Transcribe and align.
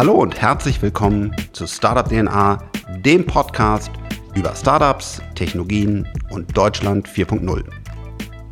Hallo 0.00 0.14
und 0.14 0.40
herzlich 0.40 0.80
willkommen 0.80 1.36
zu 1.52 1.66
Startup 1.66 2.08
DNA, 2.08 2.70
dem 3.04 3.26
Podcast 3.26 3.90
über 4.34 4.56
Startups, 4.56 5.20
Technologien 5.34 6.08
und 6.30 6.56
Deutschland 6.56 7.06
4.0. 7.06 7.62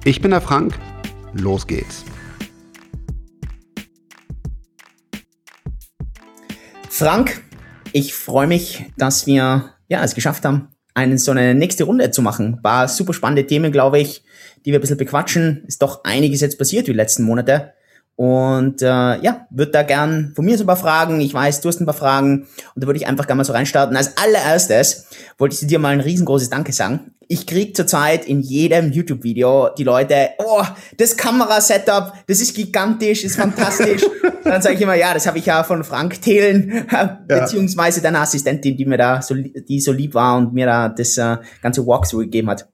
Ich 0.05 0.21
bin 0.21 0.31
der 0.31 0.43
Frank, 0.43 0.79
los 1.33 1.67
geht's. 1.67 2.05
Frank, 6.91 7.41
ich 7.95 8.13
freue 8.13 8.47
mich, 8.47 8.85
dass 8.99 9.27
wir 9.27 9.73
ja, 9.89 10.05
es 10.05 10.15
geschafft 10.15 10.45
haben, 10.45 10.69
eine, 10.93 11.17
so 11.17 11.31
eine 11.31 11.55
nächste 11.55 11.85
Runde 11.85 12.11
zu 12.11 12.21
machen. 12.21 12.59
War 12.63 12.89
super 12.89 13.15
spannende 13.15 13.47
Themen, 13.47 13.73
glaube 13.73 13.99
ich, 13.99 14.23
die 14.67 14.73
wir 14.73 14.81
ein 14.81 14.83
bisschen 14.83 14.99
bequatschen. 14.99 15.65
Ist 15.67 15.81
doch 15.81 16.05
einiges 16.05 16.43
jetzt 16.43 16.59
passiert 16.59 16.89
die 16.89 16.93
letzten 16.93 17.23
Monate. 17.23 17.73
Und 18.19 18.83
äh, 18.83 18.87
ja, 19.21 19.47
würde 19.49 19.71
da 19.71 19.85
gern 19.85 20.33
von 20.35 20.45
mir 20.45 20.59
so 20.59 20.65
ein 20.65 20.67
paar 20.67 20.77
Fragen. 20.77 21.21
Ich 21.21 21.33
weiß, 21.33 21.61
du 21.61 21.69
hast 21.69 21.81
ein 21.81 21.87
paar 21.87 21.95
Fragen. 21.95 22.49
Und 22.75 22.83
da 22.83 22.89
würde 22.89 22.99
ich 22.99 23.07
einfach 23.07 23.29
gerne 23.29 23.37
mal 23.37 23.45
so 23.45 23.53
reinstarten. 23.53 23.97
Als 23.97 24.17
allererstes 24.17 25.07
wollte 25.39 25.55
ich 25.55 25.69
dir 25.69 25.79
mal 25.79 25.91
ein 25.91 26.01
riesengroßes 26.01 26.51
Danke 26.51 26.73
sagen. 26.73 27.13
Ich 27.29 27.47
krieg 27.47 27.77
zurzeit 27.77 28.25
in 28.25 28.41
jedem 28.41 28.91
YouTube-Video 28.91 29.69
die 29.79 29.85
Leute, 29.85 30.31
oh, 30.39 30.65
das 30.97 31.17
Kamerasetup, 31.17 32.13
das 32.27 32.41
ist 32.41 32.57
gigantisch, 32.57 33.23
ist 33.23 33.37
fantastisch. 33.37 34.03
dann 34.45 34.63
sage 34.63 34.75
ich 34.75 34.81
immer, 34.81 34.97
ja, 34.97 35.15
das 35.15 35.29
habe 35.29 35.39
ich 35.39 35.47
ja 35.47 35.63
von 35.63 35.85
Frank 35.85 36.21
Thelen, 36.21 36.89
beziehungsweise 37.29 38.03
deiner 38.03 38.23
Assistentin, 38.23 38.77
die 38.77 38.85
mir 38.85 38.99
da 38.99 39.23
so, 39.23 39.37
die 39.37 39.79
so 39.79 39.93
lieb 39.93 40.15
war 40.15 40.39
und 40.39 40.53
mir 40.53 40.67
da 40.67 40.89
das 40.89 41.19
äh, 41.19 41.37
ganze 41.63 41.87
Walkthrough 41.87 42.23
gegeben 42.23 42.51
hat. 42.51 42.69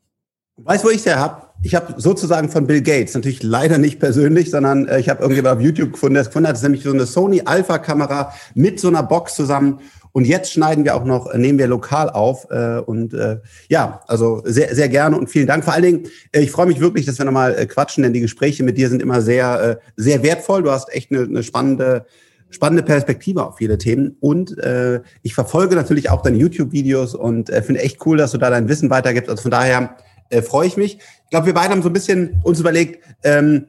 Weißt 0.57 0.85
du, 0.85 0.89
wo 0.89 0.91
ich 0.91 1.03
der 1.03 1.21
hab? 1.21 1.44
Ich 1.65 1.75
habe 1.75 1.95
sozusagen 1.97 2.51
von 2.51 2.67
Bill 2.67 2.83
Gates, 2.83 3.15
natürlich 3.15 3.43
leider 3.43 3.79
nicht 3.79 3.99
persönlich, 3.99 4.51
sondern 4.51 4.87
äh, 4.87 5.01
ich 5.01 5.09
habe 5.09 5.23
irgendjemand 5.23 5.57
auf 5.57 5.63
YouTube 5.63 5.95
gefunden, 5.95 6.17
es 6.17 6.27
gefunden 6.27 6.49
hat. 6.49 6.53
Das 6.53 6.61
ist 6.61 6.65
nämlich 6.65 6.83
so 6.85 6.93
eine 6.93 7.07
Sony 7.07 7.41
Alpha-Kamera 7.43 8.35
mit 8.55 8.79
so 8.79 8.89
einer 8.89 9.03
Box 9.03 9.35
zusammen. 9.35 9.81
Und 10.13 10.27
jetzt 10.27 10.53
schneiden 10.53 10.85
wir 10.85 10.95
auch 10.95 11.07
noch, 11.07 11.27
äh, 11.33 11.39
nehmen 11.39 11.59
wir 11.59 11.67
lokal 11.67 12.11
auf. 12.11 12.51
Äh, 12.51 12.81
und 12.81 13.15
äh, 13.15 13.39
ja, 13.71 14.03
also 14.09 14.43
sehr, 14.45 14.75
sehr 14.75 14.91
gerne 14.91 15.17
und 15.17 15.31
vielen 15.31 15.47
Dank. 15.47 15.65
Vor 15.65 15.73
allen 15.73 15.85
Dingen, 15.85 16.03
äh, 16.33 16.41
ich 16.41 16.51
freue 16.51 16.67
mich 16.67 16.81
wirklich, 16.81 17.07
dass 17.07 17.17
wir 17.17 17.25
nochmal 17.25 17.55
äh, 17.59 17.65
quatschen, 17.65 18.03
denn 18.03 18.13
die 18.13 18.21
Gespräche 18.21 18.63
mit 18.63 18.77
dir 18.77 18.91
sind 18.91 19.01
immer 19.01 19.23
sehr, 19.23 19.63
äh, 19.63 19.77
sehr 19.97 20.23
wertvoll. 20.23 20.65
Du 20.65 20.71
hast 20.71 20.93
echt 20.93 21.11
eine, 21.11 21.23
eine 21.23 21.43
spannende 21.43 22.05
spannende 22.51 22.85
Perspektive 22.85 23.45
auf 23.45 23.57
viele 23.57 23.79
Themen. 23.79 24.17
Und 24.21 24.59
äh, 24.59 25.01
ich 25.23 25.35
verfolge 25.35 25.75
natürlich 25.75 26.11
auch 26.11 26.23
deine 26.23 26.37
YouTube-Videos 26.37 27.15
und 27.15 27.51
äh, 27.51 27.63
finde 27.63 27.81
echt 27.81 28.05
cool, 28.07 28.17
dass 28.17 28.31
du 28.31 28.39
da 28.39 28.51
dein 28.51 28.69
Wissen 28.69 28.91
weitergibst. 28.91 29.29
Also 29.29 29.43
von 29.43 29.51
daher 29.51 29.97
äh, 30.31 30.43
freue 30.43 30.67
ich 30.67 30.77
mich. 30.77 30.99
Ich 31.25 31.31
glaube, 31.31 31.47
wir 31.47 31.55
beide 31.55 31.71
haben 31.71 31.83
so 31.83 31.89
ein 31.89 31.93
bisschen 31.93 32.41
uns 32.45 32.61
überlegt, 32.61 33.03
ähm, 33.23 33.67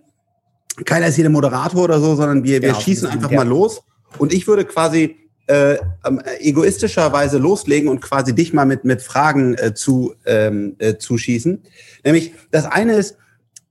keiner 0.84 1.08
ist 1.08 1.16
hier 1.16 1.24
der 1.24 1.32
Moderator 1.32 1.84
oder 1.84 2.00
so, 2.00 2.16
sondern 2.16 2.44
wir, 2.44 2.62
wir 2.62 2.70
ja, 2.70 2.80
schießen 2.80 3.08
einfach 3.08 3.32
ja. 3.32 3.38
mal 3.38 3.48
los. 3.48 3.82
Und 4.18 4.34
ich 4.34 4.48
würde 4.48 4.66
quasi 4.66 5.16
äh, 5.48 5.78
ähm, 6.06 6.22
egoistischerweise 6.40 7.38
loslegen 7.38 7.90
und 7.90 8.02
quasi 8.02 8.34
dich 8.34 8.54
mal 8.54 8.66
mit, 8.66 8.84
mit 8.84 9.02
Fragen 9.02 9.56
äh, 9.56 9.74
zu, 9.74 10.16
ähm, 10.26 10.76
äh, 10.80 10.98
zuschießen. 10.98 11.62
Nämlich, 12.04 12.34
das 12.52 12.66
eine 12.66 12.94
ist, 12.94 13.18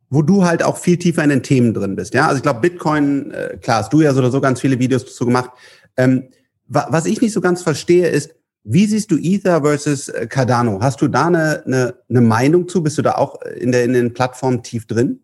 wo 0.08 0.22
du 0.22 0.44
halt 0.44 0.62
auch 0.62 0.78
viel 0.78 0.96
tiefer 0.96 1.24
in 1.24 1.30
den 1.30 1.42
Themen 1.42 1.74
drin 1.74 1.96
bist. 1.96 2.14
Ja, 2.14 2.26
also 2.26 2.36
ich 2.36 2.42
glaube, 2.42 2.60
Bitcoin, 2.60 3.32
äh, 3.32 3.58
klar, 3.60 3.78
hast 3.78 3.92
du 3.92 4.00
ja 4.00 4.12
so 4.12 4.20
oder 4.20 4.30
so 4.30 4.40
ganz 4.40 4.60
viele 4.60 4.78
Videos 4.78 5.04
dazu 5.04 5.26
gemacht. 5.26 5.50
Ähm, 5.96 6.28
wa 6.68 6.86
was 6.90 7.06
ich 7.06 7.20
nicht 7.20 7.32
so 7.32 7.40
ganz 7.40 7.62
verstehe, 7.62 8.08
ist, 8.08 8.34
wie 8.64 8.86
siehst 8.86 9.10
du 9.10 9.18
Ether 9.18 9.62
versus 9.62 10.08
äh, 10.08 10.26
Cardano? 10.26 10.80
Hast 10.80 11.00
du 11.02 11.08
da 11.08 11.26
eine, 11.26 11.62
eine, 11.66 11.94
eine 12.08 12.20
Meinung 12.22 12.66
zu? 12.66 12.82
Bist 12.82 12.96
du 12.98 13.02
da 13.02 13.12
auch 13.12 13.40
in, 13.42 13.72
der, 13.72 13.84
in 13.84 13.92
den 13.92 14.14
Plattformen 14.14 14.62
tief 14.62 14.86
drin? 14.86 15.20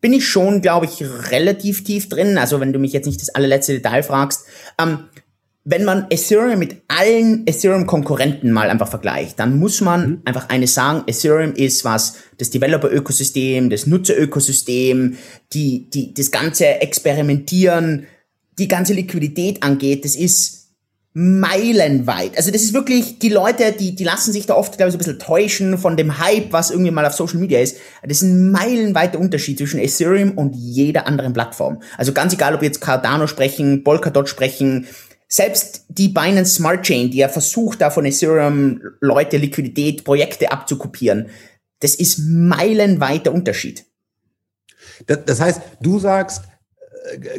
Bin 0.00 0.12
ich 0.12 0.26
schon, 0.26 0.62
glaube 0.62 0.86
ich, 0.86 1.02
relativ 1.30 1.84
tief 1.84 2.08
drin. 2.08 2.38
Also 2.38 2.60
wenn 2.60 2.72
du 2.72 2.78
mich 2.78 2.92
jetzt 2.92 3.06
nicht 3.06 3.20
das 3.20 3.30
allerletzte 3.30 3.74
Detail 3.74 4.02
fragst. 4.02 4.44
Ähm, 4.80 5.00
wenn 5.64 5.84
man 5.84 6.06
Ethereum 6.10 6.58
mit 6.58 6.76
allen 6.88 7.46
Ethereum-Konkurrenten 7.46 8.50
mal 8.50 8.70
einfach 8.70 8.88
vergleicht, 8.88 9.38
dann 9.38 9.58
muss 9.58 9.80
man 9.80 10.08
mhm. 10.08 10.22
einfach 10.24 10.48
eines 10.48 10.72
sagen, 10.72 11.02
Ethereum 11.06 11.52
ist 11.52 11.84
was 11.84 12.14
das 12.38 12.50
Developer-Ökosystem, 12.50 13.68
das 13.68 13.86
Nutzer-Ökosystem, 13.86 15.18
die, 15.52 15.90
die, 15.90 16.14
das 16.14 16.30
ganze 16.30 16.66
Experimentieren, 16.80 18.06
die 18.58 18.68
ganze 18.68 18.94
Liquidität 18.94 19.62
angeht, 19.62 20.04
das 20.04 20.16
ist 20.16 20.59
meilenweit. 21.12 22.36
Also 22.36 22.52
das 22.52 22.62
ist 22.62 22.72
wirklich, 22.72 23.18
die 23.18 23.30
Leute, 23.30 23.72
die, 23.72 23.96
die 23.96 24.04
lassen 24.04 24.32
sich 24.32 24.46
da 24.46 24.54
oft, 24.54 24.76
glaube 24.76 24.88
ich, 24.88 24.92
so 24.92 24.96
ein 24.96 25.00
bisschen 25.00 25.18
täuschen 25.18 25.76
von 25.76 25.96
dem 25.96 26.18
Hype, 26.18 26.52
was 26.52 26.70
irgendwie 26.70 26.92
mal 26.92 27.04
auf 27.04 27.14
Social 27.14 27.38
Media 27.38 27.58
ist. 27.58 27.78
Das 28.02 28.18
ist 28.18 28.22
ein 28.22 28.52
meilenweiter 28.52 29.18
Unterschied 29.18 29.58
zwischen 29.58 29.80
Ethereum 29.80 30.38
und 30.38 30.54
jeder 30.54 31.08
anderen 31.08 31.32
Plattform. 31.32 31.82
Also 31.96 32.12
ganz 32.12 32.32
egal, 32.32 32.54
ob 32.54 32.60
wir 32.60 32.68
jetzt 32.68 32.80
Cardano 32.80 33.26
sprechen, 33.26 33.82
Polkadot 33.82 34.28
sprechen, 34.28 34.86
selbst 35.26 35.84
die 35.88 36.08
Binance 36.08 36.54
Smart 36.54 36.82
Chain, 36.82 37.10
die 37.10 37.18
ja 37.18 37.28
versucht, 37.28 37.80
da 37.80 37.90
von 37.90 38.04
Ethereum 38.04 38.80
Leute 39.00 39.36
Liquidität, 39.36 40.04
Projekte 40.04 40.52
abzukopieren, 40.52 41.28
das 41.80 41.96
ist 41.96 42.18
meilenweiter 42.18 43.32
Unterschied. 43.32 43.84
Das, 45.06 45.18
das 45.24 45.40
heißt, 45.40 45.60
du 45.80 45.98
sagst, 45.98 46.44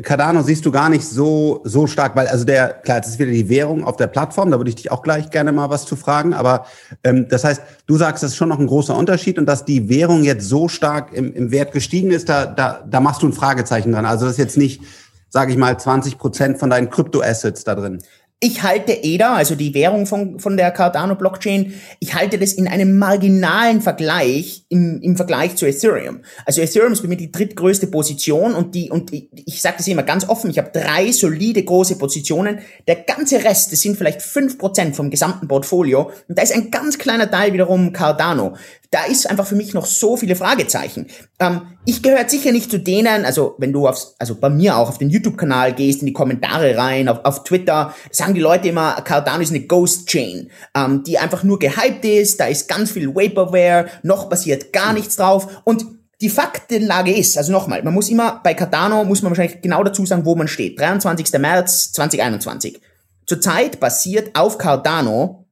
Cardano 0.01 0.41
siehst 0.41 0.65
du 0.65 0.71
gar 0.71 0.89
nicht 0.89 1.05
so, 1.05 1.61
so 1.63 1.87
stark, 1.87 2.15
weil 2.15 2.27
also 2.27 2.45
der, 2.45 2.69
klar, 2.69 2.97
jetzt 2.97 3.07
ist 3.07 3.19
wieder 3.19 3.31
die 3.31 3.47
Währung 3.47 3.83
auf 3.83 3.95
der 3.95 4.07
Plattform, 4.07 4.51
da 4.51 4.57
würde 4.57 4.69
ich 4.69 4.75
dich 4.75 4.91
auch 4.91 5.03
gleich 5.03 5.29
gerne 5.29 5.51
mal 5.51 5.69
was 5.69 5.85
zu 5.85 5.95
fragen, 5.95 6.33
aber 6.33 6.65
ähm, 7.03 7.27
das 7.29 7.43
heißt, 7.43 7.61
du 7.85 7.97
sagst, 7.97 8.23
das 8.23 8.31
ist 8.31 8.37
schon 8.37 8.49
noch 8.49 8.59
ein 8.59 8.67
großer 8.67 8.95
Unterschied 8.95 9.37
und 9.37 9.45
dass 9.45 9.63
die 9.63 9.87
Währung 9.87 10.23
jetzt 10.23 10.47
so 10.47 10.67
stark 10.67 11.13
im, 11.13 11.33
im 11.33 11.51
Wert 11.51 11.71
gestiegen 11.71 12.11
ist, 12.11 12.27
da, 12.27 12.45
da, 12.45 12.83
da 12.89 12.99
machst 12.99 13.21
du 13.21 13.27
ein 13.27 13.33
Fragezeichen 13.33 13.91
dran. 13.91 14.05
Also 14.05 14.25
das 14.25 14.33
ist 14.33 14.39
jetzt 14.39 14.57
nicht, 14.57 14.81
sage 15.29 15.51
ich 15.51 15.57
mal, 15.57 15.79
20 15.79 16.17
Prozent 16.17 16.57
von 16.57 16.69
deinen 16.69 16.89
Kryptoassets 16.89 17.63
da 17.63 17.75
drin. 17.75 18.01
Ich 18.43 18.63
halte 18.63 19.03
EDA, 19.03 19.35
also 19.35 19.53
die 19.53 19.75
Währung 19.75 20.07
von, 20.07 20.39
von 20.39 20.57
der 20.57 20.71
Cardano 20.71 21.15
Blockchain, 21.15 21.75
ich 21.99 22.15
halte 22.15 22.39
das 22.39 22.53
in 22.53 22.67
einem 22.67 22.97
marginalen 22.97 23.81
Vergleich 23.81 24.65
im, 24.67 24.99
im 25.03 25.15
Vergleich 25.15 25.55
zu 25.57 25.67
Ethereum. 25.67 26.21
Also 26.43 26.59
Ethereum 26.59 26.91
ist 26.91 27.03
bei 27.03 27.07
mir 27.07 27.17
die 27.17 27.31
drittgrößte 27.31 27.85
Position 27.85 28.55
und 28.55 28.73
die, 28.73 28.89
und 28.89 29.13
ich, 29.13 29.29
ich 29.31 29.61
sage 29.61 29.75
das 29.77 29.87
immer 29.87 30.01
ganz 30.01 30.27
offen, 30.27 30.49
ich 30.49 30.57
habe 30.57 30.71
drei 30.73 31.11
solide 31.11 31.63
große 31.63 31.99
Positionen. 31.99 32.61
Der 32.87 32.95
ganze 32.95 33.43
Rest, 33.43 33.73
das 33.73 33.81
sind 33.81 33.95
vielleicht 33.95 34.23
fünf 34.23 34.57
Prozent 34.57 34.95
vom 34.95 35.11
gesamten 35.11 35.47
Portfolio 35.47 36.09
und 36.27 36.35
da 36.35 36.41
ist 36.41 36.55
ein 36.55 36.71
ganz 36.71 36.97
kleiner 36.97 37.29
Teil 37.29 37.53
wiederum 37.53 37.93
Cardano 37.93 38.55
da 38.91 39.05
ist 39.05 39.29
einfach 39.29 39.47
für 39.47 39.55
mich 39.55 39.73
noch 39.73 39.85
so 39.85 40.17
viele 40.17 40.35
Fragezeichen. 40.35 41.07
Ähm, 41.39 41.61
ich 41.85 42.03
gehöre 42.03 42.27
sicher 42.27 42.51
nicht 42.51 42.69
zu 42.69 42.77
denen, 42.77 43.25
also 43.25 43.55
wenn 43.57 43.71
du 43.71 43.87
aufs, 43.87 44.15
also 44.19 44.35
bei 44.35 44.49
mir 44.49 44.75
auch 44.75 44.89
auf 44.89 44.97
den 44.97 45.09
YouTube-Kanal 45.09 45.73
gehst, 45.73 46.01
in 46.01 46.07
die 46.07 46.13
Kommentare 46.13 46.77
rein, 46.77 47.07
auf, 47.07 47.23
auf 47.23 47.45
Twitter, 47.45 47.95
sagen 48.11 48.33
die 48.33 48.41
Leute 48.41 48.67
immer, 48.67 49.01
Cardano 49.01 49.41
ist 49.41 49.51
eine 49.51 49.61
Ghost 49.61 50.07
Chain, 50.07 50.51
ähm, 50.75 51.03
die 51.03 51.17
einfach 51.17 51.43
nur 51.43 51.57
gehypt 51.57 52.03
ist, 52.03 52.41
da 52.41 52.47
ist 52.47 52.67
ganz 52.67 52.91
viel 52.91 53.15
Vaporware, 53.15 53.87
noch 54.03 54.29
passiert 54.29 54.73
gar 54.73 54.91
nichts 54.91 55.15
drauf 55.15 55.61
und 55.63 55.85
die 56.19 56.29
Faktenlage 56.29 57.15
ist, 57.15 57.37
also 57.37 57.51
nochmal, 57.51 57.81
man 57.83 57.93
muss 57.93 58.09
immer, 58.09 58.41
bei 58.43 58.53
Cardano 58.53 59.05
muss 59.05 59.21
man 59.21 59.31
wahrscheinlich 59.31 59.61
genau 59.61 59.83
dazu 59.83 60.05
sagen, 60.05 60.25
wo 60.25 60.35
man 60.35 60.47
steht. 60.47 60.79
23. 60.79 61.31
März 61.39 61.93
2021. 61.93 62.79
Zurzeit 63.25 63.79
basiert 63.79 64.35
auf 64.35 64.59
Cardano 64.59 65.47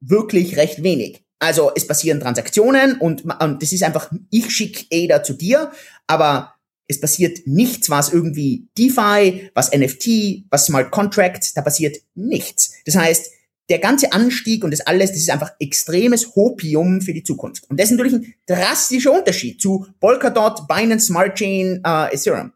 wirklich 0.00 0.56
recht 0.56 0.82
wenig. 0.82 1.23
Also 1.38 1.72
es 1.74 1.86
passieren 1.86 2.20
Transaktionen 2.20 2.98
und, 2.98 3.24
und 3.24 3.62
das 3.62 3.72
ist 3.72 3.82
einfach, 3.82 4.10
ich 4.30 4.50
schicke 4.50 4.86
ADA 4.92 5.22
zu 5.22 5.34
dir, 5.34 5.72
aber 6.06 6.54
es 6.86 7.00
passiert 7.00 7.46
nichts, 7.46 7.90
was 7.90 8.12
irgendwie 8.12 8.68
DeFi, 8.78 9.50
was 9.54 9.72
NFT, 9.72 10.44
was 10.50 10.66
Smart 10.66 10.90
Contracts, 10.90 11.54
da 11.54 11.62
passiert 11.62 11.96
nichts. 12.14 12.74
Das 12.84 12.96
heißt, 12.96 13.30
der 13.70 13.78
ganze 13.78 14.12
Anstieg 14.12 14.62
und 14.62 14.70
das 14.70 14.82
alles, 14.82 15.10
das 15.10 15.20
ist 15.20 15.30
einfach 15.30 15.52
extremes 15.58 16.34
Hopium 16.34 17.00
für 17.00 17.14
die 17.14 17.22
Zukunft. 17.22 17.68
Und 17.70 17.80
das 17.80 17.90
ist 17.90 17.96
natürlich 17.96 18.14
ein 18.14 18.34
drastischer 18.46 19.12
Unterschied 19.12 19.60
zu 19.60 19.86
Polkadot, 20.00 20.68
Binance 20.68 21.06
Smart 21.06 21.34
Chain, 21.34 21.80
äh, 21.84 22.14
Ethereum. 22.14 22.52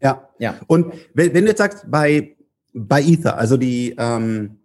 Ja. 0.00 0.28
ja. 0.38 0.58
Und 0.66 0.94
wenn, 1.12 1.34
wenn 1.34 1.44
du 1.44 1.50
jetzt 1.50 1.58
sagst, 1.58 1.84
bei, 1.90 2.36
bei 2.72 3.02
Ether, 3.02 3.36
also 3.36 3.58
die, 3.58 3.94
ähm, 3.98 4.57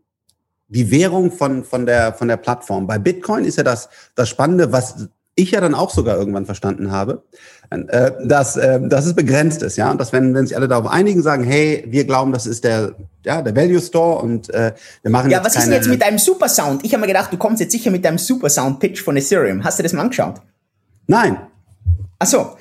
die 0.74 0.92
Währung 0.92 1.32
von, 1.32 1.64
von, 1.64 1.86
der, 1.86 2.14
von 2.14 2.28
der 2.28 2.38
Plattform. 2.38 2.88
Bei 2.88 2.98
Bitcoin 2.98 3.46
ist 3.46 3.58
ja 3.58 3.64
das, 3.64 3.90
das 4.16 4.30
Spannende, 4.30 4.72
was 4.72 5.08
ich 5.36 5.52
ja 5.52 5.62
dann 5.62 5.74
auch 5.74 5.90
sogar 5.90 6.18
irgendwann 6.18 6.46
verstanden 6.46 6.92
habe, 6.92 7.24
äh, 7.70 8.12
dass, 8.24 8.56
äh, 8.56 8.80
dass 8.88 9.06
es 9.06 9.16
begrenzt 9.16 9.64
ist, 9.64 9.78
ja, 9.78 9.90
und 9.90 10.00
dass 10.00 10.14
wenn, 10.14 10.36
wenn 10.36 10.46
sich 10.46 10.56
alle 10.56 10.68
darauf 10.68 10.88
einigen, 10.88 11.24
sagen, 11.24 11.44
hey, 11.44 11.86
wir 11.88 12.06
glauben, 12.06 12.32
das 12.32 12.46
ist 12.46 12.64
der, 12.64 12.96
ja, 13.26 13.42
der 13.42 13.56
Value 13.56 13.82
Store 13.82 14.22
und 14.22 14.54
äh, 14.54 14.74
wir 15.02 15.12
machen 15.12 15.32
Ja, 15.32 15.44
was 15.44 15.56
ist 15.56 15.66
denn 15.66 15.74
jetzt 15.74 15.88
mit 15.88 16.02
deinem 16.02 16.20
Supersound? 16.20 16.86
Ich 16.86 16.94
habe 16.94 17.02
mir 17.02 17.08
gedacht, 17.08 17.34
du 17.34 17.38
kommst 17.38 17.62
jetzt 17.62 17.72
sicher 17.72 17.90
mit 17.90 18.06
deinem 18.06 18.20
Supersound-Pitch 18.20 19.02
von 19.02 19.18
Ethereum. 19.18 19.64
Hast 19.64 19.80
du 19.80 19.84
das 19.84 19.94
mal 19.94 20.04
angeschaut? 20.04 20.42
Nein. 21.08 21.38
Ach 22.20 22.28
so. 22.28 22.58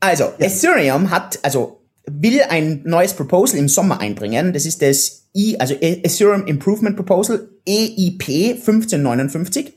Also, 0.00 0.24
ja. 0.38 0.46
Ethereum 0.46 1.10
hat, 1.10 1.38
also 1.42 1.81
will 2.06 2.42
ein 2.48 2.82
neues 2.84 3.14
Proposal 3.14 3.58
im 3.58 3.68
Sommer 3.68 4.00
einbringen. 4.00 4.52
Das 4.52 4.66
ist 4.66 4.82
das 4.82 5.24
I, 5.34 5.56
also 5.58 5.74
Ethereum 5.80 6.46
Improvement 6.46 6.96
Proposal, 6.96 7.48
EIP 7.66 8.56
1559. 8.58 9.72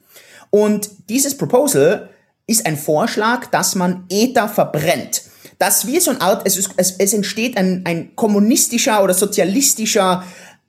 Und 0.49 0.89
dieses 1.09 1.37
Proposal 1.37 2.09
ist 2.47 2.65
ein 2.65 2.77
Vorschlag, 2.77 3.47
dass 3.47 3.75
man 3.75 4.05
Ether 4.09 4.47
verbrennt. 4.47 5.23
dass 5.57 5.87
wir 5.87 6.01
so 6.01 6.11
eine 6.11 6.21
Art, 6.21 6.41
es, 6.45 6.57
ist, 6.57 6.71
es, 6.77 6.95
es 6.97 7.13
entsteht 7.13 7.57
ein, 7.57 7.83
ein 7.85 8.15
kommunistischer 8.15 9.03
oder 9.03 9.13
sozialistischer 9.13 10.23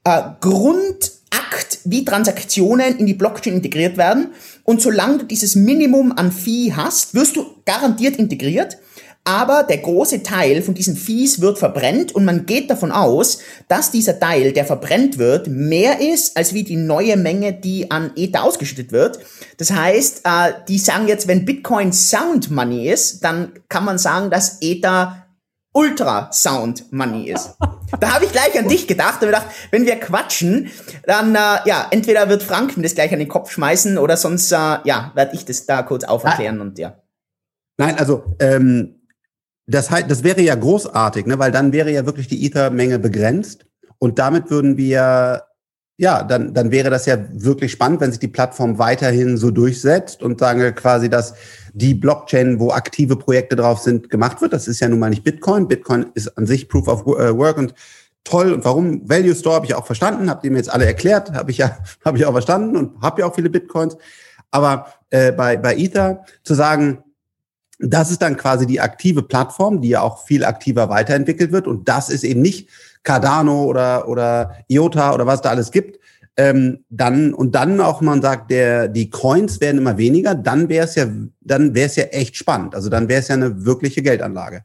äh, 0.05 0.23
Grundakt, 0.41 1.81
wie 1.85 2.05
Transaktionen 2.05 2.99
in 2.99 3.07
die 3.07 3.15
Blockchain 3.15 3.55
integriert 3.55 3.97
werden. 3.97 4.29
Und 4.65 4.81
solange 4.81 5.19
du 5.19 5.25
dieses 5.25 5.57
Minimum 5.57 6.13
an 6.13 6.33
Fee 6.33 6.73
hast, 6.75 7.15
wirst 7.15 7.37
du 7.37 7.47
garantiert 7.65 8.17
integriert 8.17 8.79
aber 9.27 9.65
der 9.65 9.79
große 9.79 10.23
Teil 10.23 10.63
von 10.63 10.75
diesen 10.75 10.97
Fees 10.97 11.41
wird 11.41 11.59
verbrennt 11.59 12.15
und 12.15 12.25
man 12.25 12.47
geht 12.47 12.71
davon 12.71 12.93
aus, 12.93 13.41
dass 13.67 13.91
dieser 13.91 14.21
Teil, 14.21 14.53
der 14.53 14.65
verbrennt 14.65 15.19
wird, 15.19 15.49
mehr 15.49 16.01
ist 16.01 16.37
als 16.37 16.55
wie 16.55 16.63
die 16.63 16.77
neue 16.77 17.17
Menge, 17.17 17.53
die 17.53 17.91
an 17.91 18.13
Ether 18.15 18.45
ausgeschüttet 18.45 18.93
wird. 18.93 19.19
Das 19.57 19.73
heißt, 19.73 20.21
äh, 20.25 20.53
die 20.69 20.79
sagen 20.79 21.09
jetzt, 21.09 21.27
wenn 21.27 21.45
Bitcoin 21.45 21.93
Sound 21.93 22.51
Money 22.53 22.89
ist, 22.89 23.25
dann 23.25 23.53
kann 23.69 23.85
man 23.85 23.99
sagen, 23.99 24.31
dass 24.31 24.59
Ether 24.61 25.27
Ultra 25.73 26.31
Sound 26.33 26.93
Money 26.93 27.31
ist. 27.31 27.57
Da 28.01 28.15
habe 28.15 28.25
ich 28.25 28.33
gleich 28.33 28.59
an 28.59 28.69
dich 28.69 28.89
gedacht 28.89 29.23
und 29.23 29.29
gedacht, 29.29 29.47
wenn 29.71 29.87
wir 29.87 29.95
quatschen, 29.95 30.71
dann 31.07 31.37
äh, 31.37 31.39
ja, 31.67 31.87
entweder 31.93 32.29
wird 32.29 32.43
Frank 32.43 32.77
mir 32.77 32.83
das 32.83 32.97
gleich 32.97 33.13
an 33.13 33.21
den 33.21 33.29
Kopf 33.29 33.53
schmeißen 33.53 33.97
oder 33.97 34.17
sonst 34.17 34.51
äh, 34.51 34.57
ja, 34.57 35.13
werde 35.15 35.37
ich 35.37 35.45
das 35.45 35.67
da 35.67 35.83
kurz 35.83 36.03
auferklären 36.03 36.61
und 36.61 36.81
ja. 36.81 37.01
Nein, 37.79 37.97
also 37.97 38.25
ähm, 38.41 38.96
das, 39.67 39.91
heißt, 39.91 40.11
das 40.11 40.23
wäre 40.23 40.41
ja 40.41 40.55
großartig, 40.55 41.27
ne? 41.27 41.39
weil 41.39 41.53
dann 41.53 41.73
wäre 41.73 41.91
ja 41.91 42.07
wirklich 42.07 42.29
die 42.29 42.47
Ether-Menge 42.47 42.99
begrenzt 42.99 43.67
und 43.99 44.19
damit 44.19 44.51
würden 44.51 44.77
wir, 44.77 45.43
ja, 45.97 46.23
dann, 46.23 46.55
dann 46.55 46.71
wäre 46.71 46.91
das 46.91 47.07
ja 47.07 47.19
wirklich 47.33 47.73
spannend, 47.73 48.01
wenn 48.01 48.11
sich 48.11 48.21
die 48.21 48.29
Plattform 48.29 48.79
weiterhin 48.79 49.37
so 49.37 49.51
durchsetzt 49.51 50.23
und 50.23 50.39
sagen 50.39 50.75
quasi, 50.75 51.09
dass 51.09 51.35
die 51.73 51.95
Blockchain, 51.95 52.61
wo 52.61 52.71
aktive 52.71 53.17
Projekte 53.17 53.57
drauf 53.57 53.81
sind, 53.81 54.11
gemacht 54.11 54.41
wird. 54.41 54.53
Das 54.53 54.69
ist 54.69 54.81
ja 54.81 54.89
nun 54.89 54.99
mal 54.99 55.11
nicht 55.11 55.25
Bitcoin. 55.25 55.69
Bitcoin 55.69 56.07
ist 56.15 56.37
an 56.37 56.47
sich 56.47 56.69
Proof 56.69 56.89
of 56.89 57.01
äh, 57.19 57.37
Work 57.37 57.59
und 57.59 57.75
toll. 58.25 58.53
Und 58.53 58.65
warum? 58.65 59.09
Value 59.09 59.35
Store 59.35 59.57
habe 59.57 59.67
ich 59.67 59.75
auch 59.75 59.87
verstanden, 59.87 60.29
habt 60.29 60.45
ihr 60.45 60.51
mir 60.51 60.59
jetzt 60.59 60.73
alle 60.73 60.85
erklärt, 60.85 61.33
habe 61.33 61.51
ich 61.51 61.59
ja, 61.59 61.79
habe 62.05 62.19
ich 62.19 62.27
auch 62.27 62.33
verstanden 62.33 62.77
und 62.77 63.01
habe 63.01 63.23
ja 63.23 63.27
auch 63.27 63.35
viele 63.35 63.51
Bitcoins. 63.51 63.97
Aber 64.51 64.87
äh, 65.11 65.33
bei, 65.33 65.57
bei 65.57 65.77
Ether 65.77 66.25
zu 66.43 66.55
sagen, 66.55 67.03
das 67.79 68.11
ist 68.11 68.23
dann 68.23 68.37
quasi 68.37 68.67
die 68.67 68.81
aktive 68.81 69.23
Plattform, 69.23 69.81
die 69.81 69.91
ja 69.91 70.01
auch 70.01 70.27
viel 70.27 70.45
aktiver 70.45 70.89
weiterentwickelt 70.89 71.53
wird. 71.53 71.67
Und 71.67 71.89
das 71.89 72.09
ist 72.09 72.25
eben 72.25 72.43
nicht 72.43 72.69
Cardano 73.03 73.65
oder, 73.65 74.09
oder 74.09 74.57
IOTA 74.69 75.15
oder 75.15 75.27
was 75.27 75.43
da 75.43 75.51
alles 75.51 75.71
gibt. 75.71 76.01
Ähm, 76.39 76.85
dann, 76.91 77.33
und 77.33 77.55
dann 77.55 77.81
auch 77.81 78.03
man 78.03 78.21
sagt, 78.21 78.51
der, 78.51 78.89
die 78.89 79.09
Coins 79.09 79.61
werden 79.61 79.79
immer 79.79 79.97
weniger, 79.97 80.35
dann 80.35 80.69
wäre 80.69 80.85
es 80.85 80.95
ja, 80.95 81.07
dann 81.41 81.75
wäre 81.75 81.87
es 81.87 81.97
ja 81.97 82.05
echt 82.05 82.37
spannend. 82.37 82.75
Also 82.75 82.91
dann 82.91 83.09
wäre 83.09 83.21
es 83.21 83.29
ja 83.29 83.35
eine 83.35 83.65
wirkliche 83.65 84.03
Geldanlage. 84.03 84.65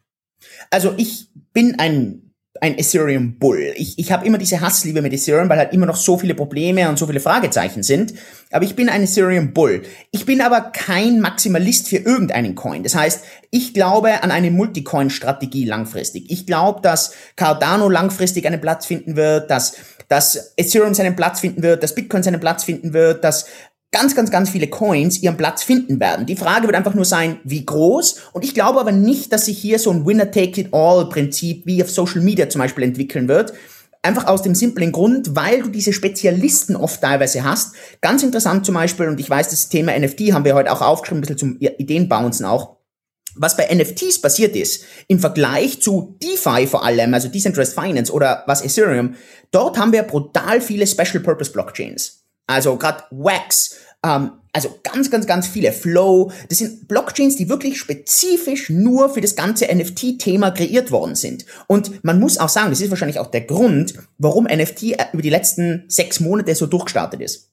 Also 0.70 0.94
ich 0.98 1.30
bin 1.54 1.80
ein 1.80 2.31
ein 2.62 2.78
Ethereum 2.78 3.40
Bull. 3.40 3.74
Ich, 3.76 3.98
ich 3.98 4.12
habe 4.12 4.26
immer 4.26 4.38
diese 4.38 4.62
Hassliebe 4.62 5.02
mit 5.02 5.12
Ethereum, 5.12 5.50
weil 5.50 5.58
halt 5.58 5.74
immer 5.74 5.88
noch 5.88 5.96
so 5.96 6.20
viele 6.20 6.36
Probleme 6.36 6.88
und 6.88 7.00
so 7.00 7.08
viele 7.08 7.20
Fragezeichen 7.20 7.82
sind. 7.82 8.14
Aber 8.52 8.64
ich 8.64 8.76
bin 8.76 8.88
ein 8.88 9.02
Ethereum 9.04 9.52
Bull. 9.52 9.82
Ich 10.12 10.28
bin 10.28 10.42
aber 10.42 10.62
kein 10.62 11.20
Maximalist 11.20 11.90
für 11.90 11.98
irgendeinen 11.98 12.54
Coin. 12.54 12.84
Das 12.84 12.94
heißt, 12.94 13.24
ich 13.50 13.74
glaube 13.74 14.22
an 14.22 14.30
eine 14.30 14.52
Multicoin-Strategie 14.52 15.66
langfristig. 15.66 16.30
Ich 16.30 16.46
glaube, 16.46 16.82
dass 16.82 17.14
Cardano 17.36 17.90
langfristig 17.90 18.46
einen 18.46 18.62
Platz 18.62 18.86
finden 18.86 19.16
wird, 19.16 19.50
dass 19.50 19.74
dass 20.08 20.54
Ethereum 20.58 20.94
seinen 20.94 21.16
Platz 21.16 21.40
finden 21.40 21.64
wird, 21.64 21.84
dass 21.84 21.96
Bitcoin 21.96 22.22
seinen 22.22 22.42
Platz 22.42 22.66
finden 22.66 22.92
wird, 22.92 23.24
dass 23.24 23.46
ganz, 23.92 24.16
ganz, 24.16 24.32
ganz 24.32 24.50
viele 24.50 24.68
Coins 24.68 25.22
ihren 25.22 25.38
Platz 25.38 25.64
finden 25.64 26.00
werden. 26.00 26.26
Die 26.26 26.38
Frage 26.38 26.66
wird 26.66 26.76
einfach 26.76 26.94
nur 26.94 27.06
sein, 27.06 27.40
wie 27.44 27.66
groß. 27.66 28.22
Und 28.34 28.44
ich 28.44 28.54
glaube 28.54 28.80
aber 28.80 28.94
nicht, 28.94 29.34
dass 29.34 29.46
sich 29.46 29.58
hier 29.58 29.80
so 29.80 29.92
ein 29.92 30.06
Winner-Take-it-all-Prinzip 30.06 31.66
wie 31.66 31.84
auf 31.84 31.92
Social 31.92 32.22
Media 32.22 32.50
zum 32.50 32.60
Beispiel 32.60 32.86
entwickeln 32.86 33.28
wird. 33.28 33.54
Einfach 34.02 34.26
aus 34.26 34.42
dem 34.42 34.56
simplen 34.56 34.92
Grund, 34.92 35.36
weil 35.36 35.62
du 35.62 35.70
diese 35.70 35.94
Spezialisten 35.94 36.76
oft 36.76 37.02
teilweise 37.02 37.44
hast. 37.44 37.76
Ganz 38.00 38.24
interessant 38.24 38.66
zum 38.66 38.74
Beispiel, 38.74 39.08
und 39.08 39.20
ich 39.20 39.30
weiß, 39.30 39.50
das 39.50 39.70
Thema 39.70 39.98
NFT 39.98 40.34
haben 40.34 40.46
wir 40.46 40.56
heute 40.56 40.72
auch 40.72 40.82
aufgeschrieben, 40.82 41.20
ein 41.20 41.22
bisschen 41.22 41.38
zum 41.38 41.58
Ideenbouncen 41.60 42.46
auch. 42.46 42.78
Was 43.36 43.56
bei 43.56 43.74
NFTs 43.74 44.20
passiert 44.20 44.56
ist, 44.56 44.86
im 45.08 45.20
Vergleich 45.20 45.82
zu 45.82 46.18
DeFi 46.22 46.66
vor 46.68 46.84
allem, 46.84 47.14
also 47.14 47.28
Decentralized 47.30 47.80
Finance 47.80 48.12
oder 48.12 48.44
was 48.48 48.64
Ethereum, 48.64 49.16
dort 49.52 49.78
haben 49.78 49.94
wir 49.94 50.04
brutal 50.04 50.62
viele 50.62 50.88
Special 50.88 51.22
Purpose 51.22 51.52
Blockchains. 51.52 52.21
Also 52.52 52.76
gerade 52.78 53.04
Wax, 53.12 53.76
ähm, 54.04 54.32
also 54.54 54.80
ganz, 54.84 55.10
ganz, 55.10 55.26
ganz 55.26 55.48
viele 55.48 55.72
Flow. 55.72 56.32
Das 56.50 56.58
sind 56.58 56.88
Blockchains, 56.88 57.38
die 57.38 57.50
wirklich 57.50 57.80
spezifisch 57.80 58.70
nur 58.70 59.14
für 59.14 59.22
das 59.22 59.36
ganze 59.36 59.74
NFT-Thema 59.74 60.52
kreiert 60.52 60.92
worden 60.92 61.16
sind. 61.16 61.46
Und 61.68 62.04
man 62.04 62.20
muss 62.20 62.38
auch 62.38 62.50
sagen, 62.50 62.70
das 62.70 62.82
ist 62.82 62.90
wahrscheinlich 62.90 63.20
auch 63.20 63.32
der 63.32 63.42
Grund, 63.42 63.94
warum 64.18 64.46
NFT 64.46 64.84
äh, 64.84 65.06
über 65.14 65.22
die 65.22 65.30
letzten 65.30 65.86
sechs 65.88 66.20
Monate 66.20 66.54
so 66.56 66.66
durchgestartet 66.66 67.22
ist. 67.22 67.50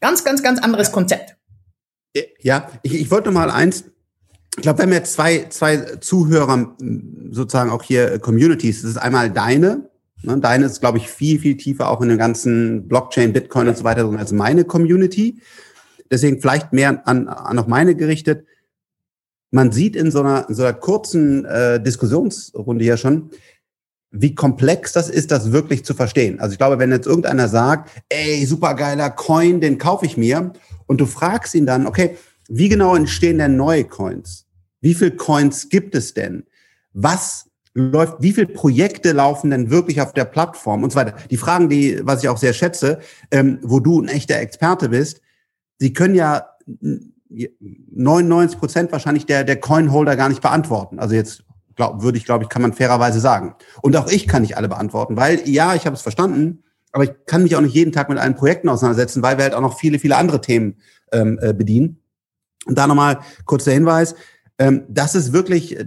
Ganz, 0.00 0.24
ganz, 0.24 0.42
ganz 0.42 0.60
anderes 0.60 0.88
ja. 0.88 0.92
Konzept. 0.92 1.36
Ja, 2.40 2.70
ich, 2.82 2.94
ich 2.94 3.10
wollte 3.10 3.28
noch 3.28 3.34
mal 3.34 3.50
eins 3.50 3.84
ich 4.56 4.62
glaube, 4.62 4.78
wir 4.78 4.82
haben 4.84 4.92
jetzt 4.92 5.12
zwei, 5.12 5.46
zwei 5.48 5.76
Zuhörer 6.00 6.76
sozusagen 7.30 7.70
auch 7.70 7.82
hier 7.82 8.12
äh, 8.12 8.18
Communities. 8.18 8.82
Das 8.82 8.90
ist 8.90 8.96
einmal 8.96 9.30
deine, 9.30 9.89
Ne, 10.22 10.38
deine 10.38 10.66
ist, 10.66 10.80
glaube 10.80 10.98
ich, 10.98 11.08
viel, 11.08 11.38
viel 11.38 11.56
tiefer 11.56 11.88
auch 11.88 12.00
in 12.00 12.08
den 12.08 12.18
ganzen 12.18 12.88
Blockchain, 12.88 13.32
Bitcoin 13.32 13.68
und 13.68 13.78
so 13.78 13.84
weiter 13.84 14.02
drin 14.02 14.16
als 14.16 14.32
meine 14.32 14.64
Community. 14.64 15.40
Deswegen 16.10 16.40
vielleicht 16.40 16.72
mehr 16.72 17.06
an, 17.06 17.28
an 17.28 17.58
auch 17.58 17.66
meine 17.66 17.94
gerichtet. 17.94 18.44
Man 19.50 19.72
sieht 19.72 19.96
in 19.96 20.10
so 20.10 20.20
einer, 20.20 20.48
in 20.48 20.54
so 20.54 20.62
einer 20.62 20.74
kurzen 20.74 21.44
äh, 21.44 21.82
Diskussionsrunde 21.82 22.84
ja 22.84 22.96
schon, 22.96 23.30
wie 24.10 24.34
komplex 24.34 24.92
das 24.92 25.08
ist, 25.08 25.30
das 25.30 25.52
wirklich 25.52 25.84
zu 25.84 25.94
verstehen. 25.94 26.40
Also 26.40 26.52
ich 26.52 26.58
glaube, 26.58 26.78
wenn 26.78 26.90
jetzt 26.90 27.06
irgendeiner 27.06 27.48
sagt, 27.48 27.90
ey, 28.08 28.44
supergeiler 28.44 29.10
Coin, 29.10 29.60
den 29.60 29.78
kaufe 29.78 30.04
ich 30.04 30.16
mir, 30.16 30.52
und 30.86 31.00
du 31.00 31.06
fragst 31.06 31.54
ihn 31.54 31.66
dann, 31.66 31.86
okay, 31.86 32.16
wie 32.48 32.68
genau 32.68 32.96
entstehen 32.96 33.38
denn 33.38 33.56
neue 33.56 33.84
Coins? 33.84 34.46
Wie 34.80 34.94
viel 34.94 35.12
Coins 35.12 35.68
gibt 35.68 35.94
es 35.94 36.14
denn? 36.14 36.44
Was 36.92 37.46
läuft, 37.74 38.16
wie 38.20 38.32
viele 38.32 38.48
Projekte 38.48 39.12
laufen 39.12 39.50
denn 39.50 39.70
wirklich 39.70 40.00
auf 40.00 40.12
der 40.12 40.24
Plattform 40.24 40.82
und 40.82 40.90
so 40.90 40.96
weiter. 40.96 41.14
Die 41.30 41.36
Fragen, 41.36 41.68
die, 41.68 42.00
was 42.02 42.22
ich 42.22 42.28
auch 42.28 42.38
sehr 42.38 42.52
schätze, 42.52 42.98
ähm, 43.30 43.58
wo 43.62 43.80
du 43.80 44.00
ein 44.00 44.08
echter 44.08 44.38
Experte 44.38 44.88
bist, 44.88 45.20
sie 45.78 45.92
können 45.92 46.14
ja 46.14 46.46
99 47.28 48.58
Prozent 48.58 48.92
wahrscheinlich 48.92 49.26
der, 49.26 49.44
der 49.44 49.60
Coinholder 49.60 50.16
gar 50.16 50.28
nicht 50.28 50.42
beantworten. 50.42 50.98
Also 50.98 51.14
jetzt 51.14 51.44
glaub, 51.76 52.02
würde 52.02 52.18
ich, 52.18 52.24
glaube 52.24 52.44
ich, 52.44 52.50
kann 52.50 52.62
man 52.62 52.72
fairerweise 52.72 53.20
sagen. 53.20 53.54
Und 53.82 53.96
auch 53.96 54.08
ich 54.08 54.26
kann 54.26 54.42
nicht 54.42 54.56
alle 54.56 54.68
beantworten, 54.68 55.16
weil 55.16 55.48
ja, 55.48 55.74
ich 55.74 55.86
habe 55.86 55.94
es 55.94 56.02
verstanden, 56.02 56.64
aber 56.92 57.04
ich 57.04 57.12
kann 57.26 57.42
mich 57.44 57.54
auch 57.54 57.60
nicht 57.60 57.74
jeden 57.74 57.92
Tag 57.92 58.08
mit 58.08 58.18
allen 58.18 58.34
Projekten 58.34 58.68
auseinandersetzen, 58.68 59.22
weil 59.22 59.38
wir 59.38 59.44
halt 59.44 59.54
auch 59.54 59.60
noch 59.60 59.78
viele, 59.78 59.98
viele 59.98 60.16
andere 60.16 60.40
Themen 60.40 60.76
ähm, 61.12 61.38
äh, 61.40 61.52
bedienen. 61.52 62.00
Und 62.66 62.76
da 62.76 62.86
nochmal 62.86 63.20
kurzer 63.46 63.72
Hinweis. 63.72 64.14
Ähm, 64.58 64.82
das 64.88 65.14
ist 65.14 65.32
wirklich 65.32 65.78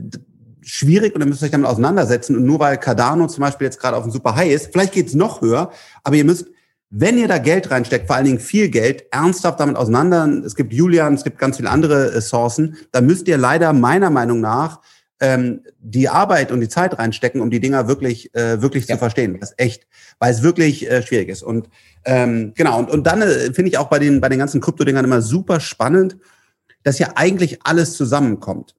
schwierig 0.65 1.13
und 1.13 1.19
dann 1.19 1.29
müsst 1.29 1.41
ihr 1.41 1.45
euch 1.45 1.51
damit 1.51 1.67
auseinandersetzen. 1.67 2.35
Und 2.35 2.45
nur 2.45 2.59
weil 2.59 2.77
Cardano 2.77 3.27
zum 3.27 3.41
Beispiel 3.41 3.65
jetzt 3.65 3.79
gerade 3.79 3.97
auf 3.97 4.03
dem 4.03 4.11
super 4.11 4.35
High 4.35 4.51
ist, 4.51 4.71
vielleicht 4.71 4.93
geht 4.93 5.07
es 5.07 5.13
noch 5.13 5.41
höher, 5.41 5.71
aber 6.03 6.15
ihr 6.15 6.25
müsst, 6.25 6.47
wenn 6.89 7.17
ihr 7.17 7.27
da 7.27 7.39
Geld 7.39 7.71
reinsteckt, 7.71 8.07
vor 8.07 8.15
allen 8.15 8.25
Dingen 8.25 8.39
viel 8.39 8.69
Geld, 8.69 9.05
ernsthaft 9.11 9.59
damit 9.59 9.75
auseinander, 9.75 10.27
es 10.45 10.55
gibt 10.55 10.73
Julian, 10.73 11.15
es 11.15 11.23
gibt 11.23 11.39
ganz 11.39 11.57
viele 11.57 11.69
andere 11.69 12.13
äh, 12.13 12.21
Sourcen, 12.21 12.77
da 12.91 13.01
müsst 13.01 13.27
ihr 13.27 13.37
leider 13.37 13.73
meiner 13.73 14.09
Meinung 14.09 14.41
nach 14.41 14.79
ähm, 15.19 15.61
die 15.79 16.09
Arbeit 16.09 16.51
und 16.51 16.59
die 16.59 16.69
Zeit 16.69 16.97
reinstecken, 16.99 17.41
um 17.41 17.49
die 17.49 17.59
Dinger 17.59 17.87
wirklich, 17.87 18.33
äh, 18.35 18.61
wirklich 18.61 18.87
ja. 18.87 18.95
zu 18.95 18.99
verstehen. 18.99 19.39
Das 19.39 19.51
ist 19.51 19.59
echt, 19.59 19.87
weil 20.19 20.31
es 20.31 20.43
wirklich 20.43 20.89
äh, 20.89 21.01
schwierig 21.01 21.29
ist. 21.29 21.43
Und 21.43 21.69
ähm, 22.05 22.53
genau, 22.55 22.79
und, 22.79 22.91
und 22.91 23.07
dann 23.07 23.21
äh, 23.21 23.53
finde 23.53 23.69
ich 23.69 23.77
auch 23.77 23.87
bei 23.87 23.99
den, 23.99 24.21
bei 24.21 24.29
den 24.29 24.39
ganzen 24.39 24.61
Krypto-Dingern 24.61 25.05
immer 25.05 25.21
super 25.21 25.59
spannend, 25.59 26.17
dass 26.83 26.99
ja 26.99 27.11
eigentlich 27.15 27.59
alles 27.63 27.95
zusammenkommt 27.95 28.75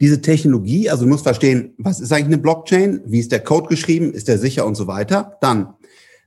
diese 0.00 0.20
Technologie, 0.20 0.90
also 0.90 1.04
du 1.04 1.10
musst 1.10 1.24
verstehen, 1.24 1.74
was 1.78 2.00
ist 2.00 2.12
eigentlich 2.12 2.26
eine 2.26 2.38
Blockchain, 2.38 3.02
wie 3.06 3.18
ist 3.18 3.32
der 3.32 3.42
Code 3.42 3.68
geschrieben, 3.68 4.12
ist 4.12 4.28
der 4.28 4.38
sicher 4.38 4.64
und 4.64 4.76
so 4.76 4.86
weiter. 4.86 5.38
Dann, 5.40 5.74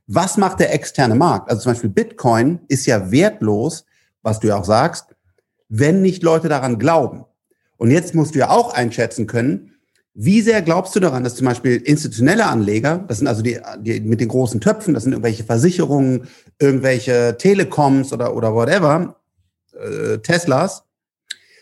was 0.08 0.38
macht 0.38 0.60
der 0.60 0.74
externe 0.74 1.16
Markt? 1.16 1.50
Also 1.50 1.64
zum 1.64 1.72
Beispiel 1.72 1.90
Bitcoin 1.90 2.60
ist 2.68 2.86
ja 2.86 3.12
wertlos, 3.12 3.86
was 4.22 4.40
du 4.40 4.48
ja 4.48 4.58
auch 4.58 4.66
sagst, 4.66 5.16
wenn 5.70 6.02
nicht 6.02 6.22
Leute 6.22 6.50
daran 6.50 6.80
glauben. 6.80 7.24
Und 7.78 7.92
jetzt 7.92 8.14
musst 8.14 8.36
du 8.36 8.40
ja 8.40 8.50
auch 8.50 8.74
einschätzen 8.74 9.26
können, 9.26 9.72
wie 10.14 10.42
sehr 10.42 10.62
glaubst 10.62 10.94
du 10.96 11.00
daran, 11.00 11.24
dass 11.24 11.36
zum 11.36 11.48
Beispiel 11.48 11.78
institutionelle 11.78 12.46
Anleger, 12.46 13.06
das 13.08 13.20
sind 13.20 13.28
also 13.28 13.42
die, 13.42 13.58
die 13.80 14.02
mit 14.02 14.20
den 14.20 14.28
großen 14.28 14.60
Töpfen, 14.60 14.94
das 14.94 15.04
sind 15.04 15.14
irgendwelche 15.14 15.46
Versicherungen, 15.46 16.28
irgendwelche 16.60 17.38
Telekoms 17.38 18.12
oder, 18.12 18.36
oder 18.36 18.54
whatever, 18.54 19.16
äh, 19.74 20.18
Teslas, 20.18 20.84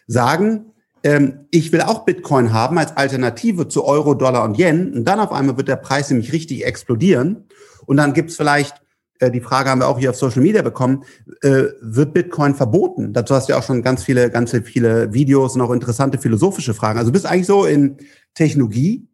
sagen, 0.08 0.74
ähm, 1.04 1.46
ich 1.52 1.72
will 1.72 1.82
auch 1.82 2.06
Bitcoin 2.06 2.54
haben 2.54 2.78
als 2.78 2.96
Alternative 2.96 3.68
zu 3.68 3.86
Euro, 3.86 4.14
Dollar 4.14 4.44
und 4.44 4.58
Yen. 4.58 4.94
Und 4.94 5.06
dann 5.06 5.20
auf 5.20 5.32
einmal 5.32 5.58
wird 5.58 5.68
der 5.68 5.78
Preis 5.78 6.10
nämlich 6.10 6.34
richtig 6.34 6.66
explodieren. 6.66 7.46
Und 7.86 7.98
dann 7.98 8.14
gibt's 8.14 8.36
vielleicht 8.36 8.82
äh, 9.20 9.32
die 9.32 9.42
Frage 9.42 9.70
haben 9.70 9.82
wir 9.82 9.88
auch 9.88 10.00
hier 10.00 10.10
auf 10.10 10.16
Social 10.16 10.42
Media 10.42 10.62
bekommen, 10.62 11.04
äh, 11.42 11.66
wird 11.82 12.14
Bitcoin 12.14 12.56
verboten? 12.56 13.14
Dazu 13.14 13.36
hast 13.36 13.48
du 13.48 13.54
ja 13.54 13.60
auch 13.60 13.64
schon 13.64 13.82
ganz 13.82 14.04
viele, 14.04 14.30
ganz 14.32 14.52
viele 14.52 15.14
Videos 15.14 15.56
und 15.56 15.62
auch 15.62 15.72
interessante 15.72 16.18
philosophische 16.18 16.74
Fragen. 16.74 16.98
Also 16.98 17.12
du 17.12 17.14
bist 17.14 17.26
eigentlich 17.26 17.48
so 17.48 17.66
in 17.66 17.98
Technologie. 18.34 19.08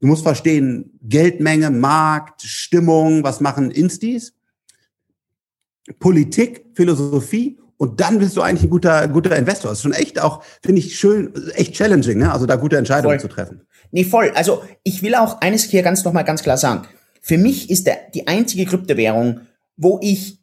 Du 0.00 0.08
musst 0.08 0.24
verstehen, 0.24 0.98
Geldmenge, 1.02 1.70
Markt, 1.70 2.42
Stimmung, 2.42 3.22
was 3.22 3.40
machen 3.40 3.70
Instis? 3.70 4.34
Politik, 5.98 6.64
Philosophie 6.74 7.58
und 7.82 7.98
dann 7.98 8.20
bist 8.20 8.36
du 8.36 8.42
eigentlich 8.42 8.62
ein 8.62 8.70
guter, 8.70 9.08
guter 9.08 9.34
Investor. 9.34 9.72
Das 9.72 9.78
ist 9.78 9.82
schon 9.82 9.92
echt 9.92 10.20
auch, 10.20 10.44
finde 10.62 10.78
ich 10.78 10.96
schön, 10.96 11.32
echt 11.56 11.74
challenging, 11.74 12.18
ne? 12.18 12.32
also 12.32 12.46
da 12.46 12.54
gute 12.54 12.76
Entscheidungen 12.76 13.18
voll. 13.18 13.28
zu 13.28 13.34
treffen. 13.34 13.62
Nee, 13.90 14.04
voll. 14.04 14.30
Also 14.36 14.62
ich 14.84 15.02
will 15.02 15.16
auch 15.16 15.40
eines 15.40 15.64
hier 15.64 15.82
ganz 15.82 16.04
nochmal 16.04 16.22
ganz 16.22 16.44
klar 16.44 16.56
sagen. 16.56 16.86
Für 17.20 17.38
mich 17.38 17.70
ist 17.70 17.88
der, 17.88 17.96
die 18.14 18.28
einzige 18.28 18.66
Kryptowährung, 18.66 19.40
wo 19.76 19.98
ich 20.00 20.38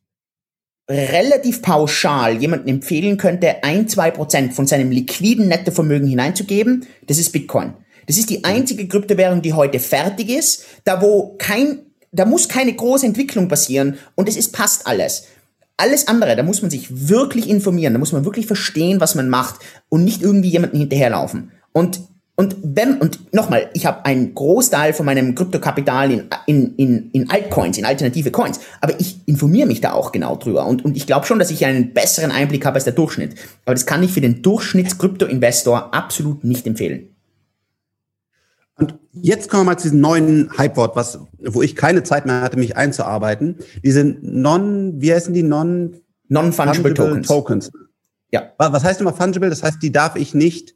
relativ 0.89 1.61
pauschal 1.61 2.35
jemanden 2.41 2.67
empfehlen 2.67 3.15
könnte, 3.15 3.63
ein, 3.63 3.87
zwei 3.87 4.11
Prozent 4.11 4.53
von 4.53 4.67
seinem 4.67 4.91
liquiden 4.91 5.47
Nettovermögen 5.47 6.09
hineinzugeben, 6.09 6.87
das 7.07 7.19
ist 7.19 7.31
Bitcoin. 7.31 7.73
Das 8.05 8.17
ist 8.17 8.29
die 8.29 8.43
einzige 8.43 8.85
Kryptowährung, 8.85 9.41
die 9.41 9.53
heute 9.53 9.79
fertig 9.79 10.27
ist, 10.27 10.65
da 10.83 11.01
wo 11.01 11.37
kein, 11.37 11.83
da 12.11 12.25
muss 12.25 12.49
keine 12.49 12.73
große 12.73 13.05
Entwicklung 13.05 13.47
passieren 13.47 13.97
und 14.15 14.27
es 14.27 14.35
ist 14.35 14.51
passt 14.51 14.85
alles. 14.85 15.23
Alles 15.79 16.09
andere, 16.09 16.35
da 16.35 16.43
muss 16.43 16.61
man 16.61 16.69
sich 16.69 17.07
wirklich 17.07 17.49
informieren, 17.49 17.93
da 17.93 17.99
muss 17.99 18.11
man 18.11 18.25
wirklich 18.25 18.47
verstehen, 18.47 18.99
was 18.99 19.15
man 19.15 19.29
macht 19.29 19.61
und 19.87 20.03
nicht 20.03 20.21
irgendwie 20.21 20.49
jemanden 20.49 20.77
hinterherlaufen. 20.77 21.51
Und 21.71 22.01
und 22.35 22.55
wenn, 22.63 22.99
und 22.99 23.33
nochmal, 23.33 23.69
ich 23.73 23.85
habe 23.85 24.05
einen 24.05 24.33
Großteil 24.33 24.93
von 24.93 25.05
meinem 25.05 25.35
Kryptokapital 25.35 26.09
in, 26.09 26.29
in, 26.45 26.75
in, 26.75 27.11
in 27.11 27.29
Altcoins, 27.29 27.77
in 27.77 27.83
alternative 27.83 28.31
Coins, 28.31 28.61
aber 28.79 28.97
ich 28.97 29.17
informiere 29.25 29.67
mich 29.67 29.81
da 29.81 29.91
auch 29.91 30.13
genau 30.13 30.37
drüber. 30.37 30.65
Und, 30.65 30.85
und 30.85 30.95
ich 30.95 31.05
glaube 31.05 31.25
schon, 31.25 31.37
dass 31.37 31.51
ich 31.51 31.65
einen 31.65 31.93
besseren 31.93 32.31
Einblick 32.31 32.65
habe 32.65 32.75
als 32.75 32.85
der 32.85 32.93
Durchschnitt. 32.93 33.35
Aber 33.65 33.73
das 33.73 33.85
kann 33.85 34.03
ich 34.03 34.13
für 34.13 34.21
den 34.21 34.41
Durchschnittskrypto-Investor 34.41 35.93
absolut 35.93 36.45
nicht 36.45 36.65
empfehlen. 36.65 37.09
Jetzt 39.13 39.49
kommen 39.49 39.63
wir 39.63 39.71
mal 39.71 39.77
zu 39.77 39.83
diesem 39.83 40.01
neuen 40.01 40.51
Hypewort, 40.57 40.95
was, 40.95 41.19
wo 41.39 41.61
ich 41.61 41.75
keine 41.75 42.03
Zeit 42.03 42.25
mehr 42.25 42.41
hatte, 42.41 42.57
mich 42.57 42.77
einzuarbeiten. 42.77 43.57
Diese 43.83 44.03
Non, 44.03 45.01
wie 45.01 45.13
heißen 45.13 45.33
die 45.33 45.43
Non? 45.43 45.95
Non-Fungible 46.27 46.93
Tokens. 46.93 47.27
Tokens. 47.27 47.71
Ja. 48.31 48.53
Was 48.57 48.83
heißt 48.83 49.01
immer 49.01 49.13
fungible? 49.13 49.49
Das 49.49 49.63
heißt, 49.63 49.81
die 49.81 49.91
darf 49.91 50.15
ich 50.15 50.35
nicht. 50.35 50.75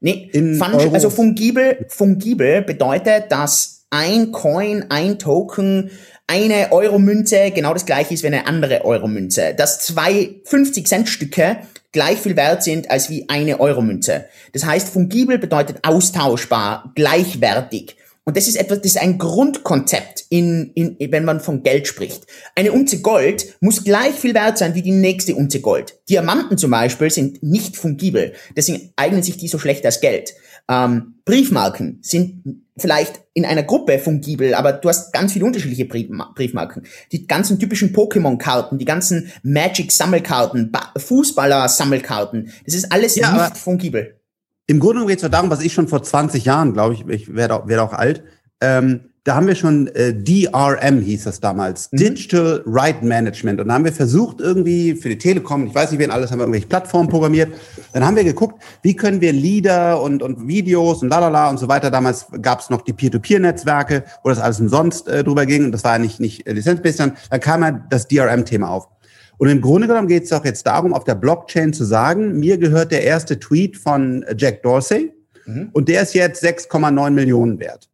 Nee, 0.00 0.30
fungible, 0.32 0.92
also 0.92 1.10
fungibel, 1.10 1.86
fungibel 1.88 2.62
bedeutet, 2.62 3.30
dass 3.30 3.86
ein 3.90 4.32
Coin, 4.32 4.86
ein 4.88 5.18
Token, 5.18 5.90
eine 6.30 6.70
Euro-Münze 6.70 7.50
genau 7.50 7.74
das 7.74 7.86
gleiche 7.86 8.14
ist 8.14 8.22
wie 8.22 8.28
eine 8.28 8.46
andere 8.46 8.84
Euro-Münze. 8.84 9.52
Dass 9.56 9.80
zwei 9.80 10.36
50-Cent-Stücke 10.48 11.56
gleich 11.90 12.20
viel 12.20 12.36
wert 12.36 12.62
sind 12.62 12.88
als 12.88 13.10
wie 13.10 13.28
eine 13.28 13.58
Euro-Münze. 13.58 14.26
Das 14.52 14.64
heißt, 14.64 14.90
fungibel 14.90 15.38
bedeutet 15.38 15.80
austauschbar, 15.82 16.92
gleichwertig. 16.94 17.96
Und 18.24 18.36
das 18.36 18.46
ist 18.46 18.54
etwas, 18.54 18.78
das 18.78 18.92
ist 18.92 19.02
ein 19.02 19.18
Grundkonzept, 19.18 20.26
in, 20.28 20.70
in, 20.74 20.96
wenn 21.10 21.24
man 21.24 21.40
von 21.40 21.64
Geld 21.64 21.88
spricht. 21.88 22.28
Eine 22.54 22.70
Unze 22.70 23.00
Gold 23.00 23.56
muss 23.60 23.82
gleich 23.82 24.14
viel 24.14 24.34
wert 24.34 24.56
sein 24.56 24.76
wie 24.76 24.82
die 24.82 24.92
nächste 24.92 25.34
Unze 25.34 25.60
Gold. 25.60 25.98
Diamanten 26.08 26.56
zum 26.58 26.70
Beispiel 26.70 27.10
sind 27.10 27.42
nicht 27.42 27.76
fungibel, 27.76 28.34
deswegen 28.56 28.92
eignen 28.94 29.24
sich 29.24 29.36
die 29.36 29.48
so 29.48 29.58
schlecht 29.58 29.84
als 29.84 30.00
Geld. 30.00 30.34
Ähm, 30.68 31.14
Briefmarken 31.24 31.98
sind 32.02 32.62
vielleicht 32.80 33.20
in 33.34 33.44
einer 33.44 33.62
Gruppe 33.62 33.98
fungibel, 33.98 34.54
aber 34.54 34.72
du 34.72 34.88
hast 34.88 35.12
ganz 35.12 35.32
viele 35.32 35.44
unterschiedliche 35.44 35.84
Briefmarken. 35.84 36.84
Die 37.12 37.26
ganzen 37.26 37.58
typischen 37.58 37.94
Pokémon-Karten, 37.94 38.78
die 38.78 38.84
ganzen 38.84 39.30
Magic-Sammelkarten, 39.42 40.72
Fußballer-Sammelkarten, 40.96 42.52
das 42.64 42.74
ist 42.74 42.92
alles 42.92 43.16
ja, 43.16 43.32
nicht 43.32 43.56
fungibel. 43.56 44.20
Im 44.66 44.80
Grunde 44.80 45.04
geht 45.06 45.22
es 45.22 45.30
darum, 45.30 45.50
was 45.50 45.62
ich 45.62 45.72
schon 45.72 45.88
vor 45.88 46.02
20 46.02 46.44
Jahren, 46.44 46.72
glaube 46.72 46.94
ich, 46.94 47.06
ich 47.08 47.34
werde 47.34 47.54
auch, 47.54 47.68
werd 47.68 47.80
auch 47.80 47.92
alt, 47.92 48.22
ähm, 48.60 49.09
da 49.24 49.34
haben 49.34 49.46
wir 49.46 49.54
schon 49.54 49.86
äh, 49.88 50.14
DRM 50.14 51.00
hieß 51.02 51.24
das 51.24 51.40
damals, 51.40 51.90
mhm. 51.92 51.98
Digital 51.98 52.62
Right 52.64 53.02
Management. 53.02 53.60
Und 53.60 53.68
da 53.68 53.74
haben 53.74 53.84
wir 53.84 53.92
versucht 53.92 54.40
irgendwie 54.40 54.94
für 54.94 55.10
die 55.10 55.18
Telekom, 55.18 55.66
ich 55.66 55.74
weiß 55.74 55.90
nicht 55.90 56.00
wen 56.00 56.10
alles, 56.10 56.30
haben 56.30 56.38
wir 56.38 56.44
irgendwelche 56.44 56.68
Plattformen 56.68 57.08
programmiert. 57.08 57.52
Dann 57.92 58.04
haben 58.04 58.16
wir 58.16 58.24
geguckt, 58.24 58.62
wie 58.82 58.96
können 58.96 59.20
wir 59.20 59.32
Lieder 59.32 60.00
und, 60.00 60.22
und 60.22 60.48
Videos 60.48 61.02
und 61.02 61.10
lalala 61.10 61.50
und 61.50 61.58
so 61.58 61.68
weiter. 61.68 61.90
Damals 61.90 62.26
gab 62.40 62.60
es 62.60 62.70
noch 62.70 62.80
die 62.80 62.94
Peer-to-Peer-Netzwerke, 62.94 64.04
wo 64.24 64.30
das 64.30 64.38
alles 64.38 64.58
umsonst 64.58 65.06
äh, 65.08 65.22
drüber 65.22 65.44
ging 65.44 65.66
und 65.66 65.72
das 65.72 65.84
war 65.84 65.92
ja 65.92 65.98
nicht, 65.98 66.18
nicht 66.18 66.46
äh, 66.46 66.52
lizenzbasiert. 66.52 67.00
Dann, 67.00 67.16
dann 67.28 67.40
kam 67.40 67.62
ja 67.62 67.72
das 67.90 68.08
DRM-Thema 68.08 68.70
auf. 68.70 68.88
Und 69.36 69.48
im 69.48 69.60
Grunde 69.60 69.86
genommen 69.86 70.08
geht 70.08 70.24
es 70.24 70.32
auch 70.32 70.44
jetzt 70.44 70.66
darum, 70.66 70.94
auf 70.94 71.04
der 71.04 71.14
Blockchain 71.14 71.72
zu 71.72 71.84
sagen, 71.84 72.38
mir 72.38 72.58
gehört 72.58 72.92
der 72.92 73.04
erste 73.04 73.38
Tweet 73.38 73.76
von 73.76 74.24
Jack 74.36 74.62
Dorsey 74.62 75.12
mhm. 75.46 75.70
und 75.72 75.88
der 75.88 76.02
ist 76.02 76.14
jetzt 76.14 76.44
6,9 76.44 77.10
Millionen 77.10 77.58
wert. 77.58 77.89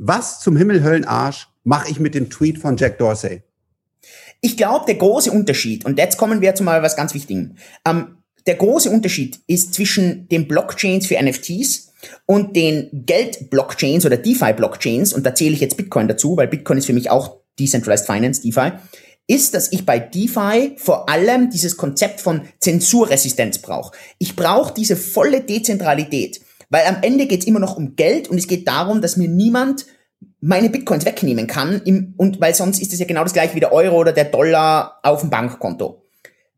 Was 0.00 0.38
zum 0.38 0.56
Himmel 0.56 0.84
Höllenarsch 0.84 1.48
mache 1.64 1.90
ich 1.90 1.98
mit 1.98 2.14
dem 2.14 2.30
Tweet 2.30 2.58
von 2.58 2.76
Jack 2.76 2.98
Dorsey? 2.98 3.42
Ich 4.40 4.56
glaube, 4.56 4.86
der 4.86 4.94
große 4.94 5.32
Unterschied, 5.32 5.84
und 5.84 5.98
jetzt 5.98 6.16
kommen 6.16 6.40
wir 6.40 6.54
zu 6.54 6.62
mal 6.62 6.84
was 6.84 6.94
ganz 6.94 7.14
Wichtigem. 7.14 7.56
Ähm, 7.84 8.18
der 8.46 8.54
große 8.54 8.90
Unterschied 8.90 9.40
ist 9.48 9.74
zwischen 9.74 10.28
den 10.28 10.46
Blockchains 10.46 11.06
für 11.08 11.20
NFTs 11.20 11.92
und 12.26 12.54
den 12.54 12.88
Geld-Blockchains 12.92 14.06
oder 14.06 14.16
DeFi-Blockchains, 14.16 15.12
und 15.12 15.26
da 15.26 15.34
zähle 15.34 15.54
ich 15.54 15.60
jetzt 15.60 15.76
Bitcoin 15.76 16.06
dazu, 16.06 16.36
weil 16.36 16.46
Bitcoin 16.46 16.78
ist 16.78 16.86
für 16.86 16.92
mich 16.92 17.10
auch 17.10 17.38
Decentralized 17.58 18.06
Finance, 18.06 18.40
DeFi 18.40 18.74
ist, 19.26 19.54
dass 19.54 19.72
ich 19.72 19.84
bei 19.84 19.98
DeFi 19.98 20.76
vor 20.76 21.08
allem 21.08 21.50
dieses 21.50 21.76
Konzept 21.76 22.20
von 22.20 22.42
Zensurresistenz 22.60 23.58
brauche. 23.58 23.96
Ich 24.18 24.36
brauche 24.36 24.72
diese 24.72 24.94
volle 24.94 25.40
Dezentralität, 25.40 26.40
weil 26.70 26.86
am 26.86 27.02
Ende 27.02 27.26
geht 27.26 27.40
es 27.40 27.46
immer 27.46 27.60
noch 27.60 27.76
um 27.76 27.96
Geld 27.96 28.28
und 28.28 28.38
es 28.38 28.46
geht 28.46 28.68
darum, 28.68 29.00
dass 29.00 29.16
mir 29.16 29.28
niemand 29.28 29.86
meine 30.40 30.70
Bitcoins 30.70 31.04
wegnehmen 31.04 31.46
kann 31.46 31.82
im, 31.84 32.14
und 32.16 32.40
weil 32.40 32.54
sonst 32.54 32.80
ist 32.80 32.92
es 32.92 32.98
ja 32.98 33.06
genau 33.06 33.22
das 33.22 33.32
gleiche 33.32 33.54
wie 33.54 33.60
der 33.60 33.72
Euro 33.72 33.96
oder 33.96 34.12
der 34.12 34.24
Dollar 34.24 34.98
auf 35.02 35.20
dem 35.20 35.30
Bankkonto. 35.30 36.04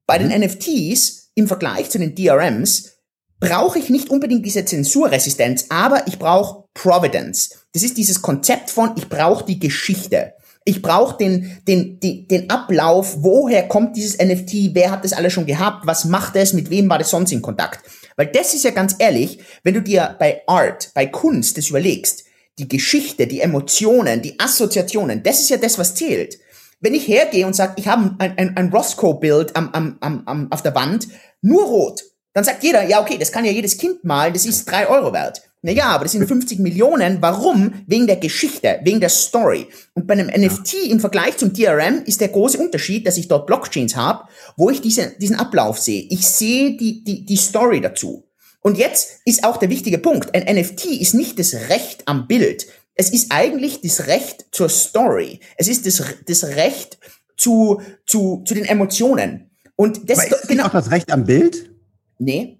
Bei 0.06 0.18
mhm. 0.18 0.28
den 0.28 0.42
NFTs 0.42 1.32
im 1.34 1.46
Vergleich 1.46 1.90
zu 1.90 1.98
den 1.98 2.14
DRMs 2.14 2.96
brauche 3.38 3.78
ich 3.78 3.88
nicht 3.88 4.10
unbedingt 4.10 4.44
diese 4.44 4.64
Zensurresistenz, 4.64 5.66
aber 5.70 6.06
ich 6.06 6.18
brauche 6.18 6.64
Providence. 6.74 7.66
Das 7.72 7.82
ist 7.82 7.96
dieses 7.96 8.20
Konzept 8.20 8.70
von, 8.70 8.92
ich 8.96 9.08
brauche 9.08 9.44
die 9.44 9.58
Geschichte. 9.58 10.34
Ich 10.64 10.82
brauche 10.82 11.16
den, 11.16 11.58
den, 11.66 11.98
den, 12.00 12.28
den 12.28 12.50
Ablauf, 12.50 13.16
woher 13.20 13.66
kommt 13.66 13.96
dieses 13.96 14.18
NFT, 14.18 14.74
wer 14.74 14.90
hat 14.90 15.04
das 15.04 15.14
alles 15.14 15.32
schon 15.32 15.46
gehabt, 15.46 15.86
was 15.86 16.04
macht 16.04 16.36
es, 16.36 16.52
mit 16.52 16.70
wem 16.70 16.88
war 16.90 16.98
das 16.98 17.10
sonst 17.10 17.32
in 17.32 17.40
Kontakt. 17.40 17.80
Weil 18.16 18.26
das 18.26 18.52
ist 18.54 18.64
ja 18.64 18.70
ganz 18.70 18.94
ehrlich, 18.98 19.40
wenn 19.62 19.74
du 19.74 19.80
dir 19.82 20.16
bei 20.18 20.42
Art, 20.46 20.90
bei 20.94 21.06
Kunst 21.06 21.56
das 21.56 21.70
überlegst, 21.70 22.24
die 22.58 22.68
Geschichte, 22.68 23.26
die 23.26 23.40
Emotionen, 23.40 24.20
die 24.20 24.38
Assoziationen, 24.38 25.22
das 25.22 25.40
ist 25.40 25.48
ja 25.48 25.56
das, 25.56 25.78
was 25.78 25.94
zählt. 25.94 26.38
Wenn 26.80 26.94
ich 26.94 27.08
hergehe 27.08 27.46
und 27.46 27.56
sage, 27.56 27.74
ich 27.76 27.88
habe 27.88 28.14
ein, 28.18 28.36
ein, 28.38 28.56
ein 28.56 28.68
Roscoe-Bild 28.70 29.56
am, 29.56 29.70
am, 29.72 29.96
am, 30.00 30.22
am, 30.26 30.52
auf 30.52 30.62
der 30.62 30.74
Wand, 30.74 31.08
nur 31.40 31.64
rot, 31.64 32.02
dann 32.34 32.44
sagt 32.44 32.62
jeder, 32.62 32.86
ja 32.86 33.00
okay, 33.00 33.18
das 33.18 33.32
kann 33.32 33.44
ja 33.44 33.50
jedes 33.50 33.78
Kind 33.78 34.04
malen, 34.04 34.34
das 34.34 34.46
ist 34.46 34.70
drei 34.70 34.86
Euro 34.86 35.12
wert. 35.12 35.42
Naja, 35.62 35.88
aber 35.88 36.04
das 36.04 36.12
sind 36.12 36.26
50 36.26 36.58
Millionen. 36.58 37.20
Warum? 37.20 37.84
Wegen 37.86 38.06
der 38.06 38.16
Geschichte, 38.16 38.80
wegen 38.82 39.00
der 39.00 39.10
Story. 39.10 39.68
Und 39.92 40.06
bei 40.06 40.14
einem 40.14 40.28
NFT 40.28 40.86
im 40.88 41.00
Vergleich 41.00 41.36
zum 41.36 41.52
DRM 41.52 42.02
ist 42.06 42.22
der 42.22 42.28
große 42.28 42.58
Unterschied, 42.58 43.06
dass 43.06 43.18
ich 43.18 43.28
dort 43.28 43.46
Blockchains 43.46 43.94
habe, 43.94 44.24
wo 44.56 44.70
ich 44.70 44.80
diese, 44.80 45.12
diesen 45.18 45.36
Ablauf 45.36 45.78
sehe. 45.78 46.06
Ich 46.08 46.26
sehe 46.26 46.76
die, 46.78 47.04
die, 47.04 47.26
die 47.26 47.36
Story 47.36 47.82
dazu. 47.82 48.24
Und 48.62 48.78
jetzt 48.78 49.20
ist 49.26 49.44
auch 49.44 49.58
der 49.58 49.68
wichtige 49.68 49.98
Punkt. 49.98 50.34
Ein 50.34 50.56
NFT 50.56 50.86
ist 50.86 51.14
nicht 51.14 51.38
das 51.38 51.54
Recht 51.68 52.02
am 52.06 52.26
Bild. 52.26 52.66
Es 52.94 53.10
ist 53.10 53.30
eigentlich 53.30 53.82
das 53.82 54.06
Recht 54.06 54.46
zur 54.52 54.68
Story. 54.70 55.40
Es 55.56 55.68
ist 55.68 55.86
das, 55.86 56.02
das 56.26 56.44
Recht 56.44 56.98
zu, 57.36 57.82
zu, 58.06 58.42
zu 58.46 58.54
den 58.54 58.64
Emotionen. 58.64 59.50
Und 59.76 60.08
das 60.08 60.18
Aber 60.18 60.28
ist 60.28 60.48
genau 60.48 60.66
auch 60.66 60.72
das 60.72 60.90
Recht 60.90 61.10
am 61.10 61.24
Bild? 61.24 61.70
Nee. 62.18 62.58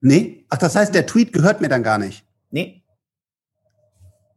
Nee? 0.00 0.44
Ach, 0.48 0.58
das 0.58 0.74
heißt, 0.74 0.94
der 0.94 1.06
Tweet 1.06 1.32
gehört 1.32 1.60
mir 1.60 1.68
dann 1.68 1.82
gar 1.82 1.98
nicht. 1.98 2.24
Nee. 2.52 2.82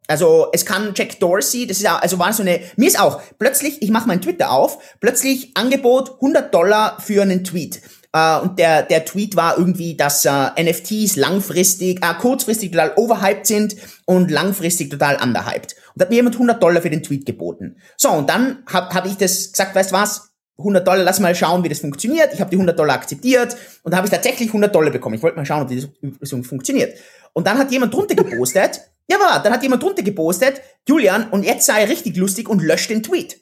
Also 0.07 0.50
es 0.53 0.65
kann 0.65 0.93
Jack 0.95 1.19
Dorsey, 1.19 1.65
das 1.65 1.77
ist 1.77 1.84
ja, 1.84 1.98
also 1.98 2.19
war 2.19 2.31
so 2.31 2.43
eine, 2.43 2.60
mir 2.75 2.88
ist 2.88 3.00
auch, 3.00 3.22
plötzlich, 3.39 3.81
ich 3.81 3.89
mache 3.89 4.07
meinen 4.07 4.22
Twitter 4.22 4.51
auf, 4.51 4.77
plötzlich 5.00 5.55
Angebot 5.55 6.15
100 6.15 6.53
Dollar 6.53 7.00
für 7.00 7.22
einen 7.22 7.43
Tweet. 7.43 7.81
Uh, 8.15 8.43
und 8.43 8.60
der, 8.60 8.84
der 8.84 9.03
Tweet 9.03 9.36
war 9.36 9.57
irgendwie, 9.57 9.98
dass 9.98 10.25
uh, 10.25 10.48
äh, 10.55 10.63
NFTs 10.63 11.17
langfristig, 11.17 12.00
uh, 12.01 12.13
kurzfristig 12.17 12.72
total 12.72 12.93
overhyped 12.95 13.45
sind 13.45 13.75
und 14.05 14.31
langfristig 14.31 14.89
total 14.89 15.22
underhyped. 15.22 15.74
Und 15.74 15.95
da 15.95 16.05
hat 16.05 16.12
mir 16.12 16.15
jemand 16.15 16.36
100 16.36 16.63
Dollar 16.63 16.81
für 16.81 16.89
den 16.89 17.03
Tweet 17.03 17.25
geboten. 17.25 17.75
So, 17.98 18.10
und 18.12 18.29
dann 18.29 18.63
habe 18.72 18.95
hab 18.95 19.05
ich 19.05 19.17
das 19.17 19.51
gesagt, 19.51 19.75
weißt 19.75 19.91
was, 19.91 20.29
100 20.57 20.88
Dollar, 20.88 21.03
lass 21.03 21.19
mal 21.19 21.35
schauen, 21.35 21.63
wie 21.63 21.69
das 21.69 21.79
funktioniert. 21.79 22.33
Ich 22.33 22.39
habe 22.39 22.50
die 22.50 22.55
100 22.55 22.77
Dollar 22.77 22.95
akzeptiert 22.95 23.55
und 23.83 23.95
habe 23.95 24.07
ich 24.07 24.12
tatsächlich 24.12 24.47
100 24.47 24.74
Dollar 24.74 24.91
bekommen. 24.91 25.15
Ich 25.15 25.24
wollte 25.24 25.38
mal 25.38 25.45
schauen, 25.45 25.63
ob 25.63 26.19
das 26.19 26.29
funktioniert. 26.29 26.97
Und 27.33 27.45
dann 27.45 27.57
hat 27.57 27.71
jemand 27.71 27.93
drunter 27.93 28.15
gepostet, 28.15 28.81
ja, 29.09 29.19
war, 29.19 29.43
dann 29.43 29.51
hat 29.51 29.62
jemand 29.63 29.83
drunter 29.83 30.03
gepostet, 30.03 30.62
Julian, 30.88 31.29
und 31.29 31.43
jetzt 31.43 31.65
sei 31.65 31.83
richtig 31.85 32.15
lustig 32.15 32.47
und 32.47 32.62
löscht 32.62 32.89
den 32.89 33.03
Tweet. 33.03 33.41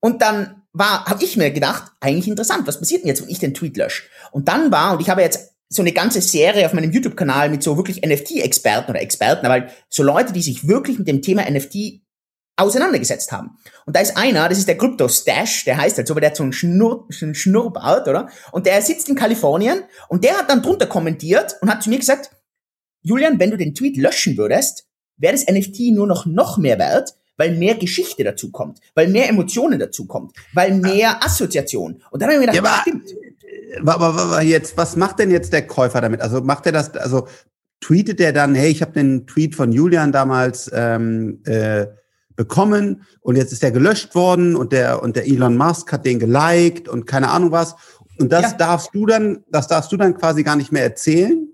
Und 0.00 0.22
dann 0.22 0.62
war, 0.72 1.06
habe 1.06 1.24
ich 1.24 1.36
mir 1.36 1.50
gedacht, 1.50 1.92
eigentlich 2.00 2.28
interessant, 2.28 2.66
was 2.66 2.78
passiert 2.78 3.02
denn 3.02 3.08
jetzt, 3.08 3.22
wenn 3.22 3.30
ich 3.30 3.38
den 3.38 3.54
Tweet 3.54 3.76
lösche? 3.76 4.04
Und 4.30 4.48
dann 4.48 4.70
war, 4.70 4.92
und 4.92 5.00
ich 5.00 5.08
habe 5.08 5.22
jetzt 5.22 5.54
so 5.68 5.82
eine 5.82 5.92
ganze 5.92 6.20
Serie 6.20 6.66
auf 6.66 6.72
meinem 6.72 6.90
YouTube-Kanal 6.90 7.48
mit 7.48 7.62
so 7.62 7.76
wirklich 7.76 8.04
NFT-Experten 8.04 8.90
oder 8.90 9.00
Experten, 9.00 9.46
aber 9.46 9.68
so 9.88 10.02
Leute, 10.02 10.32
die 10.32 10.42
sich 10.42 10.66
wirklich 10.66 10.98
mit 10.98 11.08
dem 11.08 11.22
Thema 11.22 11.48
NFT 11.48 12.02
auseinandergesetzt 12.60 13.32
haben. 13.32 13.56
Und 13.86 13.96
da 13.96 14.00
ist 14.00 14.16
einer, 14.16 14.48
das 14.48 14.58
ist 14.58 14.68
der 14.68 14.78
Crypto 14.78 15.08
Stash, 15.08 15.64
der 15.64 15.76
heißt 15.76 15.96
halt 15.96 16.06
so, 16.06 16.14
weil 16.14 16.20
der 16.20 16.30
hat 16.30 16.36
so 16.36 16.42
einen, 16.42 16.52
Schnurr, 16.52 17.08
einen 17.20 17.34
Schnurrbart, 17.34 18.08
oder? 18.08 18.28
Und 18.52 18.66
der 18.66 18.80
sitzt 18.82 19.08
in 19.08 19.14
Kalifornien 19.14 19.82
und 20.08 20.24
der 20.24 20.38
hat 20.38 20.50
dann 20.50 20.62
drunter 20.62 20.86
kommentiert 20.86 21.56
und 21.60 21.70
hat 21.70 21.82
zu 21.82 21.90
mir 21.90 21.98
gesagt, 21.98 22.30
Julian, 23.02 23.38
wenn 23.38 23.50
du 23.50 23.56
den 23.56 23.74
Tweet 23.74 23.96
löschen 23.96 24.36
würdest, 24.36 24.86
wäre 25.16 25.32
das 25.32 25.46
NFT 25.46 25.92
nur 25.92 26.06
noch 26.06 26.26
noch 26.26 26.58
mehr 26.58 26.78
wert, 26.78 27.14
weil 27.36 27.56
mehr 27.56 27.74
Geschichte 27.74 28.22
dazu 28.22 28.50
kommt, 28.50 28.80
weil 28.94 29.08
mehr 29.08 29.28
Emotionen 29.28 29.78
dazu 29.78 30.06
kommt, 30.06 30.36
weil 30.52 30.74
mehr 30.74 31.24
Assoziation. 31.24 32.02
Und 32.10 32.20
dann 32.20 32.30
habe 32.30 32.34
ich 32.34 32.46
mir 32.46 32.52
gedacht, 32.52 32.64
ja, 32.64 32.80
stimmt. 32.82 33.14
Aber 33.86 34.42
jetzt, 34.42 34.76
was 34.76 34.96
macht 34.96 35.18
denn 35.20 35.30
jetzt 35.30 35.52
der 35.52 35.66
Käufer 35.66 36.00
damit? 36.00 36.20
Also 36.20 36.40
macht 36.42 36.66
er 36.66 36.72
das, 36.72 36.94
also 36.96 37.28
tweetet 37.80 38.18
der 38.18 38.32
dann, 38.32 38.54
hey, 38.54 38.70
ich 38.70 38.82
habe 38.82 38.92
den 38.92 39.26
Tweet 39.26 39.54
von 39.54 39.72
Julian 39.72 40.12
damals 40.12 40.70
ähm, 40.72 41.40
äh, 41.46 41.86
bekommen 42.40 43.02
und 43.20 43.36
jetzt 43.36 43.52
ist 43.52 43.62
der 43.62 43.70
gelöscht 43.70 44.14
worden 44.14 44.56
und 44.56 44.72
der 44.72 45.02
und 45.02 45.14
der 45.14 45.26
Elon 45.26 45.58
Musk 45.58 45.92
hat 45.92 46.06
den 46.06 46.18
geliked 46.18 46.88
und 46.88 47.06
keine 47.06 47.28
Ahnung 47.28 47.52
was 47.52 47.76
und 48.18 48.32
das 48.32 48.52
ja. 48.52 48.56
darfst 48.56 48.94
du 48.94 49.04
dann, 49.04 49.44
das 49.50 49.66
darfst 49.66 49.92
du 49.92 49.98
dann 49.98 50.16
quasi 50.16 50.42
gar 50.42 50.56
nicht 50.56 50.72
mehr 50.72 50.82
erzählen. 50.82 51.48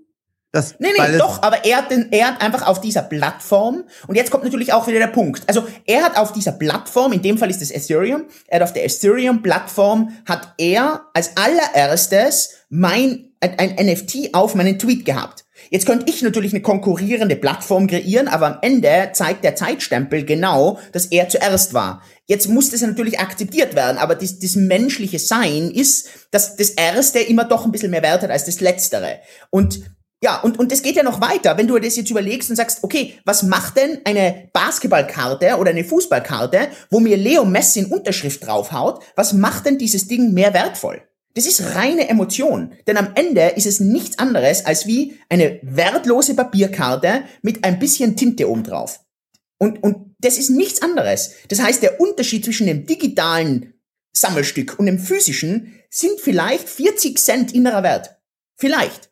Das, 0.53 0.75
nee, 0.79 0.87
nee, 0.97 1.17
doch, 1.17 1.43
aber 1.43 1.65
er 1.65 1.77
hat, 1.77 1.91
den, 1.91 2.09
er 2.11 2.29
hat 2.29 2.41
einfach 2.41 2.65
auf 2.65 2.79
dieser 2.79 3.01
Plattform, 3.01 3.83
und 4.07 4.15
jetzt 4.15 4.31
kommt 4.31 4.45
natürlich 4.45 4.71
auch 4.71 4.87
wieder 4.87 4.99
der 4.99 5.07
Punkt, 5.07 5.43
also 5.47 5.67
er 5.85 6.03
hat 6.03 6.17
auf 6.17 6.31
dieser 6.31 6.53
Plattform, 6.53 7.11
in 7.11 7.21
dem 7.21 7.37
Fall 7.37 7.49
ist 7.49 7.61
es 7.61 7.69
Ethereum, 7.69 8.23
er 8.47 8.61
hat 8.61 8.63
auf 8.63 8.71
der 8.71 8.85
Ethereum-Plattform, 8.85 10.11
hat 10.25 10.53
er 10.57 11.01
als 11.13 11.31
allererstes 11.35 12.55
mein, 12.69 13.33
ein, 13.41 13.59
ein 13.59 13.87
NFT 13.87 14.33
auf 14.33 14.55
meinen 14.55 14.79
Tweet 14.79 15.03
gehabt. 15.03 15.43
Jetzt 15.69 15.85
könnte 15.85 16.05
ich 16.09 16.21
natürlich 16.21 16.53
eine 16.53 16.61
konkurrierende 16.61 17.35
Plattform 17.35 17.87
kreieren, 17.87 18.27
aber 18.27 18.47
am 18.47 18.57
Ende 18.61 19.09
zeigt 19.13 19.43
der 19.43 19.55
Zeitstempel 19.55 20.23
genau, 20.23 20.79
dass 20.91 21.07
er 21.07 21.29
zuerst 21.29 21.73
war. 21.73 22.01
Jetzt 22.25 22.49
muss 22.49 22.71
das 22.71 22.81
natürlich 22.81 23.19
akzeptiert 23.19 23.75
werden, 23.75 23.97
aber 23.97 24.15
das, 24.15 24.39
das 24.39 24.55
menschliche 24.55 25.19
Sein 25.19 25.71
ist, 25.71 26.09
dass 26.31 26.55
das 26.55 26.71
Erste 26.71 27.19
immer 27.19 27.45
doch 27.45 27.65
ein 27.65 27.71
bisschen 27.71 27.91
mehr 27.91 28.03
Wert 28.03 28.23
hat 28.23 28.31
als 28.31 28.45
das 28.45 28.59
Letztere. 28.59 29.19
Und 29.49 29.81
ja, 30.23 30.39
und, 30.39 30.57
und 30.57 30.71
das 30.71 30.81
geht 30.81 30.95
ja 30.95 31.03
noch 31.03 31.21
weiter, 31.21 31.57
wenn 31.57 31.67
du 31.67 31.77
das 31.77 31.95
jetzt 31.95 32.09
überlegst 32.09 32.49
und 32.49 32.55
sagst, 32.55 32.83
okay, 32.83 33.13
was 33.23 33.43
macht 33.43 33.77
denn 33.77 33.99
eine 34.03 34.49
Basketballkarte 34.51 35.57
oder 35.57 35.69
eine 35.69 35.83
Fußballkarte, 35.83 36.69
wo 36.89 36.99
mir 36.99 37.17
Leo 37.17 37.45
Messi 37.45 37.81
in 37.81 37.85
Unterschrift 37.85 38.45
draufhaut, 38.45 39.03
was 39.15 39.33
macht 39.33 39.67
denn 39.67 39.77
dieses 39.77 40.07
Ding 40.07 40.33
mehr 40.33 40.55
wertvoll? 40.55 41.03
Das 41.37 41.45
ist 41.45 41.75
reine 41.75 42.09
Emotion. 42.09 42.73
Denn 42.87 42.97
am 42.97 43.11
Ende 43.13 43.49
ist 43.49 43.67
es 43.67 43.79
nichts 43.79 44.17
anderes 44.17 44.65
als 44.65 44.87
wie 44.87 45.19
eine 45.29 45.59
wertlose 45.61 46.33
Papierkarte 46.33 47.25
mit 47.43 47.63
ein 47.63 47.77
bisschen 47.77 48.15
Tinte 48.15 48.49
oben 48.49 48.63
drauf. 48.63 49.01
Und, 49.59 49.83
und 49.83 50.15
das 50.17 50.39
ist 50.39 50.49
nichts 50.49 50.81
anderes. 50.81 51.35
Das 51.49 51.61
heißt, 51.61 51.83
der 51.83 52.01
Unterschied 52.01 52.43
zwischen 52.43 52.65
dem 52.65 52.87
digitalen 52.87 53.75
Sammelstück 54.13 54.79
und 54.79 54.87
dem 54.87 54.97
physischen 54.97 55.75
sind 55.91 56.19
vielleicht 56.19 56.67
40 56.67 57.19
Cent 57.19 57.53
innerer 57.53 57.83
Wert. 57.83 58.17
Vielleicht. 58.55 59.11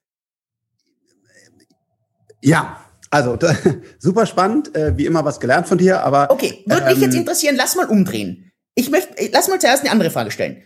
Ja, 2.42 2.84
also 3.12 3.36
da, 3.36 3.56
super 4.00 4.26
spannend, 4.26 4.76
äh, 4.76 4.98
wie 4.98 5.06
immer 5.06 5.24
was 5.26 5.40
gelernt 5.40 5.68
von 5.68 5.78
dir, 5.78 6.02
aber. 6.02 6.32
Okay, 6.32 6.64
würde 6.66 6.88
ähm, 6.88 6.94
mich 6.94 7.02
jetzt 7.02 7.16
interessieren, 7.16 7.56
lass 7.56 7.76
mal 7.76 7.86
umdrehen. 7.86 8.52
Ich 8.74 8.90
möchte, 8.90 9.30
lass 9.32 9.48
mal 9.48 9.62
zuerst 9.62 9.84
eine 9.84 9.92
andere 9.92 10.10
Frage 10.10 10.32
stellen. 10.32 10.64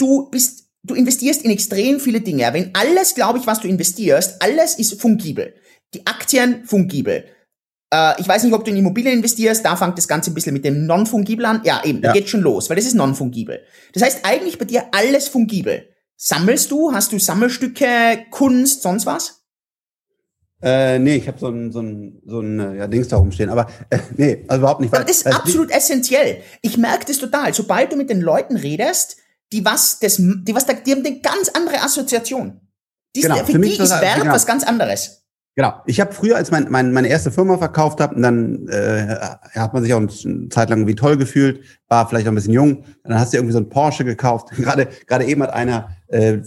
Du 0.00 0.30
bist, 0.30 0.70
du 0.82 0.94
investierst 0.94 1.42
in 1.42 1.50
extrem 1.50 2.00
viele 2.00 2.20
Dinge. 2.20 2.48
Wenn 2.52 2.70
alles, 2.74 3.14
glaube 3.14 3.38
ich, 3.38 3.46
was 3.46 3.60
du 3.60 3.68
investierst, 3.68 4.42
alles 4.42 4.78
ist 4.78 5.00
fungibel. 5.00 5.54
Die 5.94 6.06
Aktien 6.06 6.64
fungibel. 6.64 7.24
Äh, 7.92 8.20
ich 8.20 8.26
weiß 8.26 8.44
nicht, 8.44 8.54
ob 8.54 8.64
du 8.64 8.70
in 8.70 8.78
Immobilien 8.78 9.16
investierst, 9.16 9.64
da 9.64 9.76
fängt 9.76 9.98
das 9.98 10.08
Ganze 10.08 10.30
ein 10.30 10.34
bisschen 10.34 10.54
mit 10.54 10.64
dem 10.64 10.86
Non-Fungibel 10.86 11.44
an. 11.44 11.60
Ja, 11.64 11.82
eben, 11.84 12.00
ja. 12.00 12.08
da 12.08 12.12
geht 12.12 12.28
schon 12.28 12.40
los, 12.40 12.70
weil 12.70 12.76
das 12.76 12.86
ist 12.86 12.94
Non-Fungibel. 12.94 13.60
Das 13.92 14.02
heißt 14.02 14.20
eigentlich 14.22 14.58
bei 14.58 14.64
dir 14.64 14.84
alles 14.92 15.28
fungibel. 15.28 15.88
Sammelst 16.16 16.70
du? 16.70 16.92
Hast 16.92 17.12
du 17.12 17.18
Sammelstücke, 17.18 18.26
Kunst, 18.30 18.82
sonst 18.82 19.06
was? 19.06 19.40
Äh, 20.62 20.98
nee, 20.98 21.16
ich 21.16 21.26
habe 21.26 21.38
so 21.38 21.48
ein, 21.48 21.72
so 21.72 21.80
ein, 21.80 22.22
so 22.26 22.40
ein 22.40 22.60
äh, 22.60 22.76
ja, 22.76 22.86
Dings 22.86 23.08
da 23.08 23.16
rumstehen. 23.16 23.48
Aber 23.48 23.66
äh, 23.88 23.98
nee, 24.16 24.44
also 24.46 24.60
überhaupt 24.60 24.80
nicht. 24.82 24.92
Weil, 24.92 25.04
das 25.04 25.18
ist 25.18 25.24
weil, 25.24 25.32
absolut 25.32 25.70
essentiell. 25.70 26.42
Ich 26.60 26.76
merke 26.76 27.06
das 27.06 27.18
total. 27.18 27.54
Sobald 27.54 27.92
du 27.92 27.96
mit 27.96 28.10
den 28.10 28.20
Leuten 28.20 28.56
redest, 28.56 29.16
die 29.52 29.64
was, 29.64 29.98
das, 29.98 30.16
die 30.16 30.54
was, 30.54 30.66
die 30.66 30.92
haben 30.92 31.04
eine 31.04 31.20
ganz 31.20 31.48
andere 31.48 31.82
Assoziation. 31.82 32.60
Die, 33.16 33.22
genau, 33.22 33.36
für, 33.44 33.52
für 33.52 33.58
die 33.58 33.76
ist 33.76 33.90
Wert 33.90 34.20
genau. 34.20 34.32
was 34.32 34.46
ganz 34.46 34.62
anderes. 34.64 35.19
Genau. 35.56 35.74
Ich 35.84 36.00
habe 36.00 36.12
früher, 36.12 36.36
als 36.36 36.52
mein, 36.52 36.70
mein, 36.70 36.92
meine 36.92 37.08
erste 37.08 37.32
Firma 37.32 37.58
verkauft 37.58 38.00
habe, 38.00 38.20
dann 38.20 38.68
äh, 38.68 39.16
hat 39.54 39.74
man 39.74 39.82
sich 39.82 39.92
auch 39.92 39.98
eine 39.98 40.48
Zeit 40.48 40.70
lang 40.70 40.78
irgendwie 40.78 40.94
toll 40.94 41.16
gefühlt, 41.16 41.60
war 41.88 42.08
vielleicht 42.08 42.26
auch 42.28 42.32
ein 42.32 42.36
bisschen 42.36 42.54
jung. 42.54 42.84
Dann 43.02 43.18
hast 43.18 43.32
du 43.32 43.36
irgendwie 43.36 43.52
so 43.52 43.58
ein 43.58 43.68
Porsche 43.68 44.04
gekauft. 44.04 44.50
Gerade 44.56 44.86
gerade 45.06 45.24
eben 45.24 45.42
hat 45.42 45.52
einer 45.52 45.90
äh, 46.06 46.38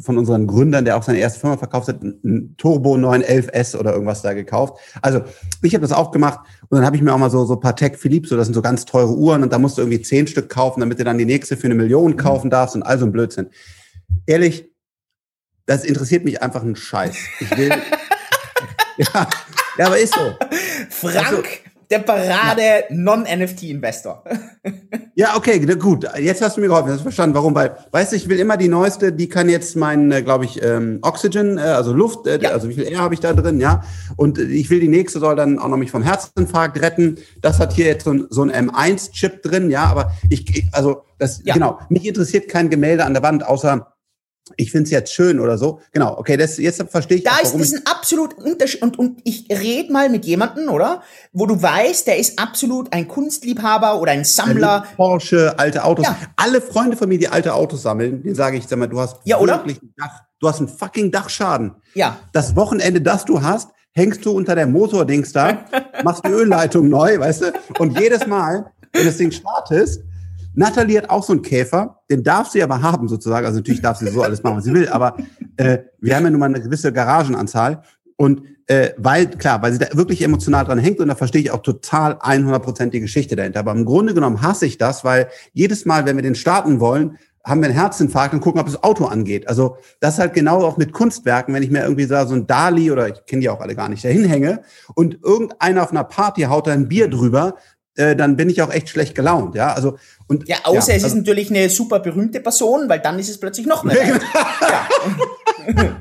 von 0.00 0.16
unseren 0.16 0.46
Gründern, 0.46 0.84
der 0.84 0.96
auch 0.96 1.02
seine 1.02 1.18
erste 1.18 1.40
Firma 1.40 1.56
verkauft 1.56 1.88
hat, 1.88 2.02
einen 2.02 2.54
Turbo 2.56 2.94
911S 2.94 3.76
oder 3.76 3.92
irgendwas 3.92 4.22
da 4.22 4.32
gekauft. 4.32 4.78
Also 5.02 5.22
ich 5.60 5.74
habe 5.74 5.82
das 5.82 5.92
auch 5.92 6.12
gemacht 6.12 6.38
und 6.68 6.76
dann 6.76 6.86
habe 6.86 6.94
ich 6.94 7.02
mir 7.02 7.12
auch 7.12 7.18
mal 7.18 7.30
so 7.30 7.44
so 7.44 7.56
Patek 7.56 7.98
Philippe, 7.98 8.28
so 8.28 8.36
das 8.36 8.46
sind 8.46 8.54
so 8.54 8.62
ganz 8.62 8.84
teure 8.84 9.12
Uhren 9.12 9.42
und 9.42 9.52
da 9.52 9.58
musst 9.58 9.76
du 9.76 9.82
irgendwie 9.82 10.02
zehn 10.02 10.28
Stück 10.28 10.48
kaufen, 10.48 10.80
damit 10.80 11.00
du 11.00 11.04
dann 11.04 11.18
die 11.18 11.26
nächste 11.26 11.56
für 11.56 11.66
eine 11.66 11.74
Million 11.74 12.16
kaufen 12.16 12.48
darfst 12.48 12.76
und 12.76 12.84
all 12.84 12.98
so 12.98 13.06
ein 13.06 13.12
Blödsinn. 13.12 13.50
Ehrlich, 14.24 14.70
das 15.66 15.84
interessiert 15.84 16.24
mich 16.24 16.42
einfach 16.42 16.62
ein 16.62 16.76
Scheiß. 16.76 17.16
Ich 17.40 17.56
will 17.56 17.70
ja, 18.96 19.28
ja, 19.78 19.86
aber 19.86 19.98
ist 19.98 20.14
so. 20.14 20.34
Frank, 20.90 21.26
also, 21.26 21.42
der 21.92 21.98
Parade. 21.98 22.84
Non-NFT-Investor. 22.88 24.24
ja, 25.14 25.36
okay, 25.36 25.58
gut. 25.76 26.06
Jetzt 26.18 26.40
hast 26.40 26.56
du 26.56 26.62
mir 26.62 26.68
geholfen. 26.68 26.88
Hast 26.88 27.00
du 27.00 27.02
verstanden, 27.02 27.34
warum? 27.34 27.54
Weil, 27.54 27.76
weißt 27.90 28.12
du, 28.12 28.16
ich 28.16 28.28
will 28.30 28.38
immer 28.38 28.56
die 28.56 28.68
neueste, 28.68 29.12
die 29.12 29.28
kann 29.28 29.50
jetzt 29.50 29.76
mein, 29.76 30.10
äh, 30.10 30.22
glaube 30.22 30.46
ich, 30.46 30.62
ähm, 30.62 31.00
Oxygen, 31.02 31.58
äh, 31.58 31.60
also 31.60 31.92
Luft, 31.92 32.26
äh, 32.26 32.40
ja. 32.40 32.50
also 32.50 32.70
wie 32.70 32.74
viel 32.74 32.84
Air 32.84 33.00
habe 33.00 33.12
ich 33.12 33.20
da 33.20 33.34
drin, 33.34 33.60
ja. 33.60 33.82
Und 34.16 34.38
äh, 34.38 34.44
ich 34.44 34.70
will 34.70 34.80
die 34.80 34.88
nächste 34.88 35.20
soll 35.20 35.36
dann 35.36 35.58
auch 35.58 35.68
noch 35.68 35.76
mich 35.76 35.90
vom 35.90 36.02
Herzinfarkt 36.02 36.80
retten. 36.80 37.18
Das 37.42 37.60
hat 37.60 37.74
hier 37.74 37.84
jetzt 37.84 38.04
so 38.04 38.12
ein, 38.12 38.26
so 38.30 38.42
ein 38.42 38.50
M1-Chip 38.50 39.42
drin, 39.42 39.70
ja. 39.70 39.84
Aber 39.84 40.12
ich, 40.30 40.48
ich 40.48 40.68
also 40.72 41.02
das, 41.18 41.42
ja. 41.44 41.52
genau. 41.52 41.78
Mich 41.90 42.06
interessiert 42.06 42.48
kein 42.48 42.70
Gemälde 42.70 43.04
an 43.04 43.12
der 43.12 43.22
Wand, 43.22 43.46
außer 43.46 43.91
ich 44.56 44.70
finde 44.70 44.84
es 44.84 44.90
jetzt 44.90 45.12
schön 45.12 45.40
oder 45.40 45.58
so. 45.58 45.80
Genau, 45.92 46.16
okay, 46.18 46.36
das, 46.36 46.58
jetzt 46.58 46.82
verstehe 46.90 47.18
ich. 47.18 47.24
Da 47.24 47.32
auch, 47.32 47.40
ist 47.40 47.54
es 47.54 47.74
ein 47.74 47.86
absolut 47.86 48.34
Unterschied. 48.34 48.82
Und, 48.82 48.98
und 48.98 49.20
ich 49.24 49.46
rede 49.50 49.92
mal 49.92 50.08
mit 50.08 50.24
jemandem, 50.24 50.68
oder? 50.68 51.02
Wo 51.32 51.46
du 51.46 51.60
weißt, 51.60 52.06
der 52.06 52.18
ist 52.18 52.38
absolut 52.38 52.92
ein 52.92 53.08
Kunstliebhaber 53.08 54.00
oder 54.00 54.12
ein 54.12 54.24
Sammler. 54.24 54.86
Porsche, 54.96 55.58
alte 55.58 55.84
Autos. 55.84 56.06
Ja. 56.06 56.16
Alle 56.36 56.60
Freunde 56.60 56.96
von 56.96 57.08
mir, 57.08 57.18
die 57.18 57.28
alte 57.28 57.54
Autos 57.54 57.82
sammeln, 57.82 58.22
den 58.22 58.34
sage 58.34 58.56
ich, 58.56 58.66
sag 58.66 58.78
mal, 58.78 58.88
du 58.88 59.00
hast 59.00 59.16
ja, 59.24 59.40
wirklich 59.40 59.82
ein 59.82 59.94
Dach, 59.96 60.22
du 60.40 60.48
hast 60.48 60.58
einen 60.58 60.68
fucking 60.68 61.10
Dachschaden. 61.10 61.76
Ja. 61.94 62.18
Das 62.32 62.56
Wochenende, 62.56 63.00
das 63.00 63.24
du 63.24 63.42
hast, 63.42 63.70
hängst 63.92 64.24
du 64.24 64.32
unter 64.32 64.54
der 64.54 64.66
Motordings 64.66 65.32
da, 65.32 65.64
machst 66.04 66.24
die 66.26 66.30
Ölleitung 66.30 66.88
neu, 66.88 67.18
weißt 67.18 67.42
du? 67.42 67.52
Und 67.78 67.98
jedes 67.98 68.26
Mal, 68.26 68.72
wenn 68.92 69.06
das 69.06 69.16
Ding 69.16 69.30
startest, 69.30 70.02
Natalie 70.54 70.98
hat 70.98 71.10
auch 71.10 71.22
so 71.22 71.32
einen 71.32 71.42
Käfer, 71.42 72.02
den 72.10 72.22
darf 72.22 72.48
sie 72.48 72.62
aber 72.62 72.82
haben 72.82 73.08
sozusagen. 73.08 73.46
Also 73.46 73.58
natürlich 73.58 73.80
darf 73.80 73.98
sie 73.98 74.08
so 74.08 74.22
alles 74.22 74.42
machen, 74.42 74.56
was 74.56 74.64
sie 74.64 74.74
will, 74.74 74.88
aber 74.88 75.16
äh, 75.56 75.78
wir 76.00 76.16
haben 76.16 76.24
ja 76.24 76.30
nun 76.30 76.40
mal 76.40 76.46
eine 76.46 76.60
gewisse 76.60 76.92
Garagenanzahl. 76.92 77.82
Und 78.16 78.42
äh, 78.66 78.90
weil, 78.96 79.26
klar, 79.26 79.62
weil 79.62 79.72
sie 79.72 79.78
da 79.78 79.88
wirklich 79.94 80.22
emotional 80.22 80.64
dran 80.64 80.78
hängt 80.78 81.00
und 81.00 81.08
da 81.08 81.14
verstehe 81.14 81.40
ich 81.40 81.50
auch 81.50 81.62
total 81.62 82.14
100% 82.14 82.90
die 82.90 83.00
Geschichte 83.00 83.34
dahinter. 83.36 83.60
Aber 83.60 83.72
im 83.72 83.84
Grunde 83.84 84.14
genommen 84.14 84.42
hasse 84.42 84.66
ich 84.66 84.78
das, 84.78 85.04
weil 85.04 85.28
jedes 85.52 85.84
Mal, 85.84 86.06
wenn 86.06 86.16
wir 86.16 86.22
den 86.22 86.34
starten 86.34 86.78
wollen, 86.78 87.18
haben 87.44 87.60
wir 87.60 87.66
einen 87.66 87.78
Herzinfarkt 87.78 88.34
und 88.34 88.40
gucken, 88.40 88.60
ob 88.60 88.66
das 88.66 88.82
Auto 88.84 89.06
angeht. 89.06 89.48
Also 89.48 89.76
das 90.00 90.18
halt 90.18 90.32
genau 90.32 90.62
auch 90.62 90.76
mit 90.76 90.92
Kunstwerken, 90.92 91.52
wenn 91.52 91.62
ich 91.62 91.70
mir 91.70 91.82
irgendwie 91.82 92.04
so 92.04 92.14
ein 92.14 92.46
Dali 92.46 92.92
oder 92.92 93.08
ich 93.08 93.26
kenne 93.26 93.40
die 93.40 93.50
auch 93.50 93.60
alle 93.60 93.74
gar 93.74 93.88
nicht, 93.88 94.04
da 94.04 94.08
hinhänge 94.08 94.62
und 94.94 95.18
irgendeiner 95.24 95.82
auf 95.82 95.90
einer 95.90 96.04
Party 96.04 96.42
haut 96.42 96.68
da 96.68 96.72
ein 96.72 96.88
Bier 96.88 97.08
drüber, 97.08 97.56
äh, 97.96 98.16
dann 98.16 98.36
bin 98.36 98.48
ich 98.48 98.62
auch 98.62 98.72
echt 98.72 98.88
schlecht 98.88 99.14
gelaunt, 99.14 99.54
ja. 99.54 99.72
Also 99.72 99.98
und 100.28 100.48
ja, 100.48 100.58
außer 100.64 100.92
ja, 100.92 100.96
es 100.96 101.04
also, 101.04 101.06
ist 101.08 101.14
natürlich 101.14 101.50
eine 101.50 101.68
super 101.68 102.00
berühmte 102.00 102.40
Person, 102.40 102.88
weil 102.88 103.00
dann 103.00 103.18
ist 103.18 103.28
es 103.28 103.38
plötzlich 103.38 103.66
noch 103.66 103.84
mehr. 103.84 104.06
ja. 104.06 104.88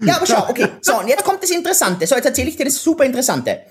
ja, 0.00 0.16
aber 0.16 0.26
schau, 0.26 0.48
okay. 0.48 0.68
So, 0.80 0.98
und 1.00 1.08
jetzt 1.08 1.24
kommt 1.24 1.42
das 1.42 1.50
Interessante. 1.50 2.06
So, 2.06 2.14
jetzt 2.14 2.26
erzähle 2.26 2.48
ich 2.48 2.56
dir 2.56 2.64
das 2.64 2.82
super 2.82 3.04
Interessante. 3.04 3.62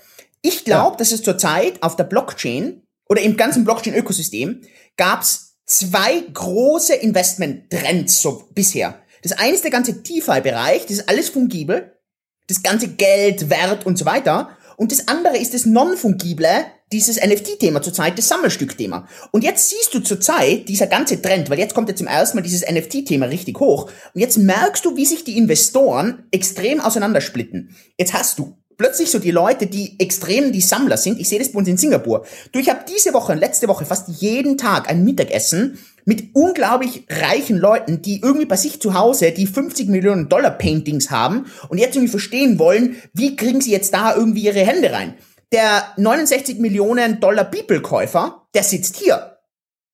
Ich 0.42 0.64
glaube, 0.64 0.92
ja. 0.92 0.96
dass 0.98 1.12
es 1.12 1.22
zurzeit 1.22 1.82
auf 1.82 1.96
der 1.96 2.04
Blockchain 2.04 2.82
oder 3.08 3.22
im 3.22 3.36
ganzen 3.36 3.64
Blockchain-Ökosystem 3.64 4.60
gab 4.96 5.22
es 5.22 5.56
zwei 5.64 6.22
große 6.32 6.94
Investment-Trends 6.94 8.20
so 8.20 8.48
bisher. 8.54 9.00
Das 9.22 9.32
eine 9.32 9.54
ist 9.54 9.64
der 9.64 9.70
ganze 9.70 9.94
DeFi-Bereich, 9.94 10.82
das 10.82 10.98
ist 10.98 11.08
alles 11.08 11.30
fungibel, 11.30 11.98
das 12.46 12.62
ganze 12.62 12.88
Geld, 12.88 13.48
Wert 13.48 13.86
und 13.86 13.96
so 13.96 14.04
weiter. 14.04 14.50
Und 14.76 14.92
das 14.92 15.08
andere 15.08 15.38
ist 15.38 15.54
das 15.54 15.66
non-fungible, 15.66 16.66
dieses 16.92 17.16
NFT-Thema 17.16 17.82
zurzeit, 17.82 18.16
das 18.18 18.28
Sammelstück-Thema. 18.28 19.08
Und 19.32 19.42
jetzt 19.42 19.68
siehst 19.68 19.92
du 19.94 20.00
zurzeit 20.00 20.68
dieser 20.68 20.86
ganze 20.86 21.20
Trend, 21.20 21.50
weil 21.50 21.58
jetzt 21.58 21.74
kommt 21.74 21.88
ja 21.88 21.96
zum 21.96 22.06
ersten 22.06 22.36
Mal 22.36 22.42
dieses 22.42 22.68
NFT-Thema 22.68 23.26
richtig 23.26 23.58
hoch. 23.58 23.90
Und 24.14 24.20
jetzt 24.20 24.38
merkst 24.38 24.84
du, 24.84 24.96
wie 24.96 25.04
sich 25.04 25.24
die 25.24 25.36
Investoren 25.36 26.24
extrem 26.30 26.80
auseinandersplitten. 26.80 27.74
Jetzt 27.98 28.12
hast 28.12 28.38
du 28.38 28.56
plötzlich 28.76 29.10
so 29.10 29.18
die 29.18 29.30
Leute, 29.30 29.66
die 29.66 29.98
extrem 29.98 30.52
die 30.52 30.60
Sammler 30.60 30.96
sind. 30.96 31.20
Ich 31.20 31.28
sehe 31.28 31.38
das 31.38 31.52
bei 31.52 31.58
uns 31.58 31.68
in 31.68 31.76
Singapur. 31.76 32.26
Du, 32.52 32.58
ich 32.58 32.68
habe 32.68 32.84
diese 32.88 33.12
Woche 33.12 33.32
und 33.32 33.38
letzte 33.38 33.68
Woche 33.68 33.84
fast 33.84 34.08
jeden 34.20 34.58
Tag 34.58 34.88
ein 34.88 35.04
Mittagessen 35.04 35.78
mit 36.04 36.34
unglaublich 36.34 37.06
reichen 37.08 37.56
Leuten, 37.56 38.02
die 38.02 38.20
irgendwie 38.20 38.46
bei 38.46 38.56
sich 38.56 38.80
zu 38.80 38.94
Hause 38.94 39.32
die 39.32 39.46
50 39.46 39.88
Millionen 39.88 40.28
Dollar 40.28 40.50
Paintings 40.50 41.10
haben 41.10 41.46
und 41.68 41.78
jetzt 41.78 41.96
irgendwie 41.96 42.10
verstehen 42.10 42.58
wollen, 42.58 42.96
wie 43.12 43.36
kriegen 43.36 43.60
sie 43.60 43.72
jetzt 43.72 43.94
da 43.94 44.14
irgendwie 44.14 44.44
ihre 44.44 44.60
Hände 44.60 44.92
rein. 44.92 45.14
Der 45.52 45.84
69 45.96 46.58
Millionen 46.58 47.20
Dollar 47.20 47.44
Bibelkäufer, 47.44 48.46
der 48.54 48.62
sitzt 48.62 48.96
hier. 48.96 49.38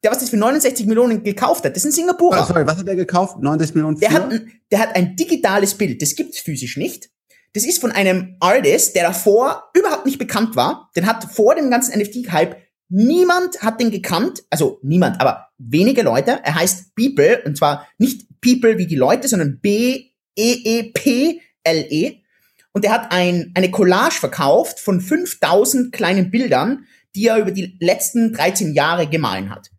Der, 0.02 0.10
was 0.10 0.20
das 0.20 0.30
für 0.30 0.38
69 0.38 0.86
Millionen 0.86 1.22
gekauft 1.22 1.64
hat, 1.64 1.76
das 1.76 1.84
ist 1.84 1.90
ein 1.90 1.94
Singapurer. 1.94 2.40
Oh, 2.42 2.46
sorry, 2.46 2.66
was 2.66 2.78
hat 2.78 2.88
der 2.88 2.96
gekauft? 2.96 3.38
69 3.38 3.74
Millionen? 3.74 4.00
Der 4.00 4.12
hat, 4.12 4.32
ein, 4.32 4.50
der 4.72 4.78
hat 4.78 4.96
ein 4.96 5.14
digitales 5.14 5.74
Bild, 5.74 6.00
das 6.00 6.14
gibt's 6.14 6.40
physisch 6.40 6.78
nicht. 6.78 7.10
Das 7.52 7.64
ist 7.64 7.80
von 7.80 7.90
einem 7.90 8.36
Artist, 8.40 8.94
der 8.94 9.02
davor 9.02 9.70
überhaupt 9.74 10.06
nicht 10.06 10.18
bekannt 10.18 10.56
war. 10.56 10.90
Den 10.96 11.06
hat 11.06 11.24
vor 11.24 11.54
dem 11.56 11.70
ganzen 11.70 11.98
NFT-Hype 11.98 12.56
niemand 12.90 13.62
hat 13.62 13.80
den 13.80 13.90
gekannt. 13.90 14.44
Also 14.50 14.78
niemand, 14.82 15.20
aber 15.20 15.48
wenige 15.58 16.02
Leute. 16.02 16.40
Er 16.42 16.54
heißt 16.54 16.94
People 16.94 17.42
und 17.44 17.56
zwar 17.56 17.88
nicht 17.98 18.28
People 18.40 18.76
wie 18.78 18.86
die 18.86 18.96
Leute, 18.96 19.28
sondern 19.28 19.60
B-E-E-P-L-E. 19.60 20.18
-E. 22.08 22.20
Und 22.72 22.84
er 22.84 22.92
hat 22.92 23.12
ein, 23.12 23.52
eine 23.54 23.70
Collage 23.70 24.16
verkauft 24.20 24.78
von 24.78 25.00
5000 25.00 25.92
kleinen 25.92 26.30
Bildern, 26.30 26.86
die 27.14 27.26
er 27.26 27.38
über 27.38 27.50
die 27.50 27.76
letzten 27.80 28.32
13 28.32 28.74
Jahre 28.74 29.08
gemahlen 29.08 29.50
hat. 29.50 29.70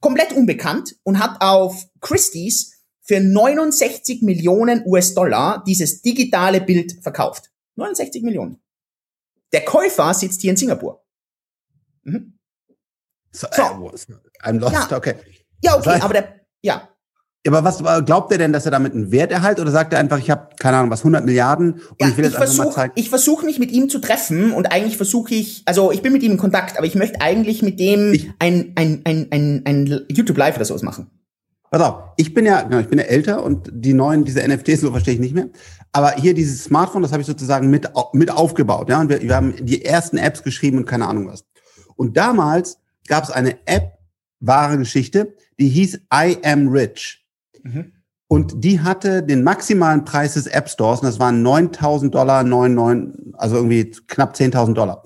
Komplett 0.00 0.32
unbekannt 0.32 0.96
und 1.02 1.18
hat 1.18 1.42
auf 1.42 1.86
Christie's 2.00 2.72
für 3.02 3.20
69 3.20 4.22
Millionen 4.22 4.82
US-Dollar 4.86 5.62
dieses 5.66 6.02
digitale 6.02 6.60
Bild 6.60 7.02
verkauft. 7.02 7.50
69 7.76 8.22
Millionen. 8.22 8.60
Der 9.52 9.64
Käufer 9.64 10.14
sitzt 10.14 10.40
hier 10.40 10.52
in 10.52 10.56
Singapur. 10.56 11.04
Mhm. 12.04 12.38
So, 13.32 13.46
so. 13.50 13.62
Äh, 13.62 14.48
I'm 14.48 14.58
lost, 14.58 14.90
ja. 14.90 14.96
okay. 14.96 15.14
Ja, 15.62 15.76
okay, 15.76 15.98
aber 16.00 16.12
der, 16.12 16.28
ja. 16.62 16.88
Aber 17.46 17.64
was 17.64 17.78
glaubt 18.04 18.30
er 18.30 18.38
denn, 18.38 18.52
dass 18.52 18.66
er 18.66 18.70
damit 18.70 18.94
einen 18.94 19.10
Wert 19.10 19.32
erhält 19.32 19.58
oder 19.58 19.72
sagt 19.72 19.92
er 19.92 19.98
einfach, 19.98 20.18
ich 20.18 20.30
habe 20.30 20.50
keine 20.60 20.76
Ahnung, 20.76 20.90
was 20.90 21.00
100 21.00 21.24
Milliarden 21.24 21.72
und 21.72 22.00
ja, 22.00 22.08
ich 22.08 22.16
will 22.16 22.24
jetzt 22.24 22.34
ich 22.34 22.38
einfach 22.38 22.54
versuch, 22.54 22.64
mal 22.66 22.70
zeigen? 22.70 22.92
Ich 22.94 23.08
versuche 23.08 23.44
mich 23.44 23.58
mit 23.58 23.72
ihm 23.72 23.88
zu 23.88 23.98
treffen 23.98 24.52
und 24.52 24.66
eigentlich 24.70 24.96
versuche 24.96 25.34
ich, 25.34 25.62
also 25.66 25.90
ich 25.90 26.02
bin 26.02 26.12
mit 26.12 26.22
ihm 26.22 26.32
in 26.32 26.38
Kontakt, 26.38 26.76
aber 26.76 26.86
ich 26.86 26.94
möchte 26.94 27.20
eigentlich 27.20 27.62
mit 27.62 27.80
dem 27.80 28.12
ich, 28.12 28.30
ein, 28.38 28.72
ein, 28.76 29.02
ein, 29.04 29.28
ein, 29.32 29.62
ein 29.64 30.06
YouTube 30.08 30.38
Live 30.38 30.54
oder 30.54 30.64
sowas 30.64 30.82
machen. 30.82 31.10
Pass 31.72 31.80
auf, 31.80 32.02
ich 32.16 32.32
bin 32.34 32.44
ja, 32.44 32.62
genau, 32.62 32.78
ich 32.78 32.88
bin 32.88 32.98
ja 32.98 33.06
älter 33.06 33.42
und 33.42 33.70
die 33.72 33.94
neuen, 33.94 34.24
diese 34.24 34.46
NFTs, 34.46 34.82
so 34.82 34.90
verstehe 34.90 35.14
ich 35.14 35.20
nicht 35.20 35.34
mehr. 35.34 35.48
Aber 35.90 36.12
hier 36.12 36.34
dieses 36.34 36.64
Smartphone, 36.64 37.02
das 37.02 37.12
habe 37.12 37.22
ich 37.22 37.26
sozusagen 37.26 37.70
mit, 37.70 37.88
mit 38.12 38.30
aufgebaut. 38.30 38.88
Ja, 38.88 39.00
und 39.00 39.08
wir, 39.08 39.20
wir 39.20 39.34
haben 39.34 39.54
die 39.58 39.84
ersten 39.84 40.18
Apps 40.18 40.42
geschrieben 40.42 40.76
und 40.78 40.84
keine 40.84 41.08
Ahnung 41.08 41.26
was. 41.28 41.44
Und 41.96 42.16
damals 42.16 42.78
gab 43.08 43.24
es 43.24 43.30
eine 43.30 43.56
App, 43.66 43.98
wahre 44.40 44.78
Geschichte, 44.78 45.36
die 45.58 45.68
hieß 45.68 46.00
I 46.12 46.38
Am 46.42 46.68
Rich. 46.68 47.24
Mhm. 47.62 47.92
Und 48.28 48.64
die 48.64 48.80
hatte 48.80 49.22
den 49.22 49.42
maximalen 49.42 50.04
Preis 50.04 50.34
des 50.34 50.46
App 50.46 50.68
Stores, 50.68 51.00
und 51.00 51.06
das 51.06 51.20
waren 51.20 51.46
9.000 51.46 52.10
Dollar, 52.10 52.42
9, 52.42 53.34
also 53.34 53.56
irgendwie 53.56 53.90
knapp 54.08 54.34
10.000 54.34 54.72
Dollar. 54.72 55.02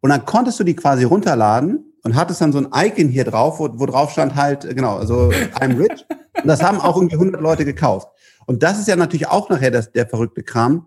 Und 0.00 0.10
dann 0.10 0.24
konntest 0.24 0.58
du 0.58 0.64
die 0.64 0.74
quasi 0.74 1.04
runterladen 1.04 1.92
und 2.02 2.14
hattest 2.14 2.40
dann 2.40 2.52
so 2.52 2.58
ein 2.58 2.68
Icon 2.74 3.08
hier 3.08 3.24
drauf, 3.24 3.58
wo, 3.58 3.68
wo 3.78 3.84
drauf 3.84 4.12
stand 4.12 4.34
halt, 4.34 4.62
genau, 4.74 4.96
also 4.96 5.28
I'm 5.60 5.78
rich. 5.78 6.06
Und 6.36 6.46
das 6.46 6.62
haben 6.62 6.80
auch 6.80 6.96
irgendwie 6.96 7.16
100 7.16 7.40
Leute 7.42 7.66
gekauft. 7.66 8.08
Und 8.46 8.62
das 8.62 8.78
ist 8.78 8.88
ja 8.88 8.96
natürlich 8.96 9.28
auch 9.28 9.50
nachher 9.50 9.70
das, 9.70 9.92
der 9.92 10.06
verrückte 10.06 10.42
Kram, 10.42 10.86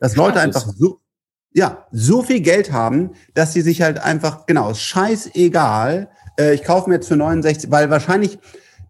dass 0.00 0.16
Leute 0.16 0.40
einfach 0.40 0.66
so, 0.66 1.00
ja, 1.52 1.86
so 1.90 2.22
viel 2.22 2.40
Geld 2.40 2.72
haben, 2.72 3.10
dass 3.34 3.52
sie 3.52 3.62
sich 3.62 3.82
halt 3.82 3.98
einfach, 3.98 4.46
genau, 4.46 4.72
scheißegal, 4.72 6.10
äh, 6.38 6.54
ich 6.54 6.64
kaufe 6.64 6.88
mir 6.88 6.96
jetzt 6.96 7.08
für 7.08 7.16
69, 7.16 7.70
weil 7.70 7.90
wahrscheinlich 7.90 8.38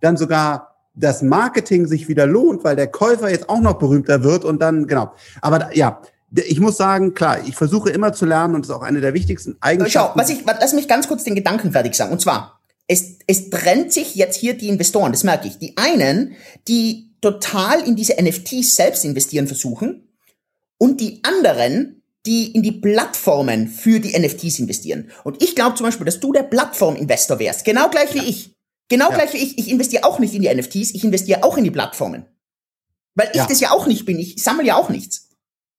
dann 0.01 0.17
sogar 0.17 0.77
das 0.95 1.23
Marketing 1.23 1.87
sich 1.87 2.09
wieder 2.09 2.27
lohnt, 2.27 2.65
weil 2.65 2.77
der 2.77 2.89
Käufer 2.89 3.31
jetzt 3.31 3.49
auch 3.49 3.61
noch 3.61 3.79
berühmter 3.79 4.23
wird 4.23 4.45
und 4.45 4.61
dann, 4.61 4.87
genau. 4.87 5.13
Aber 5.41 5.75
ja, 5.75 6.03
ich 6.33 6.61
muss 6.61 6.77
sagen, 6.77 7.15
klar, 7.15 7.39
ich 7.47 7.57
versuche 7.57 7.91
immer 7.91 8.13
zu 8.13 8.27
lernen 8.27 8.55
und 8.55 8.63
das 8.63 8.71
ist 8.71 8.77
auch 8.77 8.83
eine 8.83 9.01
der 9.01 9.15
wichtigsten 9.15 9.57
Eigenschaften. 9.61 10.13
Schau, 10.15 10.21
was 10.21 10.31
ich, 10.31 10.45
lass 10.45 10.73
mich 10.73 10.89
ganz 10.89 11.09
kurz 11.09 11.25
den 11.25 11.35
Gedanken 11.35 11.73
fertig 11.73 11.95
sagen. 11.95 12.13
Und 12.13 12.21
zwar, 12.21 12.61
es, 12.87 13.19
es 13.27 13.51
trennt 13.51 13.93
sich 13.93 14.15
jetzt 14.15 14.37
hier 14.37 14.55
die 14.55 14.69
Investoren, 14.69 15.13
das 15.13 15.25
merke 15.25 15.49
ich. 15.49 15.59
Die 15.59 15.77
einen, 15.77 16.35
die 16.69 17.11
total 17.21 17.81
in 17.87 17.97
diese 17.97 18.15
NFTs 18.21 18.77
selbst 18.77 19.05
investieren 19.05 19.47
versuchen 19.47 20.09
und 20.79 21.01
die 21.01 21.23
anderen, 21.23 22.00
die 22.27 22.53
in 22.53 22.63
die 22.63 22.73
Plattformen 22.73 23.69
für 23.69 23.99
die 24.01 24.19
NFTs 24.19 24.59
investieren. 24.59 25.11
Und 25.25 25.43
ich 25.43 25.55
glaube 25.55 25.77
zum 25.77 25.87
Beispiel, 25.87 26.05
dass 26.05 26.21
du 26.21 26.33
der 26.33 26.43
Plattform-Investor 26.43 27.39
wärst. 27.39 27.65
Genau 27.65 27.89
gleich 27.89 28.15
wie 28.15 28.29
ich. 28.29 28.57
Genau 28.89 29.11
ja. 29.11 29.17
gleich 29.17 29.33
wie 29.33 29.39
ich. 29.39 29.59
Ich 29.59 29.71
investiere 29.71 30.05
auch 30.05 30.19
nicht 30.19 30.35
in 30.35 30.43
die 30.43 30.55
NFTs, 30.55 30.95
ich 30.95 31.05
investiere 31.05 31.43
auch 31.45 31.57
in 31.57 31.65
die 31.65 31.71
Plattformen. 31.71 32.27
Weil 33.15 33.29
ich 33.31 33.37
ja. 33.37 33.47
das 33.47 33.61
ja 33.61 33.71
auch 33.71 33.87
nicht 33.87 34.05
bin. 34.05 34.19
Ich 34.19 34.43
sammle 34.43 34.67
ja 34.67 34.77
auch 34.77 34.91
nichts. 34.91 35.31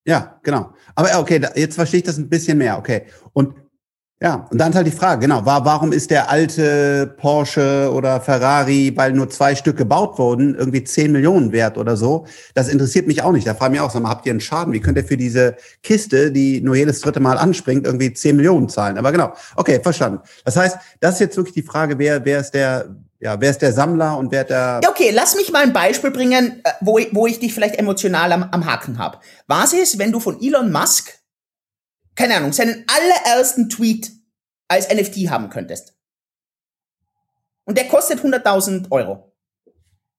Ja, 0.05 0.39
genau. 0.43 0.73
Aber 0.95 1.19
okay, 1.19 1.41
jetzt 1.55 1.75
verstehe 1.75 1.99
ich 1.99 2.05
das 2.05 2.17
ein 2.17 2.29
bisschen 2.29 2.57
mehr. 2.57 2.77
Okay. 2.77 3.05
Und 3.33 3.53
ja, 4.23 4.47
und 4.51 4.59
dann 4.59 4.69
ist 4.69 4.75
halt 4.75 4.85
die 4.85 4.91
Frage, 4.91 5.21
genau, 5.21 5.43
war, 5.47 5.65
warum 5.65 5.91
ist 5.91 6.11
der 6.11 6.29
alte 6.29 7.07
Porsche 7.17 7.91
oder 7.91 8.21
Ferrari, 8.21 8.93
weil 8.95 9.13
nur 9.13 9.31
zwei 9.31 9.55
Stück 9.55 9.77
gebaut 9.77 10.19
wurden, 10.19 10.53
irgendwie 10.53 10.83
10 10.83 11.11
Millionen 11.11 11.51
wert 11.51 11.75
oder 11.75 11.97
so? 11.97 12.27
Das 12.53 12.69
interessiert 12.69 13.07
mich 13.07 13.23
auch 13.23 13.31
nicht. 13.31 13.47
Da 13.47 13.55
frage 13.55 13.73
ich 13.73 13.79
mich 13.79 13.81
auch, 13.81 13.89
sag 13.89 14.03
mal, 14.03 14.09
habt 14.09 14.27
ihr 14.27 14.31
einen 14.31 14.39
Schaden? 14.39 14.73
Wie 14.73 14.79
könnt 14.79 14.99
ihr 14.99 15.05
für 15.05 15.17
diese 15.17 15.55
Kiste, 15.81 16.31
die 16.31 16.61
nur 16.61 16.75
jedes 16.75 17.01
dritte 17.01 17.19
Mal 17.19 17.39
anspringt, 17.39 17.87
irgendwie 17.87 18.13
10 18.13 18.35
Millionen 18.35 18.69
zahlen? 18.69 18.99
Aber 18.99 19.11
genau, 19.11 19.33
okay, 19.55 19.79
verstanden. 19.81 20.19
Das 20.45 20.55
heißt, 20.55 20.77
das 20.99 21.15
ist 21.15 21.19
jetzt 21.21 21.37
wirklich 21.37 21.55
die 21.55 21.63
Frage, 21.63 21.97
wer, 21.97 22.23
wer 22.23 22.41
ist 22.41 22.51
der, 22.51 22.95
ja, 23.19 23.41
wer 23.41 23.49
ist 23.49 23.63
der 23.63 23.73
Sammler 23.73 24.19
und 24.19 24.31
wer 24.31 24.43
der. 24.43 24.81
Okay, 24.87 25.09
lass 25.11 25.35
mich 25.35 25.51
mal 25.51 25.63
ein 25.63 25.73
Beispiel 25.73 26.11
bringen, 26.11 26.61
äh, 26.63 26.69
wo 26.81 26.99
ich, 26.99 27.09
wo 27.11 27.25
ich 27.25 27.39
dich 27.39 27.55
vielleicht 27.55 27.79
emotional 27.79 28.31
am, 28.33 28.43
am 28.51 28.67
Haken 28.67 28.99
habe. 28.99 29.17
Was 29.47 29.73
ist, 29.73 29.97
wenn 29.97 30.11
du 30.11 30.19
von 30.19 30.39
Elon 30.39 30.71
Musk, 30.71 31.20
keine 32.15 32.35
Ahnung, 32.35 32.53
seinen 32.53 32.85
allerersten 32.87 33.69
Tweet 33.69 34.11
als 34.67 34.93
NFT 34.93 35.29
haben 35.29 35.49
könntest? 35.49 35.93
Und 37.65 37.77
der 37.77 37.87
kostet 37.87 38.19
100.000 38.19 38.91
Euro. 38.91 39.31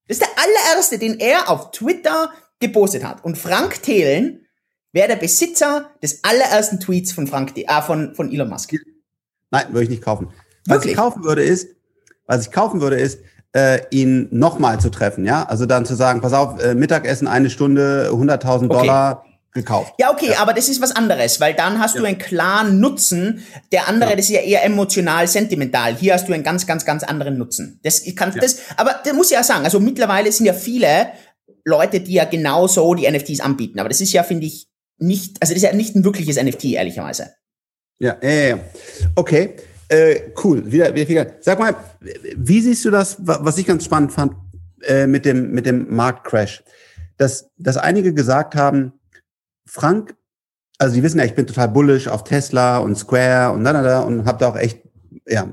Das 0.07 0.17
ist 0.17 0.21
der 0.21 0.29
allererste, 0.37 0.97
den 0.97 1.19
er 1.19 1.49
auf 1.49 1.71
Twitter 1.71 2.31
gepostet 2.59 3.03
hat. 3.03 3.23
Und 3.23 3.37
Frank 3.37 3.81
Thelen 3.83 4.45
wäre 4.91 5.07
der 5.07 5.15
Besitzer 5.17 5.91
des 6.01 6.23
allerersten 6.23 6.79
Tweets 6.79 7.11
von 7.11 7.27
Frank, 7.27 7.57
äh, 7.57 7.81
von, 7.81 8.15
von 8.15 8.31
Elon 8.31 8.49
Musk. 8.49 8.73
Nein, 9.51 9.65
würde 9.69 9.83
ich 9.83 9.89
nicht 9.89 10.03
kaufen. 10.03 10.33
Was 10.65 10.77
Wirklich? 10.77 10.93
ich 10.93 10.97
kaufen 10.97 11.23
würde 11.23 11.43
ist, 11.43 11.75
was 12.25 12.45
ich 12.45 12.51
kaufen 12.51 12.81
würde, 12.81 12.97
ist, 12.97 13.19
äh, 13.55 13.81
ihn 13.91 14.27
nochmal 14.31 14.79
zu 14.79 14.89
treffen, 14.89 15.25
ja? 15.25 15.43
Also 15.43 15.65
dann 15.65 15.85
zu 15.85 15.95
sagen, 15.95 16.21
pass 16.21 16.33
auf, 16.33 16.61
äh, 16.63 16.73
Mittagessen 16.73 17.27
eine 17.27 17.49
Stunde, 17.49 18.09
100.000 18.11 18.69
okay. 18.69 19.32
Gekauft. 19.53 19.93
Ja, 19.99 20.11
okay, 20.11 20.31
ja. 20.31 20.39
aber 20.39 20.53
das 20.53 20.67
ist 20.67 20.81
was 20.81 20.95
anderes, 20.95 21.39
weil 21.39 21.53
dann 21.53 21.79
hast 21.79 21.93
ja. 21.93 22.01
du 22.01 22.07
einen 22.07 22.17
klaren 22.17 22.79
Nutzen. 22.79 23.45
Der 23.71 23.87
andere, 23.87 24.11
ja. 24.11 24.15
das 24.15 24.25
ist 24.25 24.31
ja 24.31 24.41
eher 24.41 24.63
emotional, 24.63 25.27
sentimental. 25.27 25.95
Hier 25.95 26.15
hast 26.15 26.27
du 26.27 26.33
einen 26.33 26.43
ganz, 26.43 26.65
ganz, 26.65 26.85
ganz 26.85 27.03
anderen 27.03 27.37
Nutzen. 27.37 27.79
Das 27.83 27.99
ich 28.05 28.15
kann 28.15 28.33
das, 28.39 28.57
aber 28.77 28.99
das 29.03 29.13
muss 29.13 29.27
ich 29.27 29.37
ja 29.37 29.43
sagen. 29.43 29.63
Also 29.63 29.79
mittlerweile 29.79 30.31
sind 30.31 30.47
ja 30.47 30.53
viele 30.53 31.09
Leute, 31.65 31.99
die 31.99 32.13
ja 32.13 32.25
genauso 32.25 32.95
die 32.95 33.09
NFTs 33.09 33.41
anbieten. 33.41 33.79
Aber 33.79 33.89
das 33.89 34.01
ist 34.01 34.11
ja, 34.11 34.23
finde 34.23 34.47
ich, 34.47 34.67
nicht, 34.97 35.37
also 35.41 35.53
das 35.53 35.61
ist 35.61 35.69
ja 35.69 35.75
nicht 35.75 35.95
ein 35.95 36.03
wirkliches 36.03 36.41
NFT, 36.41 36.65
ehrlicherweise. 36.65 37.33
Ja, 37.99 38.17
ja, 38.21 38.29
ja. 38.29 38.59
Okay. 39.15 39.55
Äh, 39.87 40.31
cool, 40.43 40.71
wieder, 40.71 40.95
wieder 40.95 41.05
viel. 41.05 41.33
Sag 41.41 41.59
mal, 41.59 41.75
wie 41.99 42.61
siehst 42.61 42.85
du 42.85 42.89
das, 42.89 43.17
was 43.19 43.57
ich 43.57 43.67
ganz 43.67 43.85
spannend 43.85 44.11
fand 44.11 44.33
äh, 44.83 45.05
mit 45.05 45.25
dem 45.25 45.51
mit 45.51 45.65
dem 45.65 45.93
Marktcrash, 45.93 46.63
dass 47.17 47.49
dass 47.57 47.77
einige 47.77 48.13
gesagt 48.13 48.55
haben, 48.55 48.93
Frank, 49.73 50.15
also 50.77 50.93
die 50.93 51.01
wissen 51.01 51.17
ja, 51.17 51.25
ich 51.25 51.33
bin 51.33 51.47
total 51.47 51.69
bullish 51.69 52.07
auf 52.07 52.23
Tesla 52.23 52.77
und 52.77 52.95
Square 52.95 53.53
und 53.53 53.63
da 53.63 53.73
da 53.73 53.81
da 53.81 54.01
und 54.01 54.25
habe 54.25 54.37
da 54.37 54.49
auch 54.49 54.55
echt 54.55 54.83
ja 55.27 55.49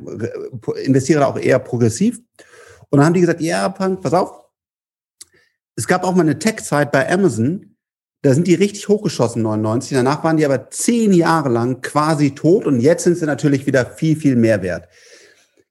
investiere 0.83 1.21
da 1.21 1.27
auch 1.27 1.39
eher 1.39 1.59
progressiv 1.59 2.21
und 2.91 2.99
dann 2.99 3.07
haben 3.07 3.15
die 3.15 3.21
gesagt, 3.21 3.41
ja, 3.41 3.73
Frank, 3.73 4.03
pass 4.03 4.13
auf, 4.13 4.45
es 5.75 5.87
gab 5.87 6.05
auch 6.05 6.15
mal 6.15 6.21
eine 6.21 6.39
Tech-Zeit 6.39 6.93
bei 6.93 7.11
Amazon, 7.11 7.77
da 8.21 8.35
sind 8.35 8.47
die 8.47 8.55
richtig 8.55 8.89
hochgeschossen, 8.89 9.41
99. 9.41 9.97
Danach 9.97 10.23
waren 10.23 10.37
die 10.37 10.45
aber 10.45 10.69
zehn 10.69 11.15
Jahre 11.15 11.49
lang 11.49 11.81
quasi 11.81 12.35
tot 12.35 12.67
und 12.67 12.81
jetzt 12.81 13.05
sind 13.05 13.17
sie 13.17 13.25
natürlich 13.25 13.67
wieder 13.67 13.87
viel, 13.87 14.17
viel 14.17 14.37
mehr 14.37 14.61
wert. 14.61 14.87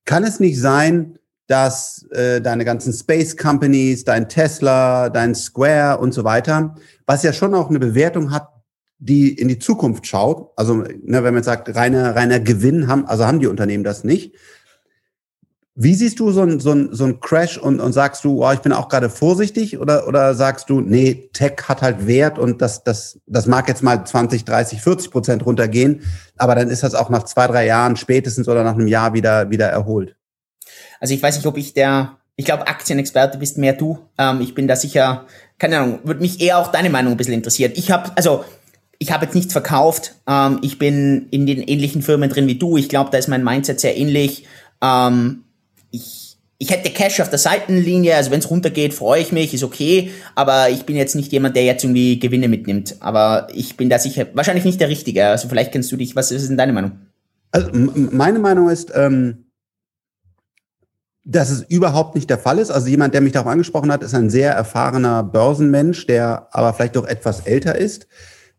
Kann 0.06 0.24
es 0.24 0.40
nicht 0.40 0.60
sein, 0.60 1.19
dass 1.50 2.06
äh, 2.12 2.42
deine 2.42 2.64
ganzen 2.64 2.94
Space 2.94 3.36
Companies, 3.36 4.04
dein 4.04 4.30
Tesla, 4.30 5.10
dein 5.10 5.34
Square 5.34 5.98
und 5.98 6.14
so 6.14 6.24
weiter, 6.24 6.76
was 7.08 7.24
ja 7.24 7.34
schon 7.34 7.56
auch 7.56 7.70
eine 7.70 7.80
Bewertung 7.80 8.32
hat, 8.32 8.50
die 9.00 9.34
in 9.34 9.48
die 9.48 9.58
Zukunft 9.58 10.06
schaut, 10.06 10.52
also 10.56 10.76
ne, 10.76 10.94
wenn 11.08 11.24
man 11.24 11.38
jetzt 11.38 11.46
sagt, 11.46 11.76
reiner, 11.76 12.16
reiner 12.16 12.40
Gewinn 12.40 12.88
haben, 12.88 13.08
also 13.08 13.26
haben 13.26 13.40
die 13.40 13.48
Unternehmen 13.48 13.84
das 13.84 14.04
nicht. 14.04 14.36
Wie 15.74 15.96
siehst 15.96 16.20
du 16.20 16.32
so 16.32 16.42
ein, 16.42 16.60
so 16.60 16.72
ein, 16.72 16.90
so 16.92 17.06
ein 17.06 17.20
Crash 17.20 17.58
und, 17.58 17.80
und 17.80 17.94
sagst 17.94 18.26
du, 18.26 18.46
oh, 18.46 18.52
ich 18.52 18.60
bin 18.60 18.74
auch 18.74 18.90
gerade 18.90 19.10
vorsichtig 19.10 19.80
oder, 19.80 20.08
oder 20.08 20.36
sagst 20.36 20.70
du, 20.70 20.82
nee, 20.82 21.30
Tech 21.34 21.54
hat 21.68 21.82
halt 21.82 22.06
Wert 22.06 22.38
und 22.38 22.62
das, 22.62 22.84
das, 22.84 23.20
das 23.26 23.48
mag 23.48 23.68
jetzt 23.70 23.82
mal 23.82 24.06
20, 24.06 24.46
30, 24.46 24.82
40 24.82 25.10
Prozent 25.10 25.46
runtergehen, 25.48 26.02
aber 26.38 26.54
dann 26.54 26.70
ist 26.70 26.84
das 26.84 26.94
auch 26.94 27.10
nach 27.10 27.24
zwei, 27.24 27.48
drei 27.48 27.66
Jahren 27.66 27.96
spätestens 27.96 28.48
oder 28.48 28.64
nach 28.64 28.76
einem 28.76 28.88
Jahr 28.88 29.14
wieder, 29.14 29.50
wieder 29.50 29.68
erholt? 29.68 30.19
Also 31.00 31.14
ich 31.14 31.22
weiß 31.22 31.36
nicht, 31.36 31.46
ob 31.46 31.58
ich 31.58 31.74
der, 31.74 32.18
ich 32.36 32.46
glaube, 32.46 32.68
Aktienexperte 32.68 33.38
bist 33.38 33.58
mehr 33.58 33.74
du. 33.74 34.00
Ähm, 34.18 34.42
ich 34.42 34.56
bin 34.56 34.68
da 34.68 34.76
sicher, 34.76 35.26
keine 35.58 35.80
Ahnung, 35.80 36.00
würde 36.04 36.22
mich 36.22 36.42
eher 36.42 36.58
auch 36.58 36.72
deine 36.72 36.90
Meinung 36.90 37.14
ein 37.14 37.18
bisschen 37.18 37.34
interessieren. 37.34 37.74
Ich 37.76 37.92
habe, 37.92 38.12
also 38.16 38.46
ich 39.00 39.12
habe 39.12 39.26
jetzt 39.26 39.36
nichts 39.36 39.54
verkauft. 39.54 40.16
Ähm, 40.28 40.60
ich 40.62 40.78
bin 40.78 41.28
in 41.32 41.46
den 41.46 41.62
ähnlichen 41.62 42.02
Firmen 42.02 42.30
drin 42.30 42.48
wie 42.48 42.60
du. 42.60 42.78
Ich 42.78 42.90
glaube, 42.90 43.10
da 43.12 43.18
ist 43.18 43.30
mein 43.30 43.44
Mindset 43.44 43.80
sehr 43.80 43.98
ähnlich. 43.98 44.46
Ähm, 44.82 45.46
ich, 45.92 46.38
ich 46.58 46.70
hätte 46.70 46.90
Cash 46.90 47.22
auf 47.22 47.30
der 47.30 47.40
Seitenlinie, 47.40 48.16
also 48.16 48.32
wenn 48.32 48.40
es 48.40 48.50
runtergeht, 48.50 48.94
freue 48.94 49.22
ich 49.22 49.32
mich, 49.32 49.54
ist 49.54 49.64
okay, 49.64 50.12
aber 50.36 50.70
ich 50.70 50.84
bin 50.84 50.98
jetzt 50.98 51.16
nicht 51.16 51.32
jemand, 51.32 51.56
der 51.56 51.64
jetzt 51.64 51.86
irgendwie 51.86 52.20
Gewinne 52.20 52.50
mitnimmt. 52.50 52.98
Aber 53.00 53.48
ich 53.54 53.78
bin 53.78 53.90
da 53.90 53.98
sicher, 53.98 54.28
wahrscheinlich 54.34 54.66
nicht 54.66 54.82
der 54.82 54.90
Richtige. 54.90 55.28
Also 55.28 55.48
vielleicht 55.48 55.72
kennst 55.72 55.92
du 55.92 55.96
dich, 55.96 56.18
was 56.18 56.32
ist 56.32 56.50
denn 56.50 56.58
deine 56.58 56.74
Meinung? 56.74 57.00
Also 57.52 57.70
meine 57.74 58.40
Meinung 58.40 58.70
ist, 58.70 58.92
ähm, 58.94 59.46
dass 61.24 61.50
es 61.50 61.62
überhaupt 61.64 62.16
nicht 62.16 62.30
der 62.30 62.38
Fall 62.38 62.60
ist. 62.60 62.72
Also 62.72 62.88
jemand, 62.88 63.14
der 63.14 63.22
mich 63.22 63.34
darauf 63.34 63.52
angesprochen 63.52 63.92
hat, 63.92 64.04
ist 64.04 64.16
ein 64.16 64.30
sehr 64.30 64.54
erfahrener 64.54 65.24
Börsenmensch, 65.24 66.08
der 66.08 66.48
aber 66.52 66.74
vielleicht 66.74 66.98
auch 66.98 67.06
etwas 67.06 67.42
älter 67.42 67.76
ist 67.76 68.08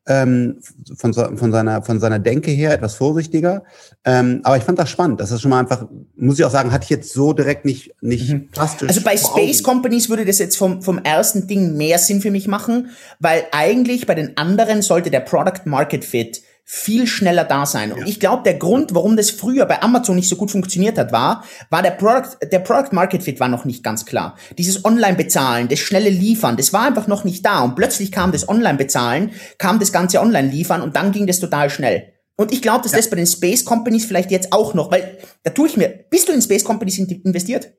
ähm, 0.07 0.59
von, 0.97 1.15
von, 1.15 1.53
seiner, 1.53 1.83
von 1.83 2.01
seiner 2.01 2.19
Denke 2.19 2.51
her 2.51 2.73
etwas 2.73 2.95
vorsichtiger. 2.95 3.63
Ähm, 4.05 4.41
aber 4.43 4.57
ich 4.57 4.65
fand 4.65 4.79
das 4.79 4.91
spannend. 4.91 5.21
Das 5.21 5.31
ist 5.31 5.41
schon 5.41 5.51
mal 5.51 5.61
einfach, 5.61 5.87
muss 6.17 6.39
ich 6.39 6.45
auch 6.45 6.51
sagen, 6.51 6.73
hatte 6.73 6.85
ich 6.85 6.91
jetzt 6.91 7.13
so 7.13 7.33
direkt 7.33 7.65
nicht, 7.65 7.95
nicht 8.01 8.31
mhm. 8.31 8.49
plastisch. 8.49 8.89
Also 8.89 9.03
bei 9.03 9.17
Space 9.17 9.63
Companies 9.63 10.09
würde 10.09 10.25
das 10.25 10.39
jetzt 10.39 10.57
vom, 10.57 10.83
vom 10.83 10.99
ersten 10.99 11.47
Ding 11.47 11.77
mehr 11.77 11.99
Sinn 11.99 12.21
für 12.21 12.31
mich 12.31 12.49
machen, 12.49 12.91
weil 13.21 13.45
eigentlich 13.53 14.07
bei 14.07 14.15
den 14.15 14.37
anderen 14.37 14.83
sollte 14.83 15.11
der 15.11 15.21
Product 15.21 15.67
Market 15.67 16.05
Fit 16.05 16.43
viel 16.65 17.07
schneller 17.07 17.45
da 17.45 17.67
sein. 17.67 17.93
Und 17.93 18.07
ich 18.07 18.21
glaube, 18.21 18.43
der 18.45 18.55
Grund, 18.55 18.95
warum 18.95 19.17
das 19.17 19.31
früher 19.31 19.67
bei 19.67 19.83
Amazon 19.83 20.17
nicht 20.17 20.29
so 20.29 20.37
gut 20.37 20.51
funktioniert 20.51 20.99
hat, 20.99 21.13
war, 21.13 21.45
war 21.69 21.83
der 21.83 21.91
Product, 21.91 22.37
der 22.53 22.61
Product 22.61 22.93
Market 22.93 23.23
Fit 23.23 23.41
war 23.41 23.49
noch 23.49 23.65
nicht 23.65 23.83
ganz 23.83 24.07
klar. 24.07 24.37
Dieses 24.57 24.85
Online-Bezahlen, 24.85 25.69
das 25.69 25.81
schnelle 25.81 26.11
Liefern, 26.11 26.57
das 26.57 26.73
war 26.73 26.87
einfach 26.87 27.07
noch 27.07 27.25
nicht 27.25 27.45
da. 27.45 27.61
Und 27.61 27.75
plötzlich 27.75 28.13
kam 28.13 28.33
das 28.33 28.49
Online-Bezahlen, 28.49 29.33
kam 29.59 29.81
das 29.81 29.93
ganze 29.93 30.21
Online-Liefern 30.21 30.81
und 30.83 30.97
dann 30.97 31.13
ging 31.13 31.27
das 31.27 31.41
total 31.41 31.71
schnell. 31.71 32.13
Und 32.37 32.53
ich 32.53 32.63
glaube, 32.63 32.83
dass 32.83 32.93
ja. 32.93 32.99
das 32.99 33.11
bei 33.11 33.17
den 33.17 33.27
Space 33.27 33.65
Companies 33.65 34.07
vielleicht 34.07 34.31
jetzt 34.31 34.53
auch 34.53 34.73
noch, 34.73 34.91
weil 34.91 35.19
da 35.43 35.51
tue 35.51 35.69
ich 35.69 35.77
mir, 35.77 35.89
bist 36.09 36.29
du 36.29 36.33
in 36.33 36.41
Space 36.41 36.65
Companies 36.65 36.99
investiert? 36.99 37.73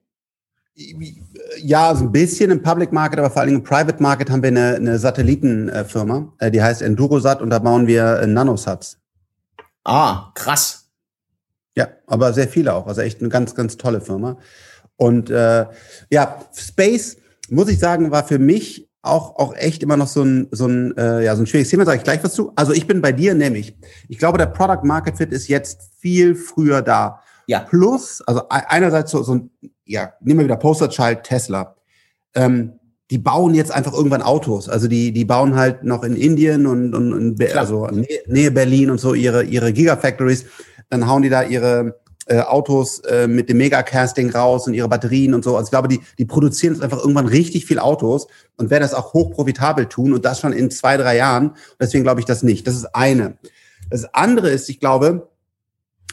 Ja, 0.74 1.94
so 1.94 2.06
ein 2.06 2.12
bisschen 2.12 2.50
im 2.50 2.62
Public 2.62 2.92
Market, 2.92 3.20
aber 3.20 3.30
vor 3.30 3.42
allem 3.42 3.56
im 3.56 3.64
Private 3.64 4.02
Market 4.02 4.30
haben 4.30 4.42
wir 4.42 4.50
eine, 4.50 4.76
eine 4.76 5.00
Satellitenfirma, 5.00 6.34
äh, 6.40 6.50
die 6.50 6.62
heißt 6.62 6.82
Endurosat 6.82 7.42
und 7.42 7.50
da 7.50 7.60
bauen 7.60 7.88
wir 7.88 8.20
äh, 8.20 8.28
Nanosats. 8.28 8.98
Ah, 9.84 10.32
krass. 10.34 10.90
Ja, 11.76 11.90
aber 12.08 12.34
sehr 12.34 12.48
viele 12.48 12.74
auch. 12.74 12.88
Also 12.88 13.02
echt 13.02 13.20
eine 13.20 13.30
ganz, 13.30 13.56
ganz 13.56 13.78
tolle 13.78 14.02
Firma. 14.02 14.38
Und 14.96 15.30
äh, 15.30 15.66
ja, 16.10 16.46
Space, 16.54 17.18
muss 17.50 17.70
ich 17.70 17.80
sagen, 17.80 18.12
war 18.12 18.26
für 18.26 18.40
mich 18.40 18.90
auch, 19.02 19.38
auch 19.38 19.56
echt 19.56 19.82
immer 19.84 19.98
noch 19.98 20.08
so 20.08 20.24
ein, 20.24 20.48
so 20.52 20.68
ein, 20.68 20.96
äh, 20.98 21.24
ja, 21.24 21.36
so 21.36 21.44
ein 21.44 21.48
schwieriges 21.48 21.70
Thema, 21.70 21.86
sage 21.86 21.98
ich 21.98 22.04
gleich 22.04 22.24
was 22.24 22.34
zu. 22.34 22.54
Also 22.56 22.72
ich 22.74 22.88
bin 22.88 23.02
bei 23.02 23.12
dir, 23.12 23.34
nämlich, 23.34 23.76
ich 24.08 24.18
glaube, 24.18 24.38
der 24.38 24.46
Product 24.46 24.84
Market 24.84 25.18
Fit 25.18 25.32
ist 25.32 25.48
jetzt 25.48 25.90
viel 25.98 26.36
früher 26.36 26.82
da. 26.82 27.22
Ja. 27.52 27.60
Plus, 27.60 28.22
also 28.26 28.44
einerseits 28.50 29.12
so, 29.12 29.24
so 29.24 29.36
ein, 29.36 29.50
ja, 29.86 30.14
nehmen 30.22 30.40
wir 30.40 30.46
wieder 30.46 30.56
Posterchild 30.56 31.24
Tesla. 31.24 31.76
Ähm, 32.34 32.80
die 33.10 33.18
bauen 33.18 33.54
jetzt 33.54 33.74
einfach 33.74 33.92
irgendwann 33.92 34.22
Autos. 34.22 34.70
Also 34.70 34.88
die, 34.88 35.12
die 35.12 35.26
bauen 35.26 35.56
halt 35.56 35.84
noch 35.84 36.04
in 36.04 36.16
Indien 36.16 36.66
und, 36.66 36.96
und, 36.96 37.12
und 37.12 37.58
also 37.58 37.90
Nähe 38.26 38.52
Berlin 38.52 38.90
und 38.90 39.02
so 39.02 39.14
ihre, 39.14 39.44
ihre 39.44 39.74
Gigafactories. 39.74 40.46
Dann 40.90 41.10
hauen 41.10 41.24
die 41.24 41.30
da 41.30 41.44
ihre 41.44 42.00
äh, 42.28 42.40
Autos 42.40 43.00
äh, 43.00 43.28
mit 43.28 43.50
dem 43.50 43.58
Megacasting 43.58 44.30
raus 44.30 44.66
und 44.66 44.74
ihre 44.74 44.88
Batterien 44.88 45.34
und 45.34 45.44
so. 45.44 45.58
Also 45.58 45.66
ich 45.66 45.72
glaube, 45.72 45.90
die, 45.90 46.00
die 46.18 46.26
produzieren 46.26 46.74
jetzt 46.74 46.84
einfach 46.84 47.00
irgendwann 47.00 47.28
richtig 47.28 47.66
viel 47.66 47.80
Autos 47.80 48.28
und 48.56 48.70
werden 48.70 48.84
das 48.84 48.94
auch 48.94 49.14
hochprofitabel 49.14 49.88
tun 49.88 50.14
und 50.14 50.24
das 50.24 50.40
schon 50.40 50.54
in 50.54 50.72
zwei, 50.72 50.96
drei 50.96 51.18
Jahren. 51.18 51.56
Deswegen 51.82 52.06
glaube 52.06 52.22
ich 52.22 52.26
das 52.26 52.44
nicht. 52.44 52.66
Das 52.66 52.76
ist 52.76 52.96
eine. 52.96 53.38
Das 53.90 54.14
andere 54.14 54.52
ist, 54.52 54.70
ich 54.70 54.80
glaube, 54.80 55.31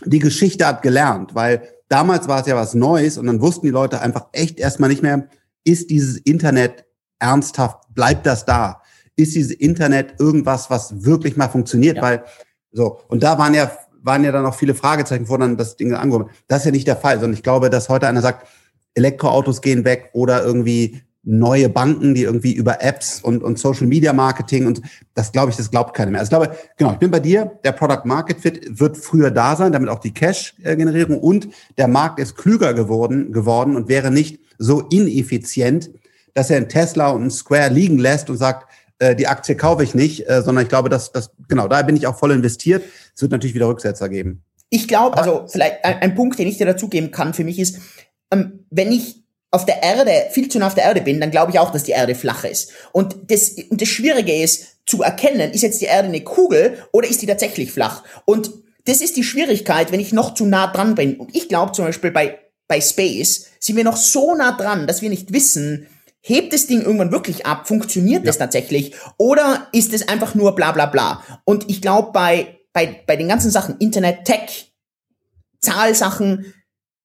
die 0.04 0.18
Geschichte 0.18 0.66
hat 0.66 0.82
gelernt, 0.82 1.34
weil 1.34 1.62
damals 1.88 2.28
war 2.28 2.40
es 2.40 2.46
ja 2.46 2.56
was 2.56 2.74
Neues 2.74 3.18
und 3.18 3.26
dann 3.26 3.40
wussten 3.40 3.66
die 3.66 3.72
Leute 3.72 4.00
einfach 4.00 4.26
echt 4.32 4.58
erstmal 4.58 4.90
nicht 4.90 5.02
mehr, 5.02 5.28
ist 5.64 5.90
dieses 5.90 6.18
Internet 6.18 6.84
ernsthaft, 7.18 7.94
bleibt 7.94 8.26
das 8.26 8.44
da? 8.44 8.82
Ist 9.16 9.34
dieses 9.34 9.52
Internet 9.52 10.14
irgendwas, 10.18 10.70
was 10.70 11.04
wirklich 11.04 11.36
mal 11.36 11.48
funktioniert? 11.48 11.96
Ja. 11.96 12.02
Weil, 12.02 12.24
so, 12.70 13.00
und 13.08 13.22
da 13.22 13.38
waren 13.38 13.54
ja, 13.54 13.70
waren 14.00 14.24
ja 14.24 14.32
dann 14.32 14.46
auch 14.46 14.54
viele 14.54 14.74
Fragezeichen 14.74 15.26
vor 15.26 15.38
dann 15.38 15.56
das 15.56 15.76
Ding 15.76 15.92
angekommen. 15.92 16.30
Das 16.46 16.60
ist 16.60 16.66
ja 16.66 16.70
nicht 16.70 16.86
der 16.86 16.96
Fall, 16.96 17.18
sondern 17.18 17.34
ich 17.34 17.42
glaube, 17.42 17.70
dass 17.70 17.88
heute 17.88 18.06
einer 18.06 18.22
sagt, 18.22 18.46
Elektroautos 18.94 19.60
gehen 19.60 19.84
weg 19.84 20.10
oder 20.12 20.44
irgendwie 20.44 21.02
neue 21.24 21.68
Banken, 21.68 22.14
die 22.14 22.22
irgendwie 22.22 22.52
über 22.52 22.82
Apps 22.82 23.20
und, 23.20 23.42
und 23.42 23.58
Social 23.58 23.86
Media 23.86 24.12
Marketing 24.12 24.66
und 24.66 24.80
das 25.14 25.32
glaube 25.32 25.50
ich, 25.50 25.56
das 25.56 25.70
glaubt 25.70 25.94
keiner 25.94 26.10
mehr. 26.10 26.20
Also 26.20 26.30
ich 26.30 26.38
glaube, 26.38 26.58
genau, 26.76 26.92
ich 26.92 26.98
bin 26.98 27.10
bei 27.10 27.20
dir, 27.20 27.58
der 27.64 27.72
Product 27.72 28.04
Market 28.04 28.40
Fit 28.40 28.78
wird 28.78 28.96
früher 28.96 29.30
da 29.30 29.56
sein, 29.56 29.72
damit 29.72 29.88
auch 29.88 29.98
die 29.98 30.14
Cash-Generierung 30.14 31.18
und 31.18 31.48
der 31.76 31.88
Markt 31.88 32.18
ist 32.18 32.36
klüger 32.36 32.72
geworden, 32.72 33.32
geworden 33.32 33.76
und 33.76 33.88
wäre 33.88 34.10
nicht 34.10 34.40
so 34.58 34.80
ineffizient, 34.80 35.90
dass 36.34 36.50
er 36.50 36.58
einen 36.58 36.68
Tesla 36.68 37.10
und 37.10 37.22
einen 37.22 37.30
Square 37.30 37.70
liegen 37.70 37.98
lässt 37.98 38.30
und 38.30 38.36
sagt, 38.36 38.68
äh, 38.98 39.14
die 39.14 39.26
Aktie 39.26 39.56
kaufe 39.56 39.82
ich 39.82 39.94
nicht, 39.94 40.28
äh, 40.28 40.42
sondern 40.42 40.64
ich 40.64 40.68
glaube, 40.68 40.88
dass 40.88 41.12
das, 41.12 41.30
genau, 41.48 41.68
da 41.68 41.82
bin 41.82 41.96
ich 41.96 42.06
auch 42.06 42.18
voll 42.18 42.32
investiert. 42.32 42.84
Es 43.14 43.22
wird 43.22 43.32
natürlich 43.32 43.54
wieder 43.54 43.68
Rücksetzer 43.68 44.08
geben. 44.08 44.42
Ich 44.70 44.86
glaube, 44.86 45.16
also 45.16 45.46
vielleicht 45.48 45.84
ein, 45.84 45.96
ein 45.96 46.14
Punkt, 46.14 46.38
den 46.38 46.48
ich 46.48 46.58
dir 46.58 46.66
dazugeben 46.66 47.10
kann 47.10 47.34
für 47.34 47.44
mich 47.44 47.58
ist, 47.58 47.80
ähm, 48.30 48.64
wenn 48.70 48.92
ich 48.92 49.22
auf 49.50 49.64
der 49.64 49.82
Erde, 49.82 50.26
viel 50.30 50.48
zu 50.48 50.58
nah 50.58 50.66
auf 50.66 50.74
der 50.74 50.84
Erde 50.84 51.00
bin, 51.00 51.20
dann 51.20 51.30
glaube 51.30 51.52
ich 51.52 51.58
auch, 51.58 51.72
dass 51.72 51.84
die 51.84 51.92
Erde 51.92 52.14
flach 52.14 52.44
ist. 52.44 52.72
Und 52.92 53.16
das, 53.30 53.52
und 53.70 53.80
das 53.80 53.88
Schwierige 53.88 54.34
ist, 54.34 54.78
zu 54.86 55.02
erkennen, 55.02 55.52
ist 55.52 55.62
jetzt 55.62 55.80
die 55.80 55.86
Erde 55.86 56.08
eine 56.08 56.22
Kugel 56.22 56.78
oder 56.92 57.08
ist 57.08 57.20
die 57.22 57.26
tatsächlich 57.26 57.72
flach? 57.72 58.04
Und 58.24 58.50
das 58.86 59.00
ist 59.00 59.16
die 59.16 59.24
Schwierigkeit, 59.24 59.92
wenn 59.92 60.00
ich 60.00 60.12
noch 60.12 60.34
zu 60.34 60.46
nah 60.46 60.66
dran 60.66 60.94
bin. 60.94 61.16
Und 61.16 61.34
ich 61.36 61.48
glaube 61.48 61.72
zum 61.72 61.84
Beispiel 61.84 62.10
bei, 62.10 62.38
bei 62.66 62.80
Space 62.80 63.48
sind 63.60 63.76
wir 63.76 63.84
noch 63.84 63.96
so 63.96 64.34
nah 64.34 64.52
dran, 64.52 64.86
dass 64.86 65.02
wir 65.02 65.10
nicht 65.10 65.32
wissen, 65.32 65.86
hebt 66.20 66.52
das 66.52 66.66
Ding 66.66 66.82
irgendwann 66.82 67.12
wirklich 67.12 67.44
ab? 67.44 67.68
Funktioniert 67.68 68.22
ja. 68.22 68.26
das 68.26 68.38
tatsächlich? 68.38 68.94
Oder 69.18 69.68
ist 69.72 69.92
es 69.92 70.08
einfach 70.08 70.34
nur 70.34 70.54
bla 70.54 70.72
bla 70.72 70.86
bla? 70.86 71.22
Und 71.44 71.68
ich 71.68 71.82
glaube, 71.82 72.12
bei, 72.12 72.58
bei, 72.72 73.02
bei 73.06 73.16
den 73.16 73.28
ganzen 73.28 73.50
Sachen, 73.50 73.76
Internet, 73.78 74.24
Tech, 74.24 74.72
Zahlsachen, 75.60 76.54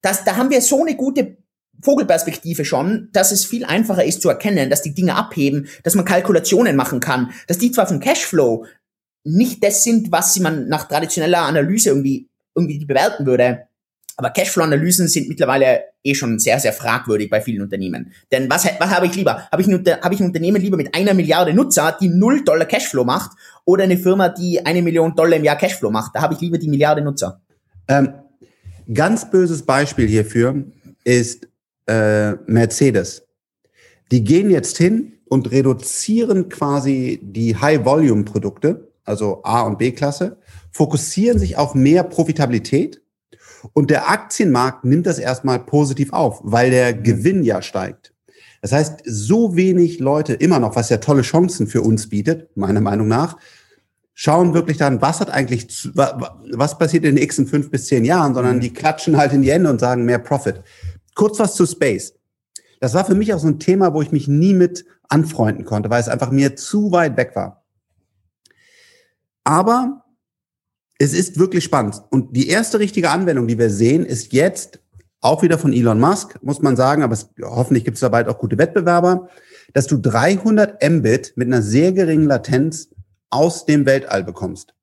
das, 0.01 0.23
da 0.23 0.35
haben 0.35 0.49
wir 0.49 0.61
so 0.61 0.81
eine 0.81 0.95
gute 0.95 1.37
Vogelperspektive 1.83 2.65
schon, 2.65 3.09
dass 3.13 3.31
es 3.31 3.45
viel 3.45 3.65
einfacher 3.65 4.03
ist 4.03 4.21
zu 4.21 4.29
erkennen, 4.29 4.69
dass 4.69 4.81
die 4.81 4.93
Dinge 4.93 5.15
abheben, 5.15 5.67
dass 5.83 5.95
man 5.95 6.05
Kalkulationen 6.05 6.75
machen 6.75 6.99
kann, 6.99 7.31
dass 7.47 7.57
die 7.57 7.71
zwar 7.71 7.87
vom 7.87 7.99
Cashflow 7.99 8.65
nicht 9.23 9.63
das 9.63 9.83
sind, 9.83 10.11
was 10.11 10.37
man 10.39 10.67
nach 10.67 10.87
traditioneller 10.87 11.41
Analyse 11.41 11.89
irgendwie, 11.89 12.27
irgendwie 12.55 12.83
bewerten 12.85 13.25
würde, 13.25 13.67
aber 14.15 14.29
Cashflow-Analysen 14.29 15.07
sind 15.07 15.27
mittlerweile 15.27 15.85
eh 16.03 16.13
schon 16.13 16.37
sehr, 16.37 16.59
sehr 16.59 16.73
fragwürdig 16.73 17.29
bei 17.29 17.41
vielen 17.41 17.63
Unternehmen. 17.63 18.11
Denn 18.31 18.49
was, 18.49 18.65
was 18.65 18.89
habe 18.89 19.07
ich 19.07 19.15
lieber? 19.15 19.49
Habe 19.51 19.61
ich, 19.61 19.67
ein, 19.67 19.83
habe 20.01 20.13
ich 20.13 20.19
ein 20.19 20.27
Unternehmen 20.27 20.61
lieber 20.61 20.77
mit 20.77 20.93
einer 20.93 21.13
Milliarde 21.13 21.53
Nutzer, 21.53 21.97
die 21.99 22.09
null 22.09 22.43
Dollar 22.43 22.65
Cashflow 22.65 23.03
macht, 23.03 23.31
oder 23.65 23.85
eine 23.85 23.97
Firma, 23.97 24.29
die 24.29 24.63
eine 24.63 24.81
Million 24.81 25.15
Dollar 25.15 25.37
im 25.37 25.43
Jahr 25.43 25.55
Cashflow 25.55 25.89
macht? 25.89 26.15
Da 26.15 26.21
habe 26.21 26.35
ich 26.35 26.41
lieber 26.41 26.59
die 26.59 26.67
Milliarde 26.67 27.01
Nutzer. 27.01 27.41
Ähm, 27.87 28.13
ganz 28.93 29.29
böses 29.29 29.63
Beispiel 29.63 30.07
hierfür 30.07 30.63
ist 31.03 31.47
äh, 31.87 32.33
Mercedes. 32.47 33.27
Die 34.11 34.23
gehen 34.23 34.49
jetzt 34.49 34.77
hin 34.77 35.13
und 35.27 35.51
reduzieren 35.51 36.49
quasi 36.49 37.19
die 37.23 37.55
High-Volume-Produkte, 37.55 38.91
also 39.05 39.41
A- 39.43 39.63
und 39.63 39.77
B-Klasse, 39.77 40.37
fokussieren 40.71 41.39
sich 41.39 41.57
auf 41.57 41.75
mehr 41.75 42.03
Profitabilität 42.03 43.01
und 43.73 43.89
der 43.89 44.09
Aktienmarkt 44.09 44.83
nimmt 44.83 45.05
das 45.05 45.19
erstmal 45.19 45.59
positiv 45.59 46.11
auf, 46.11 46.41
weil 46.43 46.69
der 46.71 46.95
mhm. 46.95 47.03
Gewinn 47.03 47.43
ja 47.43 47.61
steigt. 47.61 48.13
Das 48.61 48.71
heißt, 48.71 49.01
so 49.05 49.55
wenig 49.55 49.99
Leute 49.99 50.33
immer 50.33 50.59
noch, 50.59 50.75
was 50.75 50.89
ja 50.89 50.97
tolle 50.97 51.21
Chancen 51.21 51.67
für 51.67 51.81
uns 51.81 52.09
bietet, 52.09 52.55
meiner 52.55 52.81
Meinung 52.81 53.07
nach, 53.07 53.37
schauen 54.13 54.53
wirklich 54.53 54.77
dann, 54.77 55.01
was 55.01 55.19
hat 55.19 55.29
eigentlich, 55.31 55.89
was 55.93 56.77
passiert 56.77 57.03
in 57.03 57.15
den 57.15 57.21
nächsten 57.21 57.47
fünf 57.47 57.71
bis 57.71 57.87
zehn 57.87 58.05
Jahren, 58.05 58.33
sondern 58.33 58.57
mhm. 58.57 58.61
die 58.61 58.73
klatschen 58.73 59.17
halt 59.17 59.33
in 59.33 59.41
die 59.41 59.51
Hände 59.51 59.69
und 59.69 59.79
sagen 59.79 60.05
mehr 60.05 60.19
Profit. 60.19 60.61
Kurz 61.15 61.39
was 61.39 61.55
zu 61.55 61.65
Space. 61.65 62.13
Das 62.79 62.93
war 62.93 63.05
für 63.05 63.15
mich 63.15 63.33
auch 63.33 63.39
so 63.39 63.47
ein 63.47 63.59
Thema, 63.59 63.93
wo 63.93 64.01
ich 64.01 64.11
mich 64.11 64.27
nie 64.27 64.53
mit 64.53 64.85
anfreunden 65.07 65.65
konnte, 65.65 65.89
weil 65.89 66.01
es 66.01 66.09
einfach 66.09 66.31
mir 66.31 66.55
zu 66.55 66.91
weit 66.91 67.17
weg 67.17 67.31
war. 67.35 67.63
Aber 69.43 70.03
es 70.99 71.13
ist 71.13 71.39
wirklich 71.39 71.63
spannend. 71.63 72.01
Und 72.09 72.35
die 72.35 72.47
erste 72.47 72.79
richtige 72.79 73.09
Anwendung, 73.09 73.47
die 73.47 73.57
wir 73.57 73.69
sehen, 73.69 74.05
ist 74.05 74.33
jetzt 74.33 74.79
auch 75.21 75.41
wieder 75.41 75.57
von 75.57 75.73
Elon 75.73 75.99
Musk, 75.99 76.37
muss 76.43 76.61
man 76.61 76.75
sagen, 76.75 77.03
aber 77.03 77.13
es, 77.13 77.29
hoffentlich 77.41 77.85
gibt 77.85 77.95
es 77.95 78.01
da 78.01 78.09
bald 78.09 78.27
auch 78.27 78.37
gute 78.37 78.57
Wettbewerber, 78.57 79.29
dass 79.73 79.87
du 79.87 79.97
300 79.97 80.83
Mbit 80.83 81.33
mit 81.35 81.47
einer 81.47 81.61
sehr 81.61 81.93
geringen 81.93 82.27
Latenz 82.27 82.89
aus 83.29 83.65
dem 83.65 83.85
Weltall 83.85 84.23
bekommst. 84.23 84.75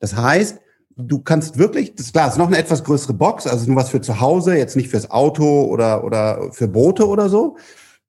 Das 0.00 0.16
heißt, 0.16 0.60
du 0.96 1.18
kannst 1.20 1.58
wirklich, 1.58 1.94
das 1.94 2.06
ist 2.06 2.12
klar, 2.12 2.26
es 2.26 2.34
ist 2.34 2.38
noch 2.38 2.46
eine 2.46 2.58
etwas 2.58 2.82
größere 2.82 3.12
Box, 3.12 3.46
also 3.46 3.66
nur 3.66 3.76
was 3.76 3.90
für 3.90 4.00
zu 4.00 4.20
Hause, 4.20 4.56
jetzt 4.56 4.76
nicht 4.76 4.88
fürs 4.88 5.10
Auto 5.10 5.64
oder, 5.64 6.04
oder 6.04 6.50
für 6.52 6.68
Boote 6.68 7.06
oder 7.06 7.28
so. 7.28 7.56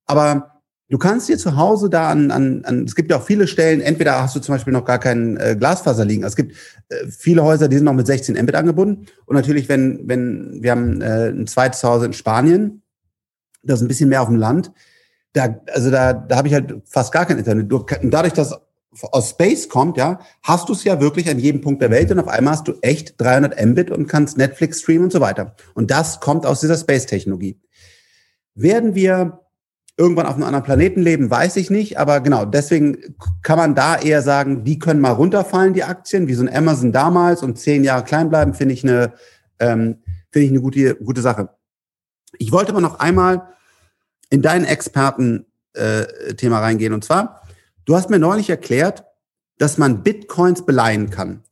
Aber 0.05 0.61
du 0.89 0.97
kannst 0.97 1.27
dir 1.27 1.37
zu 1.37 1.57
Hause 1.57 1.89
da 1.89 2.09
an, 2.09 2.31
an, 2.31 2.63
an, 2.63 2.85
es 2.85 2.95
gibt 2.95 3.11
ja 3.11 3.17
auch 3.17 3.23
viele 3.23 3.47
Stellen, 3.47 3.81
entweder 3.81 4.21
hast 4.21 4.35
du 4.35 4.39
zum 4.39 4.55
Beispiel 4.55 4.71
noch 4.71 4.85
gar 4.85 4.99
kein 4.99 5.35
äh, 5.37 5.57
Glasfaser 5.59 6.05
liegen. 6.05 6.23
Also 6.23 6.33
es 6.33 6.37
gibt 6.37 6.55
äh, 6.89 7.07
viele 7.09 7.43
Häuser, 7.43 7.67
die 7.67 7.75
sind 7.75 7.85
noch 7.85 7.93
mit 7.93 8.07
16 8.07 8.41
Mbit 8.41 8.55
angebunden. 8.55 9.07
Und 9.25 9.35
natürlich, 9.35 9.67
wenn, 9.67 10.07
wenn, 10.07 10.63
wir 10.63 10.71
haben 10.71 11.01
äh, 11.01 11.29
ein 11.29 11.47
zweites 11.47 11.81
Zuhause 11.81 12.05
in 12.05 12.13
Spanien, 12.13 12.83
das 13.63 13.79
ist 13.79 13.85
ein 13.85 13.89
bisschen 13.89 14.07
mehr 14.07 14.21
auf 14.21 14.29
dem 14.29 14.37
Land, 14.37 14.71
da, 15.33 15.59
also 15.73 15.91
da, 15.91 16.13
da 16.13 16.37
habe 16.37 16.47
ich 16.47 16.53
halt 16.53 16.73
fast 16.85 17.11
gar 17.11 17.25
kein 17.25 17.37
Internet. 17.37 17.69
Du, 17.69 17.85
dadurch, 18.03 18.33
dass 18.33 18.57
aus 19.03 19.29
Space 19.31 19.69
kommt, 19.69 19.97
ja, 19.97 20.19
hast 20.43 20.69
du 20.69 20.73
es 20.73 20.83
ja 20.83 20.99
wirklich 20.99 21.29
an 21.29 21.39
jedem 21.39 21.61
Punkt 21.61 21.81
der 21.81 21.91
Welt 21.91 22.11
und 22.11 22.19
auf 22.19 22.27
einmal 22.27 22.53
hast 22.53 22.67
du 22.67 22.73
echt 22.81 23.19
300 23.19 23.63
Mbit 23.65 23.91
und 23.91 24.07
kannst 24.07 24.37
Netflix 24.37 24.81
streamen 24.81 25.05
und 25.05 25.11
so 25.11 25.19
weiter. 25.19 25.55
Und 25.73 25.91
das 25.91 26.19
kommt 26.19 26.45
aus 26.45 26.61
dieser 26.61 26.77
Space-Technologie. 26.77 27.59
Werden 28.55 28.95
wir 28.95 29.41
irgendwann 29.97 30.27
auf 30.27 30.35
einem 30.35 30.43
anderen 30.43 30.63
Planeten 30.63 31.01
leben, 31.01 31.29
weiß 31.29 31.55
ich 31.57 31.71
nicht, 31.71 31.97
aber 31.97 32.21
genau, 32.21 32.45
deswegen 32.45 33.15
kann 33.41 33.57
man 33.57 33.73
da 33.73 33.97
eher 33.97 34.21
sagen, 34.21 34.63
die 34.63 34.77
können 34.77 35.01
mal 35.01 35.11
runterfallen, 35.11 35.73
die 35.73 35.83
Aktien, 35.83 36.27
wie 36.27 36.35
so 36.35 36.43
ein 36.43 36.55
Amazon 36.55 36.91
damals 36.91 37.41
und 37.41 37.57
zehn 37.57 37.83
Jahre 37.83 38.03
klein 38.03 38.29
bleiben, 38.29 38.53
finde 38.53 38.75
ich 38.75 38.83
eine, 38.83 39.13
ähm, 39.59 39.97
finde 40.31 40.45
ich 40.45 40.51
eine 40.51 40.61
gute, 40.61 40.95
gute 40.95 41.21
Sache. 41.21 41.49
Ich 42.37 42.51
wollte 42.51 42.71
aber 42.71 42.81
noch 42.81 42.99
einmal 42.99 43.47
in 44.29 44.43
dein 44.43 44.65
Experten-Thema 44.65 46.57
äh, 46.57 46.61
reingehen 46.61 46.93
und 46.93 47.03
zwar, 47.03 47.41
Du 47.87 47.95
hast 47.95 48.09
mir 48.09 48.19
neulich 48.19 48.49
erklärt, 48.49 49.05
dass 49.57 49.77
man 49.77 50.03
Bitcoins 50.03 50.65
beleihen 50.65 51.09
kann. 51.09 51.43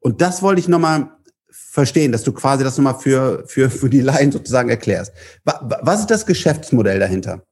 Und 0.00 0.20
das 0.20 0.42
wollte 0.42 0.60
ich 0.60 0.66
nochmal 0.66 1.10
verstehen, 1.48 2.10
dass 2.10 2.24
du 2.24 2.32
quasi 2.32 2.64
das 2.64 2.76
nochmal 2.76 2.98
für, 2.98 3.44
für, 3.46 3.70
für 3.70 3.88
die 3.88 4.00
Laien 4.00 4.32
sozusagen 4.32 4.68
erklärst. 4.68 5.12
Was 5.44 6.00
ist 6.00 6.10
das 6.10 6.26
Geschäftsmodell 6.26 6.98
dahinter? 6.98 7.42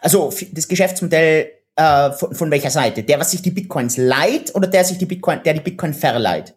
Also 0.00 0.32
das 0.52 0.68
Geschäftsmodell 0.68 1.50
äh, 1.74 2.12
von, 2.12 2.32
von 2.32 2.50
welcher 2.52 2.70
Seite? 2.70 3.02
Der, 3.02 3.18
was 3.18 3.32
sich 3.32 3.42
die 3.42 3.50
Bitcoins 3.50 3.96
leiht 3.96 4.54
oder 4.54 4.68
der 4.68 4.84
sich 4.84 4.98
die 4.98 5.06
Bitcoin, 5.06 5.40
der 5.44 5.54
die 5.54 5.60
Bitcoin 5.60 5.92
verleiht? 5.92 6.54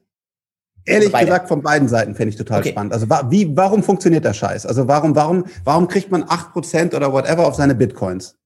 Ehrlich 0.86 1.12
gesagt, 1.12 1.48
von 1.48 1.64
beiden 1.64 1.88
Seiten 1.88 2.14
fände 2.14 2.30
ich 2.30 2.36
total 2.36 2.60
okay. 2.60 2.72
spannend. 2.72 2.94
Also 2.94 3.08
wie, 3.30 3.56
warum 3.58 3.82
funktioniert 3.82 4.24
der 4.24 4.34
Scheiß? 4.34 4.68
Also 4.68 4.88
warum, 4.88 5.16
warum, 5.16 5.46
warum 5.64 5.88
kriegt 5.88 6.12
man 6.12 6.26
acht 6.28 6.54
Prozent 6.54 6.94
oder 6.94 7.12
whatever 7.12 7.48
auf 7.48 7.56
seine 7.56 7.74
Bitcoins? 7.74 8.38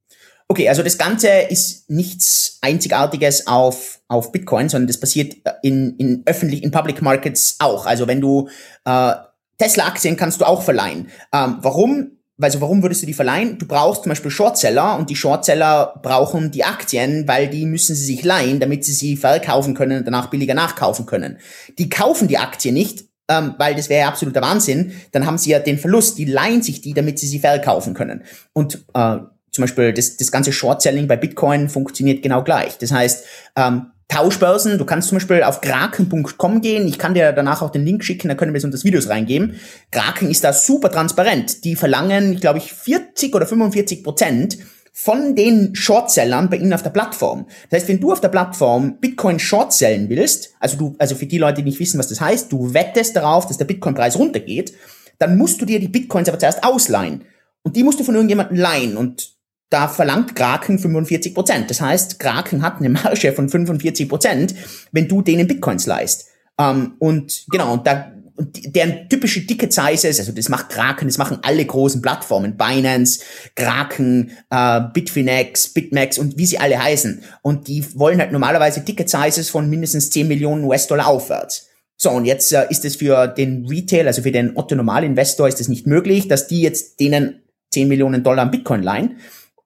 Okay, 0.47 0.69
also 0.69 0.84
das 0.84 0.97
Ganze 0.97 1.29
ist 1.29 1.89
nichts 1.89 2.60
Einzigartiges 2.62 3.47
auf, 3.47 3.99
auf 4.08 4.31
Bitcoin, 4.31 4.69
sondern 4.69 4.88
das 4.88 4.99
passiert 4.99 5.36
in, 5.63 5.95
in 5.97 6.21
öffentlich, 6.25 6.63
in 6.63 6.69
Public 6.69 7.01
Markets 7.01 7.55
auch. 7.60 7.88
Also 7.88 8.08
wenn 8.08 8.21
du 8.21 8.47
äh, 8.86 9.13
Tesla-Aktien 9.58 10.17
kannst 10.17 10.41
du 10.41 10.45
auch 10.45 10.62
verleihen. 10.62 11.08
Ähm, 11.34 11.58
warum? 11.62 12.12
Also 12.39 12.60
warum 12.60 12.84
würdest 12.84 13.01
du 13.01 13.05
die 13.05 13.13
verleihen? 13.13 13.58
Du 13.58 13.65
brauchst 13.65 14.03
zum 14.03 14.10
Beispiel 14.10 14.29
Shortseller 14.29 14.97
und 14.99 15.10
die 15.10 15.15
Shortseller 15.15 15.99
brauchen 16.03 16.51
die 16.51 16.65
Aktien, 16.65 17.27
weil 17.27 17.47
die 17.47 17.65
müssen 17.65 17.95
sie 17.95 18.05
sich 18.05 18.23
leihen, 18.23 18.60
damit 18.60 18.84
sie 18.84 18.91
sie 18.91 19.15
verkaufen 19.15 19.73
können 19.73 19.99
und 19.99 20.05
danach 20.05 20.29
billiger 20.29 20.53
nachkaufen 20.53 21.05
können. 21.05 21.38
Die 21.79 21.89
kaufen 21.89 22.27
die 22.27 22.38
Aktie 22.38 22.73
nicht, 22.73 23.05
ähm, 23.29 23.55
weil 23.58 23.73
das 23.73 23.89
wäre 23.89 24.01
ja 24.01 24.08
absoluter 24.10 24.41
Wahnsinn. 24.41 24.91
Dann 25.13 25.25
haben 25.25 25.38
sie 25.38 25.51
ja 25.51 25.60
den 25.60 25.79
Verlust. 25.79 26.17
Die 26.17 26.25
leihen 26.25 26.62
sich 26.62 26.81
die, 26.81 26.93
damit 26.93 27.19
sie 27.19 27.27
sie 27.27 27.39
verkaufen 27.39 27.93
können. 27.93 28.23
Und 28.51 28.86
äh, 28.93 29.17
zum 29.55 29.63
Beispiel 29.63 29.93
das, 29.93 30.17
das 30.17 30.31
ganze 30.31 30.51
Short-Selling 30.51 31.07
bei 31.07 31.15
Bitcoin 31.15 31.69
funktioniert 31.69 32.21
genau 32.21 32.43
gleich. 32.43 32.77
Das 32.77 32.91
heißt, 32.91 33.25
ähm, 33.55 33.87
Tauschbörsen, 34.07 34.77
du 34.77 34.85
kannst 34.85 35.09
zum 35.09 35.17
Beispiel 35.17 35.41
auf 35.41 35.61
kraken.com 35.61 36.61
gehen, 36.61 36.87
ich 36.87 36.99
kann 36.99 37.15
dir 37.15 37.31
danach 37.31 37.61
auch 37.61 37.71
den 37.71 37.85
Link 37.85 38.03
schicken, 38.03 38.27
da 38.27 38.35
können 38.35 38.53
wir 38.53 38.59
es 38.59 38.63
unter 38.63 38.77
das 38.77 38.85
Videos 38.85 39.09
reingeben. 39.09 39.55
Kraken 39.91 40.29
ist 40.29 40.43
da 40.43 40.53
super 40.53 40.91
transparent. 40.91 41.63
Die 41.63 41.75
verlangen, 41.75 42.39
glaube 42.39 42.59
ich, 42.59 42.71
40 42.71 43.33
oder 43.33 43.47
45 43.47 44.03
Prozent 44.03 44.57
von 44.93 45.35
den 45.35 45.75
Shortsellern 45.75 46.49
bei 46.49 46.57
ihnen 46.57 46.71
auf 46.71 46.83
der 46.83 46.91
Plattform. 46.91 47.47
Das 47.69 47.81
heißt, 47.81 47.89
wenn 47.89 47.99
du 47.99 48.13
auf 48.13 48.21
der 48.21 48.29
Plattform 48.29 48.99
Bitcoin 49.01 49.39
shortsellen 49.39 50.07
willst, 50.07 50.53
also 50.59 50.77
du, 50.77 50.95
also 50.99 51.15
für 51.15 51.25
die 51.25 51.37
Leute, 51.37 51.61
die 51.61 51.69
nicht 51.69 51.79
wissen, 51.79 51.99
was 51.99 52.07
das 52.07 52.21
heißt, 52.21 52.51
du 52.51 52.73
wettest 52.73 53.15
darauf, 53.15 53.47
dass 53.47 53.57
der 53.57 53.65
Bitcoin-Preis 53.65 54.17
runtergeht, 54.17 54.73
dann 55.17 55.37
musst 55.37 55.59
du 55.59 55.65
dir 55.65 55.79
die 55.79 55.87
Bitcoins 55.87 56.29
aber 56.29 56.39
zuerst 56.39 56.63
ausleihen. 56.63 57.25
Und 57.63 57.75
die 57.75 57.83
musst 57.83 57.99
du 57.99 58.03
von 58.03 58.15
irgendjemandem 58.15 58.57
leihen. 58.57 58.95
Und 58.95 59.35
da 59.69 59.88
verlangt 59.88 60.36
Kraken 60.36 60.80
45 60.80 61.34
Prozent. 61.34 61.69
Das 61.69 61.82
heißt, 61.82 62.19
Kraken 62.19 62.62
hat 62.62 62.78
eine 62.80 62.89
Marge 62.89 63.34
von 63.34 63.49
45 63.49 64.08
Prozent, 64.08 64.56
wenn 64.91 65.08
du 65.08 65.21
denen 65.21 65.47
Bitcoins 65.47 65.86
leist. 65.86 66.28
Ähm, 66.60 66.93
und 66.99 67.45
genau, 67.49 67.73
und 67.73 67.88
da 67.88 68.12
deren 68.38 69.08
typische 69.08 69.45
Ticket 69.45 69.71
Sizes, 69.71 70.19
also 70.19 70.32
das 70.32 70.49
macht 70.49 70.69
Kraken, 70.69 71.08
das 71.08 71.17
machen 71.17 71.39
alle 71.41 71.65
großen 71.65 72.01
Plattformen, 72.01 72.58
Binance, 72.58 73.21
Kraken, 73.56 74.32
äh, 74.49 74.82
Bitfinex, 74.93 75.69
Bitmax 75.69 76.17
und 76.17 76.38
wie 76.38 76.45
sie 76.45 76.60
alle 76.60 76.82
heißen. 76.82 77.23
Und 77.41 77.67
die 77.67 77.86
wollen 77.97 78.19
halt 78.19 78.34
normalerweise 78.34 78.84
Ticket 78.84 79.10
Sizes 79.10 79.49
von 79.49 79.69
mindestens 79.69 80.10
10 80.10 80.28
Millionen 80.28 80.65
US-Dollar 80.65 81.08
aufwärts. 81.08 81.67
So, 81.97 82.10
und 82.12 82.25
jetzt 82.25 82.51
äh, 82.51 82.65
ist 82.69 82.84
es 82.84 82.97
für 82.97 83.28
den 83.28 83.65
Retail, 83.67 84.08
also 84.08 84.21
für 84.21 84.32
den 84.32 84.58
Otto-Normal-Investor 84.58 85.47
ist 85.47 85.62
es 85.62 85.69
nicht 85.69 85.88
möglich, 85.88 86.28
dass 86.28 86.47
die 86.47 86.62
jetzt 86.62 86.99
denen 86.99 87.41
10 87.71 87.88
Millionen 87.88 88.21
Dollar 88.21 88.43
an 88.43 88.51
Bitcoin 88.51 88.84
leihen. 88.84 89.17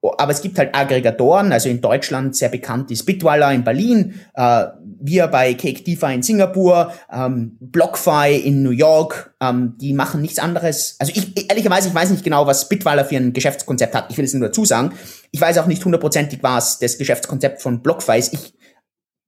Aber 0.01 0.31
es 0.31 0.41
gibt 0.41 0.57
halt 0.57 0.73
Aggregatoren, 0.73 1.51
also 1.51 1.67
in 1.67 1.81
Deutschland 1.81 2.35
sehr 2.35 2.47
bekannt 2.47 2.89
ist 2.89 3.05
Bitwala 3.05 3.51
in 3.51 3.65
Berlin, 3.65 4.15
äh, 4.33 4.65
wir 5.01 5.27
bei 5.27 5.53
Cake 5.53 5.83
DeFi 5.83 6.13
in 6.13 6.23
Singapur, 6.23 6.93
ähm, 7.11 7.57
BlockFi 7.59 8.41
in 8.43 8.63
New 8.63 8.71
York, 8.71 9.33
ähm, 9.41 9.75
die 9.79 9.93
machen 9.93 10.21
nichts 10.21 10.39
anderes. 10.39 10.95
Also 10.99 11.11
ich, 11.15 11.49
ehrlicherweise, 11.49 11.89
ich 11.89 11.95
weiß 11.95 12.11
nicht 12.11 12.23
genau, 12.23 12.47
was 12.47 12.69
Bitwala 12.69 13.03
für 13.03 13.17
ein 13.17 13.33
Geschäftskonzept 13.33 13.93
hat. 13.93 14.09
Ich 14.09 14.17
will 14.17 14.25
es 14.25 14.33
nur 14.33 14.47
dazu 14.47 14.63
sagen. 14.63 14.93
Ich 15.31 15.41
weiß 15.41 15.57
auch 15.57 15.67
nicht 15.67 15.83
hundertprozentig, 15.83 16.39
was 16.41 16.79
das 16.79 16.97
Geschäftskonzept 16.97 17.61
von 17.61 17.81
BlockFi 17.81 18.19
ist. 18.19 18.33
Ich 18.33 18.53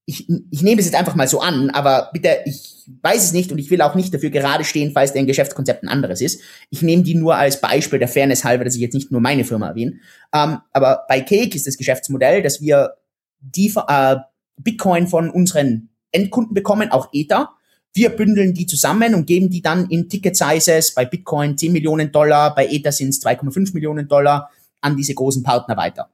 ich, 0.05 0.27
ich 0.49 0.61
nehme 0.61 0.79
es 0.79 0.87
jetzt 0.87 0.95
einfach 0.95 1.15
mal 1.15 1.27
so 1.27 1.39
an, 1.39 1.69
aber 1.69 2.09
bitte, 2.11 2.39
ich 2.45 2.70
weiß 3.01 3.23
es 3.23 3.33
nicht 3.33 3.51
und 3.51 3.57
ich 3.57 3.69
will 3.69 3.81
auch 3.81 3.95
nicht 3.95 4.13
dafür 4.13 4.29
gerade 4.29 4.63
stehen, 4.63 4.91
falls 4.93 5.13
dein 5.13 5.27
Geschäftskonzept 5.27 5.83
ein 5.83 5.87
anderes 5.87 6.21
ist. 6.21 6.41
Ich 6.69 6.81
nehme 6.81 7.03
die 7.03 7.15
nur 7.15 7.35
als 7.35 7.61
Beispiel 7.61 7.99
der 7.99 8.07
Fairness 8.07 8.43
halber, 8.43 8.63
dass 8.63 8.75
ich 8.75 8.81
jetzt 8.81 8.93
nicht 8.93 9.11
nur 9.11 9.21
meine 9.21 9.43
Firma 9.43 9.69
erwähne. 9.69 9.99
Ähm, 10.33 10.59
aber 10.73 11.05
bei 11.07 11.21
Cake 11.21 11.55
ist 11.55 11.67
das 11.67 11.77
Geschäftsmodell, 11.77 12.41
dass 12.41 12.61
wir 12.61 12.95
die 13.39 13.73
äh, 13.87 14.15
Bitcoin 14.57 15.07
von 15.07 15.29
unseren 15.29 15.89
Endkunden 16.11 16.53
bekommen, 16.53 16.91
auch 16.91 17.09
Ether. 17.13 17.49
Wir 17.93 18.09
bündeln 18.09 18.53
die 18.53 18.65
zusammen 18.65 19.15
und 19.15 19.25
geben 19.25 19.49
die 19.49 19.61
dann 19.61 19.89
in 19.89 20.07
Ticket 20.07 20.37
Sizes 20.37 20.93
bei 20.93 21.05
Bitcoin 21.05 21.57
10 21.57 21.73
Millionen 21.73 22.11
Dollar, 22.11 22.55
bei 22.55 22.67
Ether 22.67 22.91
sind 22.91 23.09
es 23.09 23.21
2,5 23.21 23.73
Millionen 23.73 24.07
Dollar 24.07 24.49
an 24.79 24.95
diese 24.95 25.13
großen 25.13 25.43
Partner 25.43 25.75
weiter. 25.75 26.09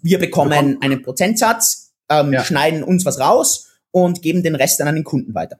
Wir 0.00 0.18
bekommen 0.18 0.78
einen 0.80 1.02
Prozentsatz 1.02 1.88
ähm, 2.08 2.32
ja. 2.32 2.44
schneiden 2.44 2.82
uns 2.82 3.04
was 3.04 3.20
raus 3.20 3.68
und 3.90 4.22
geben 4.22 4.42
den 4.42 4.54
Rest 4.54 4.80
dann 4.80 4.88
an 4.88 4.94
den 4.94 5.04
Kunden 5.04 5.34
weiter. 5.34 5.58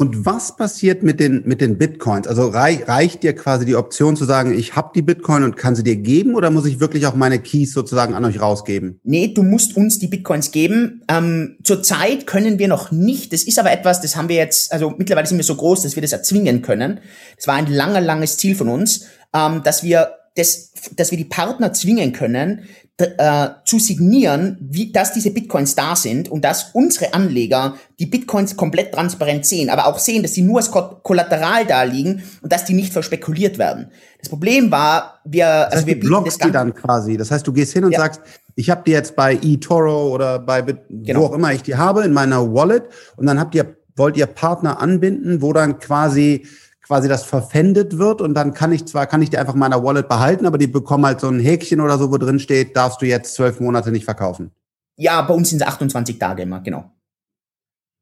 Und 0.00 0.24
was 0.24 0.56
passiert 0.56 1.02
mit 1.02 1.20
den, 1.20 1.42
mit 1.44 1.60
den 1.60 1.76
Bitcoins? 1.76 2.26
Also 2.26 2.48
reich, 2.48 2.88
reicht 2.88 3.22
dir 3.22 3.34
quasi 3.34 3.66
die 3.66 3.76
Option 3.76 4.16
zu 4.16 4.24
sagen, 4.24 4.58
ich 4.58 4.74
habe 4.74 4.92
die 4.94 5.02
Bitcoin 5.02 5.42
und 5.44 5.58
kann 5.58 5.76
sie 5.76 5.84
dir 5.84 5.96
geben 5.96 6.36
oder 6.36 6.48
muss 6.48 6.64
ich 6.64 6.80
wirklich 6.80 7.04
auch 7.04 7.14
meine 7.14 7.38
Keys 7.38 7.74
sozusagen 7.74 8.14
an 8.14 8.24
euch 8.24 8.40
rausgeben? 8.40 8.98
Nee, 9.04 9.34
du 9.34 9.42
musst 9.42 9.76
uns 9.76 9.98
die 9.98 10.06
Bitcoins 10.06 10.52
geben. 10.52 11.02
Ähm, 11.06 11.58
zurzeit 11.64 12.26
können 12.26 12.58
wir 12.58 12.66
noch 12.66 12.90
nicht. 12.90 13.34
Das 13.34 13.42
ist 13.42 13.58
aber 13.58 13.72
etwas, 13.72 14.00
das 14.00 14.16
haben 14.16 14.30
wir 14.30 14.36
jetzt, 14.36 14.72
also 14.72 14.94
mittlerweile 14.96 15.26
sind 15.26 15.36
wir 15.36 15.44
so 15.44 15.56
groß, 15.56 15.82
dass 15.82 15.96
wir 15.96 16.00
das 16.02 16.12
erzwingen 16.12 16.62
können. 16.62 17.00
Das 17.36 17.46
war 17.46 17.56
ein 17.56 17.66
langer, 17.66 18.00
langes 18.00 18.38
Ziel 18.38 18.54
von 18.54 18.70
uns, 18.70 19.04
ähm, 19.34 19.60
dass 19.64 19.82
wir 19.82 20.12
das, 20.34 20.72
dass 20.96 21.10
wir 21.10 21.18
die 21.18 21.26
Partner 21.26 21.74
zwingen 21.74 22.12
können, 22.12 22.62
äh, 23.00 23.48
zu 23.64 23.78
signieren, 23.78 24.56
wie, 24.60 24.92
dass 24.92 25.12
diese 25.12 25.30
Bitcoins 25.30 25.74
da 25.74 25.96
sind 25.96 26.28
und 26.28 26.44
dass 26.44 26.70
unsere 26.72 27.14
Anleger 27.14 27.74
die 27.98 28.06
Bitcoins 28.06 28.56
komplett 28.56 28.92
transparent 28.92 29.46
sehen, 29.46 29.70
aber 29.70 29.86
auch 29.86 29.98
sehen, 29.98 30.22
dass 30.22 30.34
sie 30.34 30.42
nur 30.42 30.58
als 30.58 30.70
Kollateral 30.70 31.66
da 31.66 31.82
liegen 31.82 32.22
und 32.42 32.52
dass 32.52 32.64
die 32.64 32.74
nicht 32.74 32.92
verspekuliert 32.92 33.58
werden. 33.58 33.90
Das 34.18 34.28
Problem 34.28 34.70
war, 34.70 35.20
wir, 35.24 35.44
das 35.44 35.64
also 35.64 35.76
heißt, 35.76 35.86
wir 35.86 36.00
blockst 36.00 36.40
das 36.40 36.46
die 36.46 36.52
dann 36.52 36.74
quasi. 36.74 37.16
Das 37.16 37.30
heißt, 37.30 37.46
du 37.46 37.52
gehst 37.52 37.72
hin 37.72 37.84
und 37.84 37.92
ja. 37.92 38.00
sagst, 38.00 38.20
ich 38.54 38.70
habe 38.70 38.82
die 38.86 38.92
jetzt 38.92 39.16
bei 39.16 39.38
eToro 39.42 40.12
oder 40.12 40.38
bei 40.38 40.62
genau. 40.62 41.20
wo 41.20 41.24
auch 41.26 41.32
immer 41.32 41.52
ich 41.52 41.62
die 41.62 41.76
habe 41.76 42.04
in 42.04 42.12
meiner 42.12 42.52
Wallet 42.52 42.84
und 43.16 43.26
dann 43.26 43.38
habt 43.38 43.54
ihr 43.54 43.76
wollt 43.96 44.16
ihr 44.16 44.26
Partner 44.26 44.80
anbinden, 44.80 45.42
wo 45.42 45.52
dann 45.52 45.78
quasi 45.78 46.46
quasi 46.82 47.08
das 47.08 47.24
verpfändet 47.24 47.98
wird 47.98 48.20
und 48.20 48.34
dann 48.34 48.54
kann 48.54 48.72
ich 48.72 48.86
zwar, 48.86 49.06
kann 49.06 49.22
ich 49.22 49.30
die 49.30 49.38
einfach 49.38 49.54
in 49.54 49.60
meiner 49.60 49.82
Wallet 49.82 50.08
behalten, 50.08 50.46
aber 50.46 50.58
die 50.58 50.66
bekommen 50.66 51.06
halt 51.06 51.20
so 51.20 51.28
ein 51.28 51.40
Häkchen 51.40 51.80
oder 51.80 51.98
so, 51.98 52.10
wo 52.10 52.18
drin 52.18 52.38
steht, 52.38 52.76
darfst 52.76 53.00
du 53.02 53.06
jetzt 53.06 53.34
zwölf 53.34 53.60
Monate 53.60 53.90
nicht 53.90 54.04
verkaufen. 54.04 54.50
Ja, 54.96 55.22
bei 55.22 55.34
uns 55.34 55.50
sind 55.50 55.62
es 55.62 55.68
28 55.68 56.18
Tage 56.18 56.42
immer, 56.42 56.60
genau. 56.60 56.90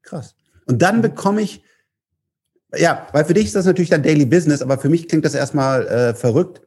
Krass. 0.01 0.35
Und 0.65 0.81
dann 0.81 1.01
bekomme 1.01 1.41
ich, 1.41 1.63
ja, 2.75 3.07
weil 3.11 3.25
für 3.25 3.33
dich 3.33 3.45
ist 3.45 3.55
das 3.55 3.65
natürlich 3.65 3.89
dann 3.89 4.03
Daily 4.03 4.25
Business, 4.25 4.61
aber 4.61 4.77
für 4.77 4.89
mich 4.89 5.07
klingt 5.07 5.25
das 5.25 5.33
erstmal 5.33 5.87
äh, 5.87 6.13
verrückt. 6.13 6.61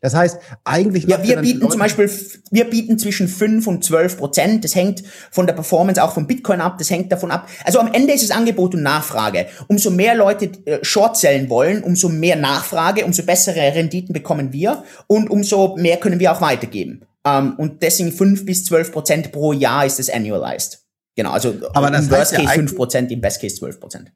Das 0.00 0.14
heißt, 0.14 0.38
eigentlich. 0.64 1.04
Ja, 1.04 1.22
wir 1.22 1.36
bieten 1.40 1.70
zum 1.70 1.80
Beispiel, 1.80 2.10
wir 2.50 2.64
bieten 2.70 2.98
zwischen 2.98 3.28
5 3.28 3.66
und 3.66 3.84
12 3.84 4.18
Prozent. 4.18 4.64
Das 4.64 4.74
hängt 4.74 5.02
von 5.30 5.46
der 5.46 5.54
Performance 5.54 6.02
auch 6.02 6.12
vom 6.12 6.26
Bitcoin 6.26 6.60
ab. 6.60 6.78
Das 6.78 6.90
hängt 6.90 7.10
davon 7.10 7.30
ab. 7.30 7.48
Also 7.64 7.80
am 7.80 7.92
Ende 7.92 8.12
ist 8.12 8.22
es 8.22 8.30
Angebot 8.30 8.74
und 8.74 8.82
Nachfrage. 8.82 9.46
Umso 9.68 9.90
mehr 9.90 10.14
Leute 10.14 10.50
äh, 10.66 10.78
Short 10.82 11.16
sellen 11.16 11.48
wollen, 11.50 11.82
umso 11.82 12.08
mehr 12.08 12.36
Nachfrage, 12.36 13.04
umso 13.04 13.24
bessere 13.24 13.74
Renditen 13.74 14.12
bekommen 14.12 14.52
wir 14.52 14.84
und 15.06 15.30
umso 15.30 15.76
mehr 15.76 15.96
können 15.96 16.20
wir 16.20 16.32
auch 16.32 16.40
weitergeben. 16.40 17.04
Ähm, 17.26 17.54
und 17.56 17.82
deswegen 17.82 18.12
5 18.12 18.44
bis 18.44 18.64
12 18.64 18.92
Prozent 18.92 19.32
pro 19.32 19.52
Jahr 19.52 19.86
ist 19.86 19.98
das 19.98 20.10
annualized. 20.10 20.80
Genau, 21.16 21.30
also 21.30 21.54
aber 21.72 21.90
das 21.90 22.04
im 22.04 22.10
Worst 22.10 22.34
Case 22.34 22.44
ja 22.44 22.50
5 22.50 22.76
Prozent, 22.76 23.10
im 23.10 23.20
Best 23.20 23.40
Case 23.40 23.56
12 23.56 23.80
Prozent. 23.80 24.12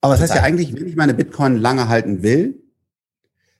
Aber 0.00 0.14
das 0.14 0.22
heißt 0.22 0.36
ja 0.36 0.42
eigentlich, 0.42 0.72
wenn 0.74 0.86
ich 0.86 0.96
meine 0.96 1.14
Bitcoin 1.14 1.56
lange 1.56 1.88
halten 1.88 2.22
will, 2.22 2.62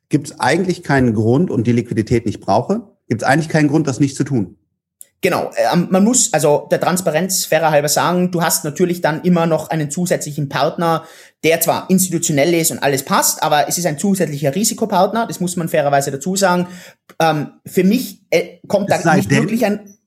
gibt 0.08 0.28
es 0.28 0.40
eigentlich 0.40 0.82
keinen 0.82 1.14
Grund 1.14 1.50
und 1.50 1.66
die 1.66 1.72
Liquidität 1.72 2.26
nicht 2.26 2.40
brauche, 2.40 2.82
gibt 3.08 3.22
es 3.22 3.28
eigentlich 3.28 3.48
keinen 3.48 3.68
Grund, 3.68 3.86
das 3.86 4.00
nicht 4.00 4.16
zu 4.16 4.24
tun. 4.24 4.56
Genau, 5.20 5.50
ähm, 5.72 5.88
man 5.90 6.04
muss 6.04 6.32
also 6.32 6.68
der 6.70 6.80
Transparenz 6.80 7.44
fairer 7.44 7.72
halber 7.72 7.88
sagen, 7.88 8.30
du 8.30 8.40
hast 8.40 8.64
natürlich 8.64 9.00
dann 9.00 9.22
immer 9.22 9.46
noch 9.46 9.68
einen 9.68 9.90
zusätzlichen 9.90 10.48
Partner, 10.48 11.04
der 11.42 11.60
zwar 11.60 11.90
institutionell 11.90 12.54
ist 12.54 12.70
und 12.70 12.78
alles 12.78 13.04
passt, 13.04 13.42
aber 13.42 13.68
es 13.68 13.78
ist 13.78 13.86
ein 13.86 13.98
zusätzlicher 13.98 14.54
Risikopartner, 14.54 15.26
das 15.26 15.40
muss 15.40 15.56
man 15.56 15.68
fairerweise 15.68 16.12
dazu 16.12 16.36
sagen. 16.36 16.68
Ähm, 17.18 17.48
für 17.66 17.82
mich 17.82 18.22
äh, 18.30 18.58
kommt 18.68 18.90
da 18.90 19.16
nicht 19.16 19.30
denn, 19.30 19.42
wirklich 19.42 19.64
ein... 19.66 19.98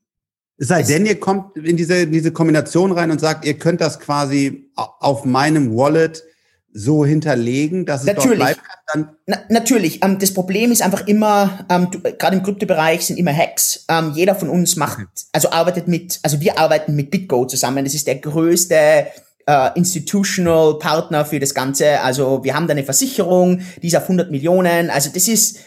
Es 0.56 0.68
sei 0.68 0.82
denn, 0.82 1.04
ihr 1.04 1.20
kommt 1.20 1.58
in 1.58 1.76
diese, 1.76 1.96
in 1.96 2.12
diese 2.12 2.32
Kombination 2.32 2.92
rein 2.92 3.10
und 3.10 3.20
sagt, 3.20 3.44
ihr 3.44 3.58
könnt 3.58 3.82
das 3.82 4.00
quasi 4.00 4.70
auf 4.76 5.26
meinem 5.26 5.76
Wallet 5.76 6.24
so 6.72 7.04
hinterlegen, 7.04 7.86
dass 7.86 8.00
es 8.00 8.06
natürlich. 8.06 8.38
dort 8.38 8.54
bleibt? 8.54 8.60
Dann 8.92 9.16
Na, 9.26 9.38
natürlich. 9.48 10.02
Ähm, 10.02 10.18
das 10.18 10.32
Problem 10.32 10.72
ist 10.72 10.82
einfach 10.82 11.06
immer, 11.06 11.66
ähm, 11.68 11.88
gerade 12.18 12.36
im 12.36 12.42
Kryptobereich 12.42 13.06
sind 13.06 13.18
immer 13.18 13.32
Hacks. 13.32 13.84
Ähm, 13.88 14.12
jeder 14.14 14.34
von 14.34 14.48
uns 14.48 14.76
macht, 14.76 15.06
also 15.32 15.50
arbeitet 15.50 15.88
mit, 15.88 16.18
also 16.22 16.40
wir 16.40 16.58
arbeiten 16.58 16.94
mit 16.96 17.10
BitGo 17.10 17.46
zusammen. 17.46 17.84
Das 17.84 17.94
ist 17.94 18.06
der 18.06 18.16
größte 18.16 19.06
äh, 19.46 19.70
institutional 19.74 20.78
Partner 20.78 21.24
für 21.24 21.40
das 21.40 21.54
Ganze. 21.54 22.00
Also 22.00 22.44
wir 22.44 22.54
haben 22.54 22.66
da 22.66 22.72
eine 22.72 22.84
Versicherung, 22.84 23.60
die 23.82 23.88
ist 23.88 23.96
auf 23.96 24.04
100 24.04 24.30
Millionen. 24.30 24.90
Also 24.90 25.10
das 25.12 25.28
ist 25.28 25.58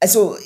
also 0.00 0.36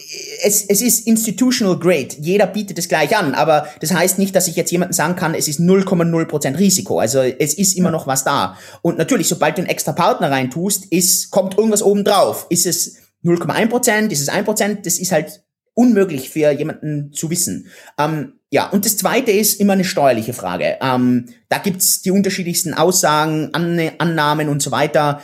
es, 0.43 0.65
es 0.65 0.83
ist 0.83 1.07
institutional 1.07 1.79
grade. 1.79 2.09
Jeder 2.21 2.47
bietet 2.49 2.77
es 2.79 2.89
gleich 2.89 3.17
an, 3.17 3.35
aber 3.35 3.69
das 3.81 3.95
heißt 3.95 4.19
nicht, 4.19 4.35
dass 4.35 4.49
ich 4.49 4.57
jetzt 4.57 4.73
jemandem 4.73 4.95
sagen 4.95 5.15
kann, 5.15 5.35
es 5.35 5.47
ist 5.47 5.61
0,0% 5.61 6.59
Risiko. 6.59 6.99
Also 6.99 7.21
es 7.21 7.55
ist 7.55 7.77
immer 7.77 7.93
noch 7.93 8.09
was 8.09 8.25
da. 8.25 8.59
Und 8.83 8.99
natürlich, 8.99 9.29
sobald 9.29 9.57
du 9.57 9.63
einen 9.63 9.71
extra 9.71 9.93
Partner 9.93 10.31
reintust, 10.31 10.87
ist, 10.87 11.31
kommt 11.31 11.57
irgendwas 11.57 11.83
oben 11.83 12.05
drauf. 12.05 12.47
Ist 12.51 12.67
es 12.67 12.97
0,1%, 13.25 14.11
ist 14.11 14.21
es 14.21 14.29
1%? 14.29 14.83
Das 14.83 14.99
ist 14.99 15.13
halt 15.13 15.45
unmöglich 15.75 16.31
für 16.31 16.51
jemanden 16.51 17.13
zu 17.13 17.31
wissen. 17.31 17.69
Ähm, 17.99 18.35
ja, 18.51 18.69
und 18.69 18.85
das 18.85 18.97
Zweite 18.97 19.33
ist 19.33 19.61
immer 19.61 19.73
eine 19.73 19.85
steuerliche 19.85 20.33
Frage. 20.33 20.79
Ähm, 20.81 21.27
da 21.49 21.59
gibt's 21.59 22.03
die 22.03 22.13
unterschiedlichsten 22.13 22.75
Aussagen, 22.75 23.51
Annahmen 23.53 24.49
und 24.49 24.63
so 24.63 24.71
weiter 24.71 25.21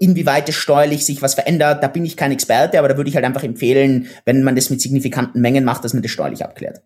inwieweit 0.00 0.48
es 0.48 0.56
steuerlich 0.56 1.04
sich 1.04 1.22
was 1.22 1.34
verändert, 1.34 1.82
da 1.82 1.88
bin 1.88 2.04
ich 2.04 2.16
kein 2.16 2.32
Experte, 2.32 2.78
aber 2.78 2.88
da 2.88 2.96
würde 2.96 3.08
ich 3.08 3.16
halt 3.16 3.24
einfach 3.24 3.44
empfehlen, 3.44 4.08
wenn 4.24 4.42
man 4.42 4.56
das 4.56 4.70
mit 4.70 4.80
signifikanten 4.80 5.40
Mengen 5.40 5.64
macht, 5.64 5.84
dass 5.84 5.94
man 5.94 6.02
das 6.02 6.10
steuerlich 6.10 6.44
abklärt. 6.44 6.82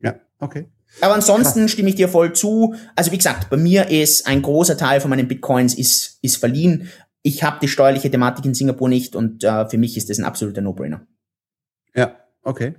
Ja, 0.00 0.16
okay. 0.38 0.66
Aber 1.00 1.14
ansonsten 1.14 1.60
Krass. 1.60 1.72
stimme 1.72 1.88
ich 1.88 1.96
dir 1.96 2.08
voll 2.08 2.32
zu. 2.32 2.74
Also 2.94 3.10
wie 3.12 3.18
gesagt, 3.18 3.50
bei 3.50 3.56
mir 3.56 3.90
ist 3.90 4.26
ein 4.26 4.42
großer 4.42 4.76
Teil 4.76 5.00
von 5.00 5.10
meinen 5.10 5.28
Bitcoins 5.28 5.74
ist, 5.74 6.18
ist 6.22 6.36
verliehen. 6.36 6.88
Ich 7.22 7.42
habe 7.42 7.58
die 7.60 7.68
steuerliche 7.68 8.10
Thematik 8.10 8.44
in 8.44 8.54
Singapur 8.54 8.88
nicht 8.88 9.16
und 9.16 9.42
äh, 9.44 9.68
für 9.68 9.78
mich 9.78 9.96
ist 9.96 10.10
das 10.10 10.18
ein 10.18 10.24
absoluter 10.24 10.60
No-Brainer. 10.60 11.06
Ja, 11.94 12.16
okay. 12.42 12.74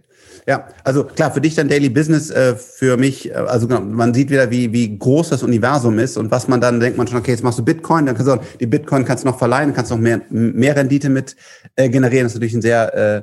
Ja, 0.47 0.67
also 0.83 1.03
klar, 1.05 1.31
für 1.31 1.41
dich 1.41 1.55
dann 1.55 1.69
Daily 1.69 1.89
Business, 1.89 2.29
äh, 2.29 2.55
für 2.55 2.97
mich, 2.97 3.31
äh, 3.31 3.33
also 3.33 3.67
genau, 3.67 3.81
man 3.81 4.13
sieht 4.13 4.29
wieder, 4.29 4.51
wie, 4.51 4.71
wie 4.71 4.97
groß 4.97 5.29
das 5.29 5.41
Universum 5.41 5.97
ist 5.97 6.17
und 6.17 6.29
was 6.29 6.47
man 6.47 6.61
dann 6.61 6.79
denkt 6.79 6.99
man 6.99 7.07
schon, 7.07 7.17
okay, 7.17 7.31
jetzt 7.31 7.43
machst 7.43 7.57
du 7.57 7.65
Bitcoin, 7.65 8.05
dann 8.05 8.15
kannst 8.15 8.31
du 8.31 8.39
die 8.59 8.67
Bitcoin 8.67 9.05
kannst 9.05 9.23
du 9.23 9.29
noch 9.29 9.39
verleihen, 9.39 9.73
kannst 9.73 9.89
noch 9.89 9.97
mehr, 9.97 10.21
mehr 10.29 10.75
Rendite 10.75 11.09
mit 11.09 11.35
äh, 11.75 11.89
generieren. 11.89 12.25
Das 12.25 12.33
ist 12.33 12.35
natürlich 12.35 12.53
ein 12.53 12.61
sehr, 12.61 12.93
äh, 12.93 13.21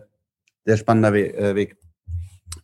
sehr 0.64 0.76
spannender 0.76 1.12
We 1.12 1.54
Weg. 1.54 1.76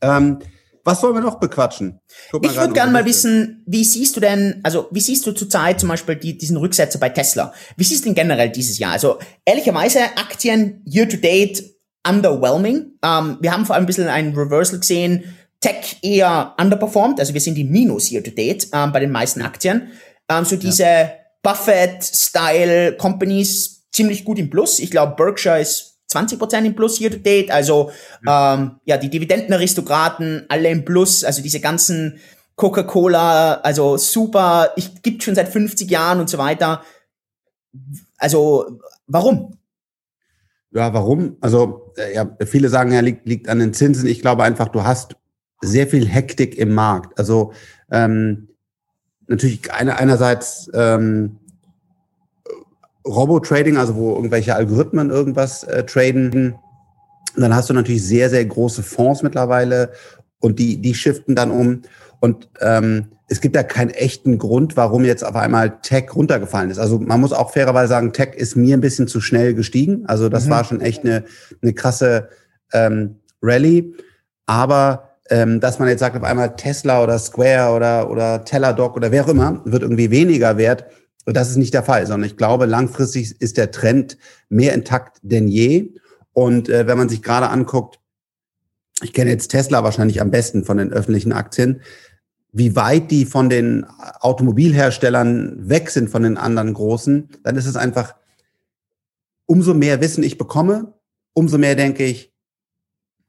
Ähm, 0.01 0.39
was 0.85 1.03
wollen 1.03 1.15
wir 1.15 1.21
noch 1.21 1.39
bequatschen? 1.39 2.01
Ich 2.41 2.57
würde 2.57 2.73
gerne 2.73 2.91
mal 2.91 3.05
wissen, 3.05 3.63
wie 3.67 3.85
siehst 3.85 4.17
du 4.17 4.21
denn, 4.21 4.61
also 4.63 4.89
wie 4.91 5.01
siehst 5.01 5.27
du 5.27 5.33
zurzeit 5.33 5.79
zum 5.79 5.91
Beispiel 5.91 6.17
die, 6.17 6.39
diesen 6.39 6.57
Rücksetzer 6.57 6.99
bei 6.99 7.11
Tesla? 7.11 7.53
Wie 7.77 7.85
siehst 7.85 8.05
du 8.05 8.07
denn 8.07 8.15
generell 8.15 8.49
dieses 8.51 8.79
Jahr? 8.79 8.93
Also 8.93 9.19
ehrlicherweise 9.45 10.01
Aktien 10.17 10.83
year 10.87 11.07
to 11.09 11.19
date 11.19 11.63
underwhelming. 12.09 12.93
Ähm, 13.03 13.39
wir 13.41 13.53
haben 13.53 13.67
vor 13.67 13.75
allem 13.75 13.85
ein 13.85 13.87
bisschen 13.87 14.09
ein 14.09 14.35
Reversal 14.35 14.81
gesehen. 14.81 15.37
Tech 15.61 15.99
eher 16.03 16.55
underperformed, 16.61 17.19
also 17.19 17.35
wir 17.35 17.41
sind 17.41 17.59
im 17.59 17.71
Minus 17.71 18.13
year 18.13 18.23
to 18.23 18.31
date 18.31 18.69
ähm, 18.73 18.93
bei 18.93 19.01
den 19.01 19.11
meisten 19.11 19.43
Aktien. 19.43 19.91
Ähm, 20.29 20.45
so 20.45 20.57
diese 20.57 20.85
ja. 20.85 21.11
Buffett-Style 21.43 22.97
Companies 22.97 23.87
ziemlich 23.91 24.25
gut 24.25 24.39
im 24.39 24.51
Plus. 24.51 24.79
Ich 24.79 24.91
glaube, 24.91 25.15
Berkshire 25.17 25.61
ist 25.61 25.99
20% 26.13 26.65
im 26.65 26.75
Plus 26.75 27.01
year 27.01 27.11
to 27.11 27.19
date. 27.19 27.51
Also 27.51 27.91
ja, 28.25 28.55
ähm, 28.55 28.81
ja 28.85 28.97
die 28.97 29.11
Dividendenaristokraten 29.11 30.47
alle 30.49 30.71
im 30.71 30.85
Plus. 30.85 31.25
Also 31.25 31.43
diese 31.43 31.61
ganzen 31.61 32.21
Coca-Cola, 32.57 33.55
also 33.61 33.97
super. 33.97 34.73
Ich 34.77 35.03
gibt 35.03 35.23
schon 35.23 35.35
seit 35.35 35.49
50 35.49 35.91
Jahren 35.91 36.21
und 36.21 36.31
so 36.31 36.39
weiter. 36.39 36.83
Also 38.17 38.81
warum? 39.07 39.58
Ja, 40.73 40.93
warum? 40.93 41.37
Also, 41.41 41.93
äh, 41.97 42.14
ja, 42.14 42.37
viele 42.45 42.69
sagen 42.69 42.93
ja, 42.93 43.01
liegt, 43.01 43.27
liegt 43.27 43.49
an 43.49 43.59
den 43.59 43.73
Zinsen. 43.73 44.07
Ich 44.07 44.21
glaube 44.21 44.43
einfach, 44.43 44.69
du 44.69 44.85
hast 44.85 45.16
sehr 45.61 45.87
viel 45.87 46.07
Hektik 46.07 46.57
im 46.57 46.75
Markt. 46.75 47.19
Also 47.19 47.53
ähm, 47.91 48.49
natürlich 49.27 49.73
eine, 49.73 49.99
einerseits 49.99 50.71
ähm, 50.75 51.39
Robo-Trading, 53.07 53.77
also 53.77 53.97
wo 53.97 54.14
irgendwelche 54.14 54.55
Algorithmen 54.55 55.11
irgendwas 55.11 55.64
äh, 55.64 55.85
traden. 55.85 56.57
Und 57.35 57.43
dann 57.43 57.55
hast 57.55 57.71
du 57.71 57.75
natürlich 57.75 58.05
sehr, 58.05 58.31
sehr 58.31 58.45
große 58.45 58.83
Fonds 58.83 59.23
mittlerweile 59.23 59.93
und 60.41 60.59
die, 60.59 60.81
die 60.81 60.95
shiften 60.95 61.35
dann 61.35 61.51
um. 61.51 61.83
Und 62.21 62.49
ähm, 62.61 63.07
es 63.29 63.41
gibt 63.43 63.55
ja 63.55 63.62
keinen 63.62 63.91
echten 63.91 64.39
Grund, 64.39 64.76
warum 64.76 65.05
jetzt 65.05 65.24
auf 65.24 65.37
einmal 65.37 65.81
Tech 65.83 66.14
runtergefallen 66.14 66.70
ist. 66.70 66.79
Also 66.79 66.99
man 66.99 67.20
muss 67.20 67.33
auch 67.33 67.53
fairerweise 67.53 67.89
sagen, 67.89 68.12
Tech 68.14 68.35
ist 68.35 68.57
mir 68.57 68.76
ein 68.76 68.81
bisschen 68.81 69.07
zu 69.07 69.20
schnell 69.20 69.55
gestiegen. 69.55 70.07
Also 70.07 70.31
das 70.31 70.47
mhm. 70.47 70.51
war 70.51 70.64
schon 70.64 70.81
echt 70.81 71.05
eine, 71.05 71.24
eine 71.62 71.74
krasse 71.74 72.31
ähm, 72.72 73.16
Rallye. 73.43 73.95
Aber 74.47 75.11
ähm, 75.29 75.61
dass 75.61 75.79
man 75.79 75.89
jetzt 75.89 76.01
sagt, 76.01 76.16
auf 76.16 76.22
einmal 76.22 76.57
Tesla 76.57 77.03
oder 77.03 77.18
Square 77.18 77.76
oder, 77.76 78.11
oder 78.11 78.45
Teladoc 78.45 78.97
oder 78.97 79.12
wer 79.12 79.24
auch 79.24 79.29
immer, 79.29 79.61
wird 79.66 79.83
irgendwie 79.83 80.11
weniger 80.11 80.57
wert. 80.57 80.87
Und 81.26 81.37
das 81.37 81.51
ist 81.51 81.57
nicht 81.57 81.74
der 81.74 81.83
Fall, 81.83 82.07
sondern 82.07 82.26
ich 82.26 82.39
glaube, 82.39 82.64
langfristig 82.64 83.39
ist 83.43 83.59
der 83.59 83.70
Trend 83.70 84.16
mehr 84.49 84.72
intakt 84.72 85.18
denn 85.20 85.49
je. 85.49 85.93
Und 86.33 86.70
äh, 86.70 86.87
wenn 86.87 86.97
man 86.97 87.11
sich 87.11 87.22
gerade 87.22 87.51
anguckt, 87.51 88.01
ich 89.03 89.12
kenne 89.12 89.31
jetzt 89.31 89.49
Tesla 89.49 89.85
wahrscheinlich 89.85 90.22
am 90.22 90.31
besten 90.31 90.64
von 90.64 90.79
den 90.79 90.93
öffentlichen 90.93 91.33
Aktien, 91.33 91.83
wie 92.53 92.74
weit 92.76 93.11
die 93.11 93.26
von 93.26 93.49
den 93.49 93.84
Automobilherstellern 94.20 95.68
weg 95.68 95.90
sind 95.90 96.11
von 96.11 96.22
den 96.22 96.36
anderen 96.36 96.74
großen, 96.74 97.28
dann 97.42 97.57
ist 97.57 97.66
es 97.66 97.76
einfach, 97.76 98.14
umso 99.46 99.74
mehr 99.74 100.01
Wissen 100.01 100.24
ich 100.24 100.38
bekomme, 100.38 100.94
umso 101.34 101.59
mehr 101.59 101.74
denke 101.74 102.05
ich, 102.05 102.32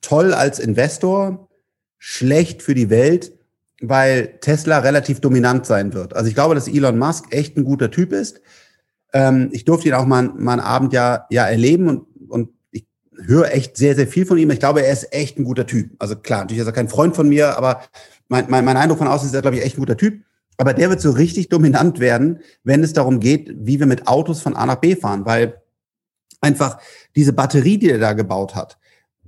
toll 0.01 0.33
als 0.33 0.59
Investor, 0.59 1.49
schlecht 1.97 2.61
für 2.61 2.73
die 2.73 2.89
Welt, 2.89 3.33
weil 3.81 4.39
Tesla 4.39 4.79
relativ 4.79 5.19
dominant 5.19 5.65
sein 5.65 5.93
wird. 5.93 6.15
Also 6.15 6.29
ich 6.29 6.35
glaube, 6.35 6.55
dass 6.55 6.67
Elon 6.67 6.97
Musk 6.97 7.33
echt 7.33 7.57
ein 7.57 7.65
guter 7.65 7.91
Typ 7.91 8.13
ist. 8.13 8.41
Ähm, 9.13 9.49
ich 9.51 9.65
durfte 9.65 9.89
ihn 9.89 9.93
auch 9.93 10.05
mal, 10.05 10.23
mal 10.23 10.53
einen 10.53 10.61
Abend 10.61 10.93
ja, 10.93 11.25
ja 11.29 11.45
erleben 11.45 11.87
und, 11.87 12.07
und 12.29 12.49
ich 12.71 12.85
höre 13.25 13.51
echt 13.53 13.75
sehr, 13.77 13.95
sehr 13.95 14.07
viel 14.07 14.25
von 14.25 14.37
ihm. 14.37 14.49
Ich 14.51 14.59
glaube, 14.59 14.83
er 14.83 14.93
ist 14.93 15.13
echt 15.13 15.37
ein 15.37 15.43
guter 15.43 15.65
Typ. 15.65 15.91
Also 15.99 16.15
klar, 16.15 16.41
natürlich 16.41 16.61
ist 16.61 16.67
er 16.67 16.73
kein 16.73 16.89
Freund 16.89 17.15
von 17.15 17.27
mir, 17.27 17.57
aber 17.57 17.81
mein, 18.29 18.45
mein, 18.49 18.63
mein 18.63 18.77
Eindruck 18.77 18.99
von 18.99 19.07
außen 19.07 19.27
ist 19.27 19.35
er, 19.35 19.41
glaube 19.41 19.57
ich, 19.57 19.63
echt 19.63 19.77
ein 19.77 19.81
guter 19.81 19.97
Typ. 19.97 20.23
Aber 20.57 20.73
der 20.73 20.89
wird 20.89 21.01
so 21.01 21.11
richtig 21.11 21.49
dominant 21.49 21.99
werden, 21.99 22.39
wenn 22.63 22.83
es 22.83 22.93
darum 22.93 23.19
geht, 23.19 23.53
wie 23.55 23.79
wir 23.79 23.85
mit 23.85 24.07
Autos 24.07 24.41
von 24.41 24.55
A 24.55 24.65
nach 24.65 24.75
B 24.75 24.95
fahren, 24.95 25.25
weil 25.25 25.61
einfach 26.41 26.79
diese 27.15 27.33
Batterie, 27.33 27.77
die 27.77 27.89
er 27.89 27.99
da 27.99 28.13
gebaut 28.13 28.55
hat, 28.55 28.77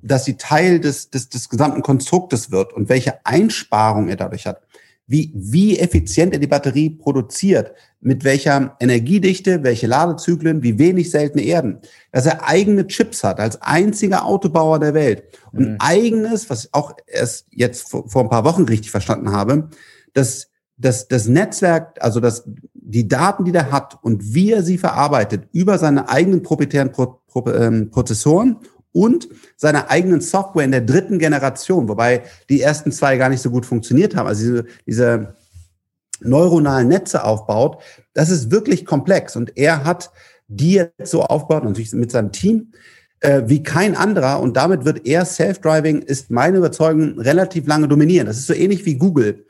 dass 0.01 0.25
sie 0.25 0.37
Teil 0.37 0.79
des, 0.79 1.09
des, 1.09 1.29
des 1.29 1.49
gesamten 1.49 1.81
Konstruktes 1.81 2.51
wird 2.51 2.73
und 2.73 2.89
welche 2.89 3.25
Einsparung 3.25 4.09
er 4.09 4.15
dadurch 4.15 4.45
hat, 4.45 4.61
wie, 5.07 5.31
wie 5.35 5.79
effizient 5.79 6.33
er 6.33 6.39
die 6.39 6.47
Batterie 6.47 6.89
produziert, 6.89 7.73
mit 8.01 8.23
welcher 8.23 8.75
Energiedichte, 8.79 9.63
welche 9.63 9.87
Ladezyklen, 9.87 10.63
wie 10.63 10.79
wenig 10.79 11.11
seltene 11.11 11.43
Erden, 11.43 11.79
dass 12.11 12.25
er 12.25 12.47
eigene 12.47 12.87
Chips 12.87 13.23
hat 13.23 13.39
als 13.39 13.61
einziger 13.61 14.25
Autobauer 14.25 14.79
der 14.79 14.93
Welt 14.93 15.23
und 15.51 15.69
mhm. 15.71 15.75
eigenes, 15.79 16.49
was 16.49 16.65
ich 16.65 16.73
auch 16.73 16.93
erst 17.05 17.45
jetzt 17.51 17.89
vor, 17.89 18.09
vor 18.09 18.23
ein 18.23 18.29
paar 18.29 18.43
Wochen 18.43 18.63
richtig 18.63 18.91
verstanden 18.91 19.31
habe, 19.31 19.69
dass 20.13 20.47
das, 20.77 21.07
das 21.07 21.27
Netzwerk, 21.27 21.97
also 21.99 22.19
das, 22.19 22.43
die 22.73 23.07
Daten, 23.07 23.45
die 23.45 23.51
der 23.51 23.71
hat 23.71 23.99
und 24.01 24.33
wie 24.33 24.51
er 24.51 24.63
sie 24.63 24.79
verarbeitet 24.79 25.43
über 25.51 25.77
seine 25.77 26.09
eigenen 26.09 26.41
proprietären 26.41 26.91
Pro, 26.91 27.21
Pro, 27.27 27.47
ähm, 27.51 27.91
Prozessoren 27.91 28.57
und 28.91 29.29
seine 29.55 29.89
eigenen 29.89 30.21
Software 30.21 30.65
in 30.65 30.71
der 30.71 30.81
dritten 30.81 31.19
Generation, 31.19 31.87
wobei 31.87 32.23
die 32.49 32.61
ersten 32.61 32.91
zwei 32.91 33.17
gar 33.17 33.29
nicht 33.29 33.41
so 33.41 33.51
gut 33.51 33.65
funktioniert 33.65 34.15
haben. 34.15 34.27
Also 34.27 34.41
diese, 34.43 34.65
diese 34.87 35.35
neuronalen 36.21 36.87
Netze 36.87 37.23
aufbaut, 37.23 37.81
das 38.13 38.29
ist 38.29 38.51
wirklich 38.51 38.85
komplex. 38.85 39.35
Und 39.35 39.57
er 39.57 39.83
hat 39.83 40.11
die 40.47 40.73
jetzt 40.73 41.11
so 41.11 41.23
aufgebaut, 41.23 41.63
natürlich 41.63 41.93
mit 41.93 42.11
seinem 42.11 42.31
Team, 42.31 42.71
äh, 43.21 43.43
wie 43.45 43.63
kein 43.63 43.95
anderer. 43.95 44.39
Und 44.41 44.57
damit 44.57 44.85
wird 44.85 45.05
er 45.05 45.25
Self-Driving, 45.25 46.01
ist 46.01 46.29
meine 46.29 46.57
Überzeugung, 46.57 47.19
relativ 47.19 47.67
lange 47.67 47.87
dominieren. 47.87 48.27
Das 48.27 48.37
ist 48.37 48.47
so 48.47 48.53
ähnlich 48.53 48.85
wie 48.85 48.95
Google. 48.95 49.45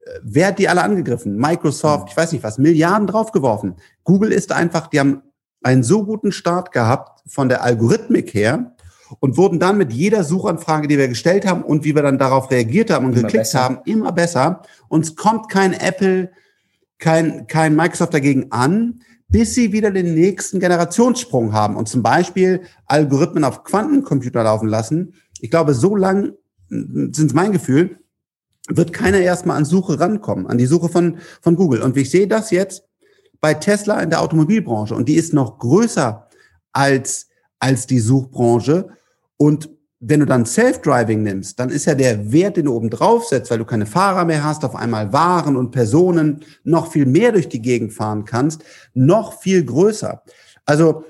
Äh, 0.00 0.10
wer 0.22 0.48
hat 0.48 0.58
die 0.58 0.68
alle 0.68 0.82
angegriffen? 0.82 1.36
Microsoft, 1.36 2.08
ich 2.10 2.16
weiß 2.16 2.32
nicht 2.32 2.42
was, 2.42 2.58
Milliarden 2.58 3.06
draufgeworfen. 3.06 3.76
Google 4.04 4.32
ist 4.32 4.52
einfach, 4.52 4.88
die 4.88 4.98
haben 4.98 5.22
einen 5.62 5.82
so 5.82 6.04
guten 6.04 6.32
Start 6.32 6.72
gehabt 6.72 7.22
von 7.26 7.48
der 7.48 7.62
Algorithmik 7.62 8.34
her 8.34 8.74
und 9.18 9.36
wurden 9.36 9.58
dann 9.58 9.78
mit 9.78 9.92
jeder 9.92 10.22
Suchanfrage, 10.24 10.88
die 10.88 10.98
wir 10.98 11.08
gestellt 11.08 11.46
haben 11.46 11.62
und 11.62 11.84
wie 11.84 11.94
wir 11.94 12.02
dann 12.02 12.18
darauf 12.18 12.50
reagiert 12.50 12.90
haben 12.90 13.06
und 13.06 13.12
immer 13.12 13.22
geklickt 13.22 13.44
besser. 13.44 13.60
haben, 13.60 13.78
immer 13.84 14.12
besser. 14.12 14.62
Uns 14.88 15.16
kommt 15.16 15.48
kein 15.48 15.72
Apple, 15.72 16.30
kein, 16.98 17.46
kein 17.46 17.74
Microsoft 17.74 18.14
dagegen 18.14 18.52
an, 18.52 19.00
bis 19.28 19.54
sie 19.54 19.72
wieder 19.72 19.90
den 19.90 20.14
nächsten 20.14 20.60
Generationssprung 20.60 21.52
haben 21.52 21.76
und 21.76 21.88
zum 21.88 22.02
Beispiel 22.02 22.62
Algorithmen 22.86 23.44
auf 23.44 23.64
Quantencomputer 23.64 24.42
laufen 24.42 24.68
lassen. 24.68 25.14
Ich 25.40 25.50
glaube, 25.50 25.74
so 25.74 25.96
lang 25.96 26.32
sind 26.68 27.34
mein 27.34 27.52
Gefühl, 27.52 27.98
wird 28.68 28.92
keiner 28.92 29.18
erstmal 29.18 29.56
an 29.56 29.64
Suche 29.64 29.98
rankommen, 29.98 30.46
an 30.46 30.58
die 30.58 30.66
Suche 30.66 30.88
von, 30.88 31.18
von 31.40 31.56
Google. 31.56 31.82
Und 31.82 31.96
ich 31.96 32.10
sehe 32.10 32.28
das 32.28 32.50
jetzt 32.50 32.84
bei 33.40 33.54
Tesla 33.54 34.00
in 34.00 34.10
der 34.10 34.20
Automobilbranche 34.20 34.94
und 34.94 35.08
die 35.08 35.14
ist 35.14 35.32
noch 35.32 35.58
größer 35.58 36.28
als, 36.72 37.28
als 37.58 37.86
die 37.86 38.00
Suchbranche. 38.00 38.88
Und 39.40 39.70
wenn 40.00 40.20
du 40.20 40.26
dann 40.26 40.44
Self-Driving 40.44 41.22
nimmst, 41.22 41.58
dann 41.58 41.70
ist 41.70 41.86
ja 41.86 41.94
der 41.94 42.30
Wert, 42.30 42.58
den 42.58 42.66
du 42.66 42.74
oben 42.74 42.90
drauf 42.90 43.24
setzt, 43.24 43.50
weil 43.50 43.56
du 43.56 43.64
keine 43.64 43.86
Fahrer 43.86 44.26
mehr 44.26 44.44
hast, 44.44 44.66
auf 44.66 44.74
einmal 44.74 45.14
Waren 45.14 45.56
und 45.56 45.70
Personen 45.70 46.44
noch 46.62 46.92
viel 46.92 47.06
mehr 47.06 47.32
durch 47.32 47.48
die 47.48 47.62
Gegend 47.62 47.94
fahren 47.94 48.26
kannst, 48.26 48.62
noch 48.92 49.40
viel 49.40 49.64
größer. 49.64 50.22
Also 50.66 51.04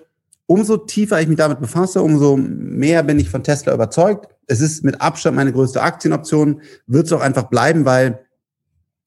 umso 0.47 0.77
tiefer 0.77 1.21
ich 1.21 1.27
mich 1.27 1.39
damit 1.39 1.59
befasse, 1.59 2.03
umso 2.03 2.37
mehr 2.37 3.03
bin 3.03 3.19
ich 3.19 3.29
von 3.29 3.43
Tesla 3.43 3.75
überzeugt. 3.75 4.29
Es 4.47 4.61
ist 4.61 4.85
mit 4.85 5.01
Abstand 5.01 5.35
meine 5.35 5.53
größte 5.53 5.83
Aktienoption, 5.83 6.63
wird 6.87 7.07
es 7.07 7.13
auch 7.13 7.21
einfach 7.21 7.51
bleiben, 7.51 7.85
weil 7.85 8.21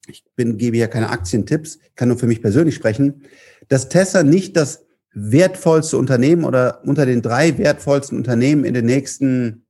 ich 0.06 0.22
bin, 0.36 0.58
gebe 0.58 0.76
ja 0.76 0.86
keine 0.86 1.08
Aktientipps, 1.08 1.78
kann 1.96 2.08
nur 2.08 2.18
für 2.18 2.26
mich 2.26 2.42
persönlich 2.42 2.74
sprechen, 2.74 3.22
dass 3.68 3.88
Tesla 3.88 4.22
nicht 4.22 4.54
das 4.54 4.83
wertvollste 5.14 5.96
Unternehmen 5.96 6.44
oder 6.44 6.82
unter 6.84 7.06
den 7.06 7.22
drei 7.22 7.56
wertvollsten 7.56 8.18
Unternehmen 8.18 8.64
in 8.64 8.74
den 8.74 8.86
nächsten 8.86 9.66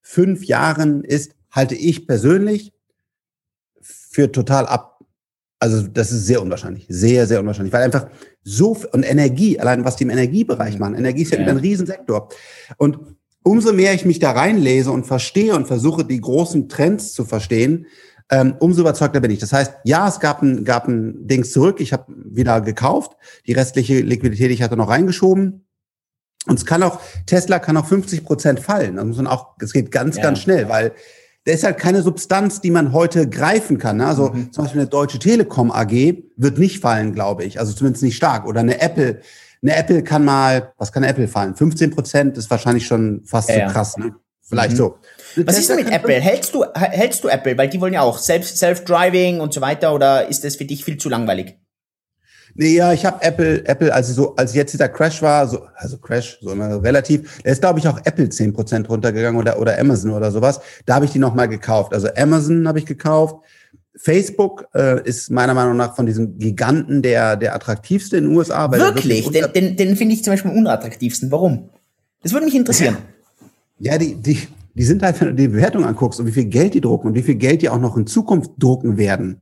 fünf 0.00 0.44
Jahren 0.44 1.04
ist, 1.04 1.34
halte 1.50 1.74
ich 1.74 2.06
persönlich 2.06 2.72
für 3.80 4.30
total 4.30 4.66
ab. 4.66 5.04
Also 5.60 5.86
das 5.86 6.10
ist 6.10 6.26
sehr 6.26 6.42
unwahrscheinlich, 6.42 6.86
sehr, 6.88 7.26
sehr 7.26 7.40
unwahrscheinlich, 7.40 7.72
weil 7.72 7.82
einfach 7.82 8.08
so 8.42 8.76
und 8.92 9.02
Energie, 9.02 9.60
allein 9.60 9.84
was 9.84 9.96
die 9.96 10.04
im 10.04 10.10
Energiebereich 10.10 10.78
machen, 10.78 10.94
Energie 10.94 11.22
ist 11.22 11.32
ja, 11.32 11.40
ja. 11.40 11.46
ein 11.46 11.58
Riesensektor. 11.58 12.28
Und 12.76 12.98
umso 13.42 13.72
mehr 13.72 13.94
ich 13.94 14.04
mich 14.04 14.18
da 14.18 14.32
reinlese 14.32 14.90
und 14.90 15.06
verstehe 15.06 15.54
und 15.54 15.66
versuche, 15.66 16.04
die 16.04 16.20
großen 16.20 16.68
Trends 16.68 17.12
zu 17.12 17.24
verstehen, 17.24 17.86
ähm, 18.30 18.54
umso 18.60 18.80
überzeugter 18.82 19.20
bin 19.20 19.30
ich. 19.30 19.40
Das 19.40 19.52
heißt, 19.52 19.74
ja, 19.84 20.08
es 20.08 20.20
gab 20.20 20.42
ein, 20.42 20.64
gab 20.64 20.86
ein 20.86 21.26
Dings 21.26 21.52
zurück, 21.52 21.80
ich 21.80 21.92
habe 21.92 22.04
wieder 22.08 22.60
gekauft, 22.60 23.16
die 23.46 23.52
restliche 23.52 24.00
Liquidität 24.00 24.50
ich 24.50 24.62
hatte 24.62 24.76
noch 24.76 24.88
reingeschoben. 24.88 25.66
Und 26.46 26.58
es 26.58 26.64
kann 26.64 26.82
auch, 26.82 27.00
Tesla 27.26 27.58
kann 27.58 27.76
auch 27.76 27.86
50 27.86 28.24
Prozent 28.24 28.60
fallen. 28.60 28.96
Das 28.96 29.04
muss 29.04 29.16
man 29.16 29.26
auch, 29.26 29.56
es 29.60 29.72
geht 29.72 29.90
ganz, 29.90 30.16
ja. 30.16 30.22
ganz 30.22 30.38
schnell, 30.38 30.68
weil 30.68 30.92
da 31.44 31.52
ist 31.52 31.64
halt 31.64 31.78
keine 31.78 32.02
Substanz, 32.02 32.60
die 32.60 32.70
man 32.70 32.92
heute 32.92 33.28
greifen 33.28 33.78
kann. 33.78 33.98
Ne? 33.98 34.06
Also 34.06 34.30
mhm. 34.30 34.52
zum 34.52 34.64
Beispiel 34.64 34.82
eine 34.82 34.90
Deutsche 34.90 35.18
Telekom 35.18 35.70
AG 35.70 35.90
wird 36.36 36.58
nicht 36.58 36.80
fallen, 36.80 37.12
glaube 37.12 37.44
ich. 37.44 37.58
Also 37.58 37.72
zumindest 37.72 38.04
nicht 38.04 38.16
stark. 38.16 38.46
Oder 38.46 38.60
eine 38.60 38.80
Apple. 38.80 39.20
Eine 39.62 39.76
Apple 39.76 40.02
kann 40.02 40.24
mal, 40.24 40.72
was 40.78 40.92
kann 40.92 41.02
Apple 41.02 41.28
fallen? 41.28 41.54
15 41.54 41.90
Prozent 41.90 42.38
ist 42.38 42.50
wahrscheinlich 42.50 42.86
schon 42.86 43.22
fast 43.24 43.50
ja, 43.50 43.66
so 43.66 43.74
krass. 43.74 43.96
Ne? 43.98 44.14
Vielleicht 44.40 44.72
mhm. 44.72 44.76
so. 44.76 44.98
Was 45.36 45.58
ist 45.58 45.68
denn 45.68 45.76
mit 45.76 45.90
Apple? 45.90 46.14
Hältst 46.14 46.54
du, 46.54 46.64
hältst 46.74 47.24
du 47.24 47.28
Apple? 47.28 47.56
Weil 47.56 47.68
die 47.68 47.80
wollen 47.80 47.92
ja 47.92 48.02
auch 48.02 48.18
Self-Driving 48.18 49.40
und 49.40 49.52
so 49.54 49.60
weiter. 49.60 49.94
Oder 49.94 50.28
ist 50.28 50.44
das 50.44 50.56
für 50.56 50.64
dich 50.64 50.84
viel 50.84 50.98
zu 50.98 51.08
langweilig? 51.08 51.56
Nee, 52.54 52.74
ja, 52.74 52.92
ich 52.92 53.04
habe 53.04 53.22
Apple, 53.22 53.64
Apple, 53.66 53.94
als 53.94 54.08
so, 54.08 54.34
als 54.34 54.54
jetzt 54.54 54.72
dieser 54.72 54.88
Crash 54.88 55.22
war, 55.22 55.46
so, 55.46 55.62
also 55.76 55.98
Crash, 55.98 56.38
so 56.40 56.50
immer 56.50 56.82
relativ, 56.82 57.40
da 57.44 57.50
ist, 57.52 57.60
glaube 57.60 57.78
ich, 57.78 57.86
auch 57.86 57.98
Apple 58.04 58.28
zehn 58.28 58.52
Prozent 58.52 58.88
runtergegangen 58.88 59.40
oder, 59.40 59.60
oder 59.60 59.78
Amazon 59.78 60.10
oder 60.10 60.32
sowas. 60.32 60.60
Da 60.84 60.96
habe 60.96 61.04
ich 61.04 61.12
die 61.12 61.18
nochmal 61.18 61.48
gekauft. 61.48 61.94
Also 61.94 62.08
Amazon 62.16 62.66
habe 62.66 62.78
ich 62.78 62.86
gekauft. 62.86 63.36
Facebook 63.96 64.66
äh, 64.74 65.02
ist 65.06 65.30
meiner 65.30 65.54
Meinung 65.54 65.76
nach 65.76 65.94
von 65.94 66.06
diesen 66.06 66.38
Giganten 66.38 67.02
der, 67.02 67.36
der 67.36 67.54
attraktivste 67.54 68.16
in 68.16 68.24
den 68.24 68.36
USA. 68.36 68.70
Wirklich? 68.70 69.26
wirklich 69.26 69.52
den 69.52 69.52
den, 69.52 69.76
den 69.76 69.96
finde 69.96 70.14
ich 70.14 70.24
zum 70.24 70.32
Beispiel 70.32 70.50
unattraktivsten. 70.50 71.30
Warum? 71.30 71.70
Das 72.22 72.32
würde 72.32 72.46
mich 72.46 72.54
interessieren. 72.54 72.96
Ja, 73.78 73.98
die, 73.98 74.14
die, 74.14 74.48
die 74.74 74.84
sind 74.84 75.02
halt, 75.02 75.20
wenn 75.20 75.28
du 75.28 75.34
die 75.34 75.48
Bewertung 75.48 75.84
anguckst 75.84 76.20
und 76.20 76.26
wie 76.26 76.32
viel 76.32 76.46
Geld 76.46 76.74
die 76.74 76.80
drucken 76.80 77.08
und 77.08 77.14
wie 77.14 77.22
viel 77.22 77.36
Geld 77.36 77.62
die 77.62 77.68
auch 77.68 77.80
noch 77.80 77.96
in 77.96 78.06
Zukunft 78.06 78.52
drucken 78.58 78.96
werden, 78.96 79.40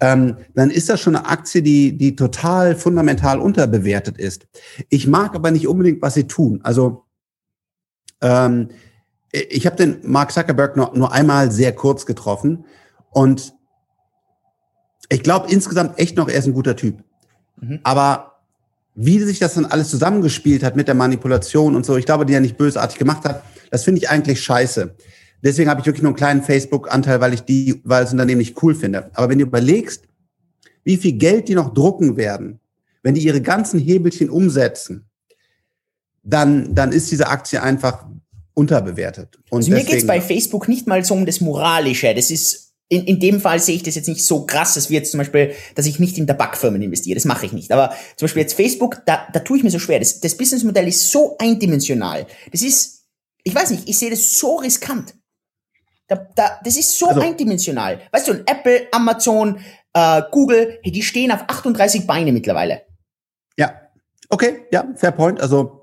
ähm, 0.00 0.36
dann 0.54 0.70
ist 0.70 0.88
das 0.88 1.00
schon 1.00 1.16
eine 1.16 1.26
Aktie, 1.26 1.62
die, 1.62 1.96
die 1.96 2.14
total 2.14 2.76
fundamental 2.76 3.40
unterbewertet 3.40 4.18
ist. 4.18 4.46
Ich 4.88 5.06
mag 5.06 5.34
aber 5.34 5.50
nicht 5.50 5.66
unbedingt, 5.66 6.02
was 6.02 6.14
sie 6.14 6.28
tun. 6.28 6.60
Also 6.62 7.04
ähm, 8.20 8.68
ich 9.32 9.66
habe 9.66 9.76
den 9.76 9.98
Mark 10.02 10.32
Zuckerberg 10.32 10.76
nur, 10.76 10.92
nur 10.94 11.12
einmal 11.12 11.50
sehr 11.50 11.74
kurz 11.74 12.06
getroffen 12.06 12.64
und 13.10 13.54
ich 15.08 15.22
glaube 15.22 15.50
insgesamt 15.50 15.98
echt 15.98 16.16
noch, 16.16 16.28
er 16.28 16.38
ist 16.38 16.46
ein 16.46 16.52
guter 16.52 16.76
Typ. 16.76 17.02
Mhm. 17.60 17.80
Aber 17.82 18.40
wie 18.94 19.20
sich 19.20 19.38
das 19.38 19.54
dann 19.54 19.66
alles 19.66 19.90
zusammengespielt 19.90 20.62
hat 20.62 20.76
mit 20.76 20.88
der 20.88 20.94
Manipulation 20.94 21.76
und 21.76 21.86
so, 21.86 21.96
ich 21.96 22.06
glaube, 22.06 22.26
die 22.26 22.34
er 22.34 22.40
nicht 22.40 22.56
bösartig 22.56 22.98
gemacht 22.98 23.24
hat, 23.24 23.42
das 23.70 23.84
finde 23.84 24.00
ich 24.00 24.10
eigentlich 24.10 24.42
scheiße. 24.42 24.94
Deswegen 25.42 25.70
habe 25.70 25.80
ich 25.80 25.86
wirklich 25.86 26.02
nur 26.02 26.10
einen 26.10 26.16
kleinen 26.16 26.42
Facebook-Anteil, 26.42 27.20
weil 27.20 27.34
ich 27.34 27.42
die, 27.42 27.80
weil 27.84 28.02
das 28.02 28.12
Unternehmen 28.12 28.38
nicht 28.38 28.60
cool 28.62 28.74
finde. 28.74 29.10
Aber 29.14 29.28
wenn 29.28 29.38
du 29.38 29.44
überlegst, 29.44 30.04
wie 30.84 30.96
viel 30.96 31.12
Geld 31.12 31.48
die 31.48 31.54
noch 31.54 31.74
drucken 31.74 32.16
werden, 32.16 32.60
wenn 33.02 33.14
die 33.14 33.22
ihre 33.22 33.40
ganzen 33.40 33.78
Hebelchen 33.78 34.30
umsetzen, 34.30 35.08
dann, 36.24 36.74
dann 36.74 36.92
ist 36.92 37.10
diese 37.10 37.28
Aktie 37.28 37.62
einfach 37.62 38.06
unterbewertet. 38.54 39.38
Und 39.50 39.58
also 39.58 39.70
mir 39.70 39.84
geht 39.84 39.98
es 39.98 40.06
bei 40.06 40.20
Facebook 40.20 40.68
nicht 40.68 40.86
mal 40.86 41.04
so 41.04 41.14
um 41.14 41.24
das 41.24 41.40
Moralische. 41.40 42.12
Das 42.14 42.30
ist 42.30 42.68
in, 42.88 43.04
in 43.04 43.20
dem 43.20 43.40
Fall 43.40 43.60
sehe 43.60 43.76
ich 43.76 43.82
das 43.82 43.94
jetzt 43.94 44.08
nicht 44.08 44.24
so 44.24 44.46
krass, 44.46 44.74
dass 44.74 44.88
wir 44.88 44.98
jetzt 44.98 45.10
zum 45.10 45.18
Beispiel, 45.18 45.52
dass 45.74 45.86
ich 45.86 45.98
nicht 45.98 46.16
in 46.16 46.26
Tabakfirmen 46.26 46.80
investiere. 46.80 47.14
Das 47.14 47.26
mache 47.26 47.46
ich 47.46 47.52
nicht. 47.52 47.70
Aber 47.70 47.90
zum 48.16 48.26
Beispiel 48.26 48.42
jetzt 48.42 48.54
Facebook, 48.54 49.02
da, 49.04 49.28
da 49.32 49.40
tue 49.40 49.58
ich 49.58 49.62
mir 49.62 49.70
so 49.70 49.78
schwer. 49.78 49.98
Das, 49.98 50.20
das 50.20 50.36
Businessmodell 50.36 50.88
ist 50.88 51.10
so 51.10 51.36
eindimensional. 51.38 52.26
Das 52.50 52.62
ist, 52.62 52.97
ich 53.48 53.54
weiß 53.54 53.70
nicht, 53.70 53.88
ich 53.88 53.98
sehe 53.98 54.10
das 54.10 54.38
so 54.38 54.56
riskant. 54.56 55.14
Da, 56.06 56.16
da, 56.34 56.60
das 56.62 56.76
ist 56.76 56.98
so 56.98 57.08
also, 57.08 57.20
eindimensional. 57.20 58.00
Weißt 58.12 58.28
du, 58.28 58.32
Apple, 58.46 58.88
Amazon, 58.92 59.58
äh, 59.94 60.22
Google, 60.30 60.78
die 60.84 61.02
stehen 61.02 61.32
auf 61.32 61.42
38 61.48 62.06
Beine 62.06 62.32
mittlerweile. 62.32 62.82
Ja, 63.56 63.80
okay, 64.28 64.66
ja, 64.70 64.86
fair 64.96 65.12
point. 65.12 65.40
Also 65.40 65.77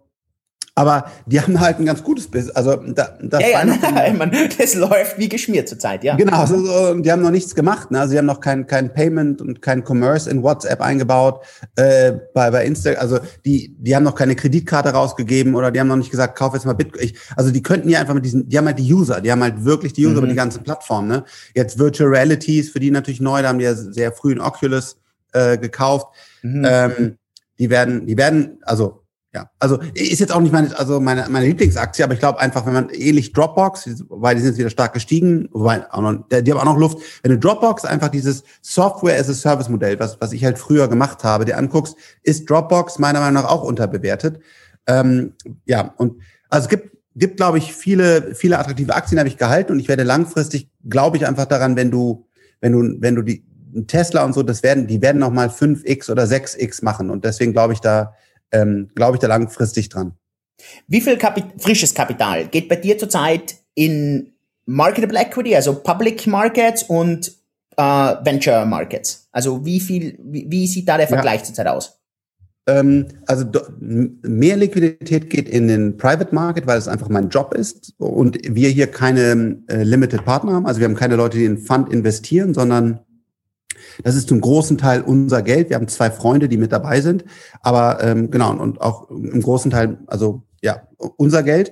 aber 0.78 1.10
die 1.26 1.40
haben 1.40 1.58
halt 1.62 1.80
ein 1.80 1.86
ganz 1.86 2.04
gutes 2.04 2.28
Business. 2.28 2.54
Also 2.54 2.76
da, 2.76 3.18
das 3.22 3.42
ja, 3.42 3.66
ja, 3.66 4.14
man, 4.14 4.32
das 4.58 4.76
läuft 4.76 5.18
wie 5.18 5.30
geschmiert 5.30 5.70
zurzeit, 5.70 6.04
ja. 6.04 6.18
Genau, 6.18 6.38
also, 6.38 6.94
die 7.00 7.10
haben 7.10 7.22
noch 7.22 7.32
nichts 7.32 7.56
gemacht. 7.56 7.92
Ne? 7.92 8.00
Also 8.02 8.12
sie 8.12 8.18
haben 8.18 8.26
noch 8.26 8.42
kein, 8.42 8.68
kein 8.68 8.94
Payment 8.94 9.42
und 9.42 9.62
kein 9.62 9.84
Commerce 9.88 10.30
in 10.30 10.44
WhatsApp 10.44 10.82
eingebaut, 10.82 11.46
äh, 11.78 12.12
bei, 12.34 12.52
bei 12.52 12.66
Instagram. 12.66 13.02
Also 13.02 13.20
die, 13.46 13.74
die 13.80 13.96
haben 13.96 14.04
noch 14.04 14.16
keine 14.16 14.36
Kreditkarte 14.36 14.90
rausgegeben 14.90 15.56
oder 15.56 15.72
die 15.72 15.80
haben 15.80 15.88
noch 15.88 15.96
nicht 15.96 16.12
gesagt, 16.12 16.38
kauf 16.38 16.54
jetzt 16.54 16.66
mal 16.66 16.74
Bitcoin. 16.74 17.06
Ich, 17.06 17.16
also 17.38 17.52
die 17.52 17.64
könnten 17.64 17.88
ja 17.88 18.02
einfach 18.02 18.14
mit 18.14 18.26
diesen, 18.26 18.50
die 18.50 18.58
haben 18.58 18.66
halt 18.66 18.78
die 18.78 18.94
User, 18.94 19.22
die 19.22 19.32
haben 19.32 19.44
halt 19.44 19.64
wirklich 19.64 19.94
die 19.94 20.06
User 20.06 20.16
mhm. 20.16 20.18
über 20.18 20.28
die 20.28 20.36
ganze 20.36 20.60
Plattform. 20.60 21.08
Ne? 21.08 21.24
Jetzt 21.54 21.80
Virtual 21.80 22.10
Realities, 22.10 22.70
für 22.70 22.82
die 22.82 22.92
natürlich 22.92 23.22
neu, 23.22 23.42
da 23.42 23.48
haben 23.48 23.60
die 23.60 23.66
ja 23.66 23.76
sehr 23.76 24.12
früh 24.12 24.34
in 24.34 24.42
Oculus 24.42 24.98
äh, 25.32 25.58
gekauft. 25.58 26.08
Mhm. 26.42 26.66
Ähm, 26.68 27.18
die 27.60 27.70
werden, 27.70 28.06
die 28.06 28.18
werden, 28.18 28.58
also 28.64 29.05
ja, 29.36 29.50
also 29.60 29.80
ist 29.94 30.22
jetzt 30.22 30.34
auch 30.34 30.40
nicht 30.40 30.54
meine, 30.54 30.80
also 30.80 31.02
meine, 31.02 31.26
meine 31.30 31.46
Lieblingsaktie, 31.46 32.06
aber 32.06 32.14
ich 32.14 32.20
glaube 32.20 32.40
einfach, 32.40 32.66
wenn 32.66 32.72
man 32.72 32.90
ähnlich 32.90 33.34
Dropbox, 33.34 34.06
weil 34.08 34.36
die 34.36 34.42
sind 34.42 34.52
jetzt 34.52 34.60
wieder 34.60 34.70
stark 34.70 34.94
gestiegen, 34.94 35.50
wobei 35.52 35.92
auch 35.92 36.02
noch, 36.02 36.24
die 36.30 36.52
haben 36.54 36.60
auch 36.60 36.64
noch 36.64 36.78
Luft. 36.78 37.00
Wenn 37.22 37.34
du 37.34 37.38
Dropbox 37.38 37.84
einfach 37.84 38.08
dieses 38.08 38.46
Software 38.62 39.20
as 39.20 39.30
a 39.30 39.34
Service 39.34 39.68
Modell, 39.68 40.00
was, 40.00 40.22
was 40.22 40.32
ich 40.32 40.46
halt 40.46 40.58
früher 40.58 40.88
gemacht 40.88 41.26
habe, 41.26 41.44
dir 41.44 41.58
anguckst, 41.58 41.98
ist 42.24 42.50
Dropbox 42.50 42.98
meiner 42.98 43.20
Meinung 43.20 43.44
nach 43.44 43.50
auch 43.50 43.64
unterbewertet. 43.64 44.40
Ähm, 44.88 45.34
ja, 45.66 45.94
und 45.98 46.22
also 46.50 46.66
es 46.66 46.70
gibt, 46.70 46.96
gibt, 47.18 47.36
glaube 47.36 47.58
ich, 47.58 47.74
viele, 47.74 48.36
viele 48.36 48.58
attraktive 48.58 48.96
Aktien 48.96 49.20
habe 49.20 49.28
ich 49.28 49.36
gehalten 49.36 49.74
und 49.74 49.82
ich 49.82 49.90
werde 49.90 50.04
langfristig, 50.04 50.70
glaube 50.90 51.18
ich, 51.18 51.28
einfach 51.28 51.46
daran, 51.46 51.76
wenn 51.76 51.92
du, 51.92 52.26
wenn 52.62 52.72
du, 52.72 53.02
wenn 53.02 53.16
du 53.16 53.22
die, 53.22 53.44
Tesla 53.88 54.24
und 54.24 54.32
so, 54.32 54.42
das 54.42 54.64
werden, 54.64 54.88
die 54.88 55.02
werden 55.02 55.20
noch 55.20 55.32
mal 55.32 55.50
5x 55.50 56.10
oder 56.10 56.24
6x 56.24 56.86
machen. 56.86 57.10
Und 57.10 57.26
deswegen 57.26 57.52
glaube 57.52 57.74
ich 57.74 57.82
da, 57.82 58.14
ähm, 58.52 58.90
glaube 58.96 59.18
ich 59.18 59.20
da 59.20 59.28
langfristig 59.28 59.90
dran. 59.90 60.14
Wie 60.88 61.02
viel 61.02 61.18
Kapi 61.18 61.44
frisches 61.58 61.94
Kapital 61.94 62.48
geht 62.48 62.70
bei 62.70 62.78
dir 62.78 62.98
zurzeit 62.98 63.56
in 63.74 64.34
Marketable 64.66 65.20
Equity, 65.20 65.56
also 65.56 65.76
Public 65.76 66.28
Markets 66.28 66.84
und 66.84 67.32
äh, 67.78 67.84
Venture 67.84 68.66
Markets? 68.66 69.28
Also 69.32 69.66
wie 69.66 69.80
viel, 69.80 70.18
wie, 70.24 70.46
wie 70.50 70.68
sieht 70.68 70.88
da 70.88 70.98
der 70.98 71.08
Vergleich 71.08 71.42
ja. 71.42 71.46
zurzeit 71.46 71.68
aus? 71.68 72.00
Ähm, 72.68 73.08
also 73.28 73.46
mehr 73.82 74.58
Liquidität 74.58 75.30
geht 75.30 75.48
in 75.48 75.68
den 75.68 75.98
Private 75.98 76.34
Market, 76.34 76.66
weil 76.66 76.78
es 76.78 76.88
einfach 76.88 77.10
mein 77.10 77.30
Job 77.30 77.54
ist 77.54 77.94
und 77.98 78.40
wir 78.44 78.70
hier 78.70 78.88
keine 78.88 79.62
äh, 79.68 79.84
Limited 79.84 80.26
Partner 80.26 80.54
haben. 80.54 80.66
Also 80.66 80.80
wir 80.80 80.88
haben 80.88 80.96
keine 80.96 81.16
Leute, 81.16 81.38
die 81.38 81.46
in 81.46 81.60
Fund 81.60 81.94
investieren, 81.94 82.54
sondern 82.54 83.02
das 84.04 84.16
ist 84.16 84.30
zum 84.30 84.42
großen 84.42 84.78
Teil 84.78 85.02
unser 85.02 85.42
Geld. 85.42 85.70
Wir 85.70 85.78
haben 85.78 85.88
zwei 85.88 86.12
Freunde, 86.12 86.50
die 86.50 86.58
mit 86.58 86.72
dabei 86.72 87.02
sind, 87.02 87.26
aber 87.62 88.04
ähm, 88.04 88.32
genau 88.32 88.52
und 88.56 88.82
auch 88.82 89.10
im 89.10 89.42
großen 89.42 89.72
Teil, 89.72 89.98
also 90.08 90.44
ja, 90.62 90.82
unser 91.18 91.44
Geld. 91.44 91.72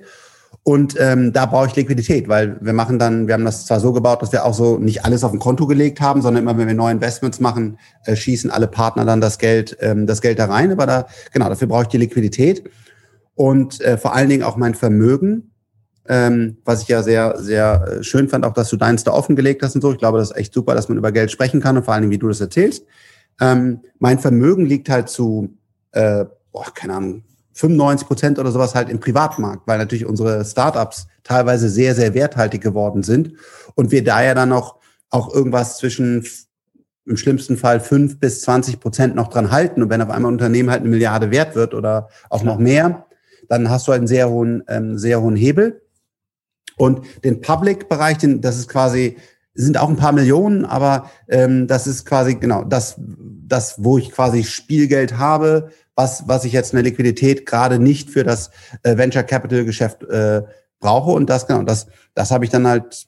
Und 0.66 0.96
ähm, 0.98 1.34
da 1.34 1.44
brauche 1.44 1.66
ich 1.66 1.76
Liquidität, 1.76 2.26
weil 2.26 2.56
wir 2.62 2.72
machen 2.72 2.98
dann, 2.98 3.26
wir 3.26 3.34
haben 3.34 3.44
das 3.44 3.66
zwar 3.66 3.80
so 3.80 3.92
gebaut, 3.92 4.22
dass 4.22 4.32
wir 4.32 4.46
auch 4.46 4.54
so 4.54 4.78
nicht 4.78 5.04
alles 5.04 5.22
auf 5.22 5.32
ein 5.32 5.38
Konto 5.38 5.66
gelegt 5.66 6.00
haben, 6.00 6.22
sondern 6.22 6.42
immer, 6.42 6.56
wenn 6.56 6.66
wir 6.66 6.74
neue 6.74 6.92
Investments 6.92 7.38
machen, 7.38 7.78
äh, 8.06 8.16
schießen 8.16 8.50
alle 8.50 8.66
Partner 8.66 9.04
dann 9.04 9.20
das 9.20 9.38
Geld, 9.38 9.76
ähm, 9.80 10.06
das 10.06 10.22
Geld 10.22 10.38
da 10.38 10.46
rein. 10.46 10.72
Aber 10.72 10.86
da, 10.86 11.06
genau, 11.32 11.50
dafür 11.50 11.68
brauche 11.68 11.82
ich 11.82 11.88
die 11.88 11.98
Liquidität 11.98 12.64
und 13.34 13.80
äh, 13.82 13.98
vor 13.98 14.14
allen 14.14 14.30
Dingen 14.30 14.42
auch 14.42 14.56
mein 14.56 14.74
Vermögen, 14.74 15.50
ähm, 16.08 16.58
was 16.64 16.82
ich 16.82 16.88
ja 16.88 17.02
sehr, 17.02 17.38
sehr 17.38 17.86
äh, 17.86 18.02
schön 18.02 18.28
fand, 18.28 18.44
auch 18.44 18.52
dass 18.52 18.68
du 18.70 18.76
deins 18.76 19.04
da 19.04 19.12
offengelegt 19.12 19.62
hast 19.62 19.74
und 19.74 19.80
so. 19.80 19.92
Ich 19.92 19.98
glaube, 19.98 20.18
das 20.18 20.30
ist 20.30 20.36
echt 20.36 20.54
super, 20.54 20.74
dass 20.74 20.88
man 20.88 20.98
über 20.98 21.12
Geld 21.12 21.30
sprechen 21.30 21.60
kann 21.60 21.76
und 21.76 21.84
vor 21.84 21.94
allen 21.94 22.02
Dingen, 22.02 22.12
wie 22.12 22.18
du 22.18 22.28
das 22.28 22.40
erzählst. 22.40 22.84
Ähm, 23.40 23.80
mein 23.98 24.18
Vermögen 24.18 24.66
liegt 24.66 24.88
halt 24.88 25.08
zu, 25.08 25.56
äh, 25.92 26.24
boah, 26.52 26.66
keine 26.74 26.94
Ahnung, 26.94 27.24
95 27.54 28.06
Prozent 28.06 28.38
oder 28.38 28.50
sowas 28.50 28.74
halt 28.74 28.88
im 28.88 29.00
Privatmarkt, 29.00 29.66
weil 29.66 29.78
natürlich 29.78 30.06
unsere 30.06 30.44
Startups 30.44 31.06
teilweise 31.22 31.68
sehr, 31.68 31.94
sehr 31.94 32.14
werthaltig 32.14 32.60
geworden 32.60 33.02
sind 33.02 33.32
und 33.74 33.92
wir 33.92 34.04
da 34.04 34.22
ja 34.22 34.34
dann 34.34 34.48
noch 34.48 34.80
auch 35.10 35.32
irgendwas 35.32 35.78
zwischen 35.78 36.24
im 37.06 37.16
schlimmsten 37.16 37.56
Fall 37.56 37.80
fünf 37.80 38.18
bis 38.18 38.40
20 38.42 38.80
Prozent 38.80 39.14
noch 39.14 39.28
dran 39.28 39.50
halten. 39.50 39.82
Und 39.82 39.90
wenn 39.90 40.02
auf 40.02 40.10
einmal 40.10 40.30
ein 40.30 40.34
Unternehmen 40.34 40.70
halt 40.70 40.80
eine 40.80 40.88
Milliarde 40.88 41.30
wert 41.30 41.54
wird 41.54 41.74
oder 41.74 42.08
auch 42.30 42.42
noch 42.42 42.58
mehr, 42.58 43.06
dann 43.48 43.68
hast 43.68 43.86
du 43.86 43.92
halt 43.92 44.00
einen 44.00 44.06
sehr 44.06 44.30
hohen, 44.30 44.64
ähm, 44.68 44.98
sehr 44.98 45.20
hohen 45.20 45.36
Hebel. 45.36 45.82
Und 46.76 47.02
den 47.24 47.40
Public-Bereich, 47.40 48.18
das 48.40 48.58
ist 48.58 48.68
quasi, 48.68 49.16
sind 49.54 49.78
auch 49.78 49.88
ein 49.88 49.96
paar 49.96 50.12
Millionen, 50.12 50.64
aber 50.64 51.10
ähm, 51.28 51.66
das 51.66 51.86
ist 51.86 52.04
quasi 52.04 52.34
genau 52.34 52.64
das, 52.64 52.96
das, 52.98 53.76
wo 53.78 53.98
ich 53.98 54.10
quasi 54.10 54.42
Spielgeld 54.42 55.16
habe, 55.16 55.70
was, 55.94 56.26
was 56.26 56.44
ich 56.44 56.52
jetzt 56.52 56.72
in 56.72 56.76
der 56.76 56.84
Liquidität 56.84 57.46
gerade 57.46 57.78
nicht 57.78 58.10
für 58.10 58.24
das 58.24 58.50
äh, 58.82 58.96
Venture 58.96 59.22
Capital 59.22 59.64
Geschäft 59.64 60.02
äh, 60.04 60.42
brauche. 60.80 61.12
Und 61.12 61.30
das, 61.30 61.46
genau, 61.46 61.62
das, 61.62 61.86
das 62.14 62.30
habe 62.30 62.44
ich 62.44 62.50
dann 62.50 62.66
halt, 62.66 63.06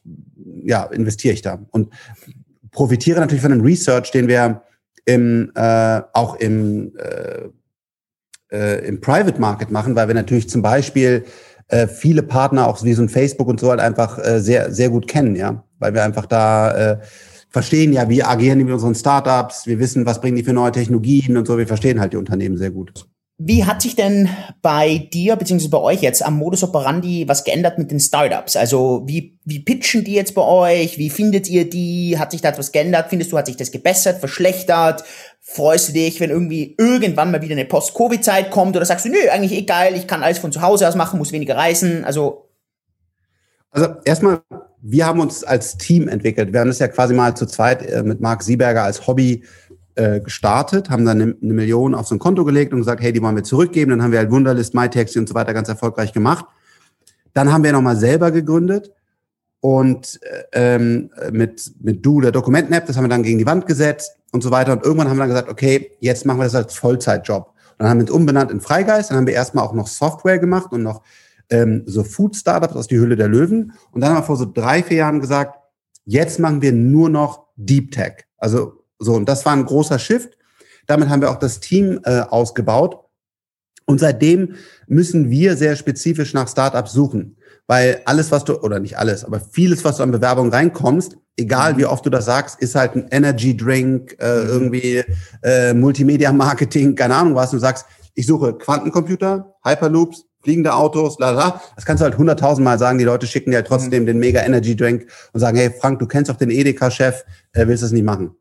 ja, 0.63 0.85
investiere 0.85 1.35
ich 1.35 1.43
da. 1.43 1.59
Und 1.71 1.93
profitiere 2.71 3.21
natürlich 3.21 3.43
von 3.43 3.51
dem 3.51 3.63
Research, 3.63 4.11
den 4.13 4.29
wir 4.29 4.63
im, 5.05 5.51
äh, 5.55 6.01
auch 6.13 6.37
im, 6.37 6.93
äh, 6.97 7.49
äh, 8.53 8.87
im 8.87 9.01
Private 9.01 9.41
Market 9.41 9.71
machen, 9.71 9.97
weil 9.97 10.09
wir 10.09 10.15
natürlich 10.15 10.49
zum 10.49 10.63
Beispiel 10.63 11.25
äh, 11.69 11.87
viele 11.87 12.23
Partner, 12.23 12.67
auch 12.67 12.83
wie 12.85 12.95
so 12.95 13.03
ein 13.03 13.09
Facebook 13.09 13.49
und 13.49 13.61
so, 13.61 13.71
halt 13.71 13.81
einfach 13.81 14.19
äh, 14.19 14.41
sehr, 14.41 14.73
sehr 14.73 14.91
gut 14.91 15.09
kennen, 15.09 15.37
ja. 15.37 15.65
Weil 15.79 15.95
wir 15.95 16.05
einfach 16.05 16.27
da 16.27 16.93
äh, 16.93 16.99
verstehen 17.51 17.93
ja, 17.93 18.09
wie 18.09 18.23
agieren 18.23 18.59
die 18.59 18.65
mit 18.65 18.75
unseren 18.75 18.95
Startups, 18.95 19.67
wir 19.67 19.79
wissen, 19.79 20.07
was 20.07 20.21
bringen 20.21 20.37
die 20.37 20.45
für 20.45 20.53
neue 20.53 20.73
Technologien 20.73 21.37
und 21.37 21.47
so, 21.47 21.59
wir 21.59 21.67
verstehen 21.67 22.01
halt 22.01 22.13
die 22.13 22.19
Unternehmen 22.19 22.57
sehr 22.57 22.71
gut. 22.71 23.07
Wie 23.39 23.67
hat 23.67 23.83
sich 23.83 23.95
denn 23.95 24.31
bei 24.63 25.09
dir 25.13 25.37
beziehungsweise 25.37 25.71
bei 25.71 25.79
euch 25.79 26.01
jetzt 26.01 26.25
am 26.25 26.39
Modus 26.39 26.63
operandi 26.63 27.29
was 27.29 27.45
geändert 27.45 27.77
mit 27.77 27.91
den 27.91 28.01
Startups? 28.01 28.57
Also 28.57 29.03
wie, 29.07 29.39
wie 29.45 29.61
pitchen 29.61 30.05
die 30.05 30.15
jetzt 30.15 30.35
bei 30.35 30.43
euch? 30.43 30.97
Wie 30.97 31.11
findet 31.11 31.47
ihr 31.49 31.69
die? 31.69 32.19
Hat 32.19 32.31
sich 32.31 32.41
da 32.41 32.49
etwas 32.49 32.73
geändert? 32.73 33.09
Findest 33.11 33.33
du, 33.33 33.37
hat 33.37 33.47
sich 33.47 33.59
das 33.59 33.73
gebessert, 33.73 34.21
verschlechtert? 34.21 35.05
Freust 35.43 35.91
du 35.91 35.93
dich, 35.93 36.19
wenn 36.21 36.31
irgendwie 36.31 36.75
irgendwann 36.79 37.31
mal 37.31 37.43
wieder 37.43 37.53
eine 37.53 37.67
Post-Covid-Zeit 37.67 38.51
kommt? 38.51 38.75
Oder 38.75 38.87
sagst 38.87 39.05
du, 39.05 39.11
nö, 39.11 39.19
eigentlich 39.31 39.53
eh 39.53 39.63
geil, 39.63 39.95
ich 39.97 40.07
kann 40.07 40.23
alles 40.23 40.39
von 40.39 40.51
zu 40.51 40.63
Hause 40.63 40.89
aus 40.89 40.95
machen, 40.95 41.19
muss 41.19 41.33
weniger 41.33 41.57
reisen? 41.57 42.05
Also 42.07 42.47
also 43.77 43.95
erstmal, 44.07 44.41
wir 44.81 45.05
haben 45.05 45.21
uns 45.21 45.45
als 45.45 45.77
Team 45.77 46.09
entwickelt. 46.09 46.51
Wir 46.55 46.61
haben 46.61 46.69
das 46.69 46.79
ja 46.79 46.89
quasi 46.89 47.13
mal 47.13 47.37
zu 47.37 47.45
zweit 47.45 47.83
äh, 47.83 48.03
mit 48.03 48.23
Marc 48.23 48.43
Sieberger 48.43 48.85
als 48.85 49.07
Hobby 49.07 49.45
äh, 49.97 50.21
gestartet, 50.21 50.91
haben 50.91 51.05
dann 51.05 51.21
eine, 51.21 51.35
Million 51.41 51.95
auf 51.95 52.07
so 52.07 52.15
ein 52.15 52.19
Konto 52.19 52.45
gelegt 52.45 52.73
und 52.73 52.79
gesagt, 52.79 53.03
hey, 53.03 53.13
die 53.13 53.23
wollen 53.23 53.37
wir 53.37 53.45
zurückgeben. 53.45 53.91
Dann 53.91 54.03
haben 54.03 54.13
wir 54.13 54.19
halt 54.19 54.31
Wunderlist, 54.31 54.75
MyTaxi 54.75 55.19
und 55.19 55.29
so 55.29 55.35
weiter 55.35 55.55
ganz 55.55 55.69
erfolgreich 55.69 56.13
gemacht. 56.13 56.47
Dann 57.33 57.53
haben 57.53 57.65
wir 57.65 57.73
nochmal 57.73 57.97
selber 57.97 58.31
gegründet 58.31 58.93
und 59.61 60.21
äh, 60.53 60.75
ähm, 60.77 61.11
mit, 61.33 61.73
mit 61.81 62.05
Du, 62.05 62.21
der 62.21 62.31
Dokumenten-App, 62.31 62.87
das 62.87 62.97
haben 62.97 63.05
wir 63.05 63.09
dann 63.09 63.23
gegen 63.23 63.39
die 63.39 63.47
Wand 63.47 63.67
gesetzt 63.67 64.17
und 64.33 64.43
so 64.43 64.51
weiter. 64.51 64.73
Und 64.73 64.85
irgendwann 64.85 65.09
haben 65.09 65.17
wir 65.17 65.23
dann 65.23 65.31
gesagt, 65.31 65.49
okay, 65.49 65.93
jetzt 66.01 66.27
machen 66.27 66.39
wir 66.39 66.45
das 66.45 66.55
als 66.55 66.75
Vollzeitjob. 66.75 67.49
Und 67.49 67.55
dann 67.79 67.89
haben 67.89 67.99
wir 67.99 68.05
uns 68.05 68.11
umbenannt 68.11 68.51
in 68.51 68.61
Freigeist, 68.61 69.11
dann 69.11 69.19
haben 69.19 69.27
wir 69.27 69.35
erstmal 69.35 69.65
auch 69.65 69.73
noch 69.73 69.87
Software 69.87 70.39
gemacht 70.39 70.73
und 70.73 70.83
noch 70.83 71.03
ähm, 71.51 71.83
so 71.87 72.05
Food-Startups 72.05 72.75
aus 72.75 72.87
die 72.87 72.99
Hülle 72.99 73.17
der 73.17 73.29
Löwen. 73.29 73.73
Und 73.93 74.01
dann 74.01 74.11
haben 74.11 74.19
wir 74.19 74.23
vor 74.25 74.37
so 74.37 74.51
drei, 74.51 74.83
vier 74.83 74.99
Jahren 74.99 75.21
gesagt, 75.21 75.59
jetzt 76.05 76.39
machen 76.39 76.63
wir 76.63 76.73
nur 76.73 77.09
noch 77.09 77.47
Deep 77.57 77.93
Tech. 77.93 78.25
Also 78.39 78.76
so, 78.99 79.15
und 79.15 79.29
das 79.29 79.45
war 79.45 79.53
ein 79.53 79.65
großer 79.65 79.99
Shift. 79.99 80.37
Damit 80.87 81.09
haben 81.09 81.21
wir 81.21 81.31
auch 81.31 81.39
das 81.39 81.61
Team 81.61 82.01
äh, 82.05 82.21
ausgebaut. 82.21 83.01
Und 83.87 84.01
seitdem 84.01 84.55
müssen 84.89 85.31
wir 85.31 85.57
sehr 85.57 85.77
spezifisch 85.77 86.35
nach 86.35 86.49
Startups 86.49 86.93
suchen. 86.93 87.37
Weil 87.69 88.03
alles, 88.05 88.31
was 88.31 88.45
du, 88.45 88.61
oder 88.61 88.79
nicht 88.79 88.99
alles, 88.99 89.25
aber 89.25 89.41
vieles, 89.41 89.85
was 89.85 89.97
du 89.97 90.05
an 90.05 90.13
Bewerbung 90.13 90.51
reinkommst, 90.51 91.17
egal 91.37 91.75
mhm. 91.75 91.79
wie 91.79 91.87
oft 91.87 92.07
du 92.07 92.11
das 92.11 92.25
sagst, 92.25 92.61
ist 92.61 92.75
halt 92.75 92.95
ein 92.95 93.09
Energy 93.11 93.57
Drink, 93.57 94.17
äh, 94.21 94.43
mhm. 94.43 94.49
irgendwie 94.49 95.05
äh, 95.43 95.75
Multimedia 95.75 96.33
Marketing, 96.33 96.95
keine 96.95 97.17
Ahnung 97.17 97.35
was. 97.35 97.51
Du 97.51 97.59
sagst, 97.59 97.87
ich 98.15 98.27
suche 98.27 98.55
Quantencomputer, 98.55 99.55
Hyperloops, 99.65 100.25
fliegende 100.43 100.75
Autos, 100.75 101.19
la 101.19 101.31
la. 101.31 101.61
Das 101.75 101.85
kannst 101.85 102.01
du 102.01 102.05
halt 102.05 102.17
hunderttausendmal 102.17 102.79
sagen. 102.79 102.99
Die 102.99 103.05
Leute 103.05 103.27
schicken 103.27 103.51
dir 103.51 103.59
halt 103.59 103.67
trotzdem 103.67 104.07
den 104.07 104.19
Mega 104.19 104.43
Energy 104.43 104.77
Drink 104.77 105.07
und 105.33 105.41
sagen, 105.41 105.57
hey 105.57 105.71
Frank, 105.71 105.99
du 105.99 106.07
kennst 106.07 106.31
doch 106.31 106.37
den 106.37 106.51
Edeka-Chef, 106.51 107.25
äh, 107.53 107.67
willst 107.67 107.83
du 107.83 107.87
das 107.87 107.93
nicht 107.93 108.05
machen? 108.05 108.37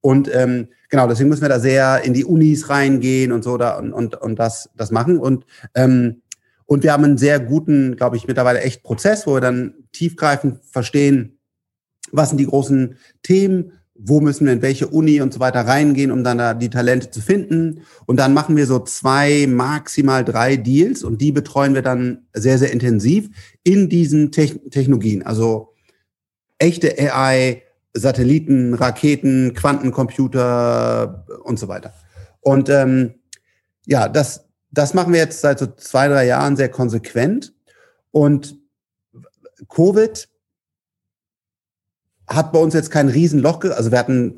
Und 0.00 0.30
ähm, 0.34 0.68
genau, 0.88 1.06
deswegen 1.06 1.28
müssen 1.28 1.42
wir 1.42 1.48
da 1.48 1.60
sehr 1.60 2.02
in 2.04 2.14
die 2.14 2.24
Unis 2.24 2.68
reingehen 2.68 3.32
und 3.32 3.44
so 3.44 3.56
da 3.56 3.78
und, 3.78 3.92
und, 3.92 4.14
und 4.14 4.38
das, 4.38 4.70
das 4.76 4.90
machen. 4.90 5.18
Und, 5.18 5.44
ähm, 5.74 6.22
und 6.66 6.82
wir 6.82 6.92
haben 6.92 7.04
einen 7.04 7.18
sehr 7.18 7.40
guten, 7.40 7.96
glaube 7.96 8.16
ich, 8.16 8.26
mittlerweile 8.26 8.60
echt 8.60 8.82
Prozess, 8.82 9.26
wo 9.26 9.34
wir 9.34 9.40
dann 9.40 9.74
tiefgreifend 9.92 10.60
verstehen, 10.64 11.38
was 12.12 12.30
sind 12.30 12.38
die 12.38 12.46
großen 12.46 12.96
Themen, 13.22 13.72
wo 14.02 14.20
müssen 14.20 14.46
wir 14.46 14.52
in 14.52 14.62
welche 14.62 14.88
Uni 14.88 15.20
und 15.20 15.32
so 15.34 15.40
weiter 15.40 15.60
reingehen, 15.60 16.10
um 16.10 16.24
dann 16.24 16.38
da 16.38 16.54
die 16.54 16.70
Talente 16.70 17.10
zu 17.10 17.20
finden. 17.20 17.82
Und 18.06 18.18
dann 18.18 18.32
machen 18.32 18.56
wir 18.56 18.66
so 18.66 18.78
zwei, 18.78 19.46
maximal 19.46 20.24
drei 20.24 20.56
Deals 20.56 21.04
und 21.04 21.20
die 21.20 21.32
betreuen 21.32 21.74
wir 21.74 21.82
dann 21.82 22.26
sehr, 22.32 22.58
sehr 22.58 22.72
intensiv 22.72 23.28
in 23.62 23.88
diesen 23.88 24.32
Technologien. 24.32 25.22
Also 25.22 25.74
echte 26.58 26.96
AI, 26.98 27.62
Satelliten, 27.92 28.74
Raketen, 28.74 29.54
Quantencomputer 29.54 31.26
und 31.44 31.58
so 31.58 31.68
weiter. 31.68 31.92
Und 32.40 32.68
ähm, 32.68 33.14
ja, 33.86 34.08
das, 34.08 34.48
das 34.70 34.94
machen 34.94 35.12
wir 35.12 35.20
jetzt 35.20 35.40
seit 35.40 35.58
so 35.58 35.66
zwei, 35.66 36.08
drei 36.08 36.26
Jahren 36.26 36.56
sehr 36.56 36.68
konsequent. 36.68 37.52
Und 38.12 38.56
Covid 39.68 40.28
hat 42.28 42.52
bei 42.52 42.58
uns 42.58 42.74
jetzt 42.74 42.90
kein 42.90 43.08
Riesenloch, 43.08 43.64
also 43.64 43.90
wir 43.90 43.98
hatten 43.98 44.36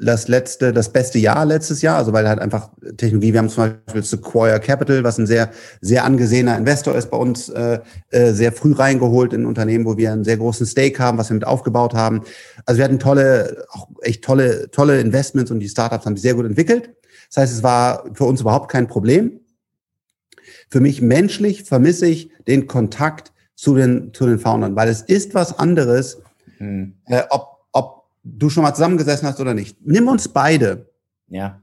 das 0.00 0.28
letzte, 0.28 0.72
das 0.72 0.92
beste 0.92 1.18
Jahr 1.18 1.44
letztes 1.44 1.82
Jahr, 1.82 1.96
also 1.96 2.12
weil 2.12 2.28
halt 2.28 2.38
einfach 2.38 2.70
Technologie, 2.96 3.32
wir 3.32 3.40
haben 3.40 3.48
zum 3.48 3.74
Beispiel 3.86 4.02
Sequoia 4.02 4.58
Capital, 4.58 5.02
was 5.04 5.18
ein 5.18 5.26
sehr, 5.26 5.50
sehr 5.80 6.04
angesehener 6.04 6.56
Investor 6.56 6.94
ist 6.94 7.10
bei 7.10 7.16
uns, 7.16 7.48
äh, 7.48 7.80
äh, 8.10 8.32
sehr 8.32 8.52
früh 8.52 8.72
reingeholt 8.72 9.32
in 9.32 9.46
Unternehmen, 9.46 9.84
wo 9.84 9.96
wir 9.96 10.12
einen 10.12 10.24
sehr 10.24 10.36
großen 10.36 10.66
Stake 10.66 10.98
haben, 11.02 11.18
was 11.18 11.30
wir 11.30 11.34
mit 11.34 11.46
aufgebaut 11.46 11.94
haben. 11.94 12.22
Also 12.64 12.78
wir 12.78 12.84
hatten 12.84 12.98
tolle, 12.98 13.64
auch 13.70 13.88
echt 14.02 14.22
tolle, 14.22 14.70
tolle 14.70 15.00
Investments 15.00 15.50
und 15.50 15.60
die 15.60 15.68
Startups 15.68 16.06
haben 16.06 16.16
sich 16.16 16.22
sehr 16.22 16.34
gut 16.34 16.46
entwickelt. 16.46 16.94
Das 17.28 17.42
heißt, 17.42 17.52
es 17.54 17.62
war 17.62 18.04
für 18.14 18.24
uns 18.24 18.40
überhaupt 18.40 18.70
kein 18.70 18.86
Problem. 18.86 19.40
Für 20.70 20.80
mich 20.80 21.02
menschlich 21.02 21.64
vermisse 21.64 22.06
ich 22.06 22.30
den 22.46 22.66
Kontakt 22.66 23.32
zu 23.54 23.74
den, 23.74 24.14
zu 24.14 24.26
den 24.26 24.38
Foundern, 24.38 24.76
weil 24.76 24.88
es 24.88 25.02
ist 25.02 25.34
was 25.34 25.58
anderes, 25.58 26.18
hm. 26.58 26.94
Äh, 27.06 27.22
ob, 27.30 27.57
ob 27.57 27.57
du 28.36 28.50
schon 28.50 28.62
mal 28.62 28.74
zusammengesessen 28.74 29.26
hast 29.28 29.40
oder 29.40 29.54
nicht. 29.54 29.76
Nimm 29.84 30.08
uns 30.08 30.28
beide. 30.28 30.90
Ja. 31.28 31.60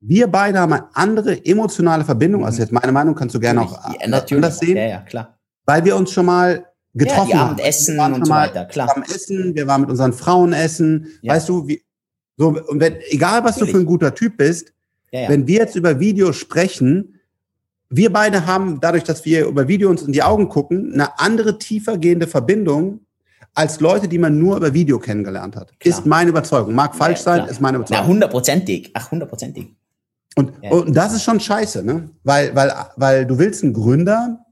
Wir 0.00 0.26
beide 0.26 0.60
haben 0.60 0.72
eine 0.72 0.94
andere 0.94 1.44
emotionale 1.44 2.04
Verbindung. 2.04 2.44
Also 2.44 2.56
mhm. 2.56 2.62
jetzt 2.62 2.72
meine 2.72 2.92
Meinung 2.92 3.14
kannst 3.14 3.34
du 3.34 3.40
gerne 3.40 3.62
auch 3.62 3.72
ja, 3.94 4.00
anders 4.00 4.58
sehen. 4.58 4.76
Ja, 4.76 4.86
ja, 4.86 5.00
klar. 5.00 5.38
Weil 5.64 5.84
wir 5.84 5.96
uns 5.96 6.12
schon 6.12 6.26
mal 6.26 6.66
getroffen 6.94 7.30
ja, 7.30 7.38
haben. 7.38 7.58
Essen 7.58 7.98
und 7.98 8.26
so 8.26 8.32
weiter, 8.32 8.64
klar. 8.64 8.94
Am 8.94 9.02
Essen, 9.02 9.54
wir 9.54 9.66
waren 9.66 9.82
mit 9.82 9.90
unseren 9.90 10.12
Frauen 10.12 10.52
essen. 10.52 11.06
Ja. 11.22 11.34
Weißt 11.34 11.48
du, 11.48 11.66
wie, 11.68 11.82
So, 12.36 12.48
und 12.48 12.80
wenn, 12.80 12.96
egal 13.10 13.44
was 13.44 13.56
Natürlich. 13.56 13.72
du 13.72 13.78
für 13.78 13.84
ein 13.84 13.86
guter 13.86 14.14
Typ 14.14 14.36
bist, 14.36 14.72
ja, 15.12 15.22
ja. 15.22 15.28
wenn 15.28 15.46
wir 15.46 15.60
jetzt 15.60 15.76
über 15.76 16.00
Video 16.00 16.32
sprechen, 16.32 17.20
wir 17.88 18.12
beide 18.12 18.46
haben 18.46 18.80
dadurch, 18.80 19.04
dass 19.04 19.24
wir 19.24 19.46
über 19.46 19.68
Video 19.68 19.90
uns 19.90 20.02
in 20.02 20.12
die 20.12 20.22
Augen 20.22 20.48
gucken, 20.48 20.92
eine 20.92 21.18
andere 21.18 21.58
tiefer 21.58 21.98
gehende 21.98 22.26
Verbindung 22.26 23.05
als 23.56 23.80
Leute, 23.80 24.06
die 24.06 24.18
man 24.18 24.38
nur 24.38 24.58
über 24.58 24.74
Video 24.74 24.98
kennengelernt 24.98 25.56
hat. 25.56 25.78
Klar. 25.80 25.98
Ist 25.98 26.06
meine 26.06 26.28
Überzeugung. 26.30 26.74
Mag 26.74 26.94
falsch 26.94 27.20
ja, 27.20 27.24
sein, 27.24 27.46
ist 27.46 27.60
meine 27.60 27.78
Überzeugung. 27.78 28.04
Na, 28.04 28.08
hundertprozentig. 28.08 28.90
Ach, 28.94 29.10
hundertprozentig. 29.10 29.74
Und, 30.36 30.52
ja. 30.62 30.70
und 30.70 30.94
das 30.94 31.14
ist 31.14 31.22
schon 31.22 31.40
scheiße, 31.40 31.82
ne? 31.82 32.10
Weil, 32.22 32.54
weil, 32.54 32.72
weil 32.96 33.26
du 33.26 33.38
willst 33.38 33.64
einen 33.64 33.72
Gründer 33.72 34.44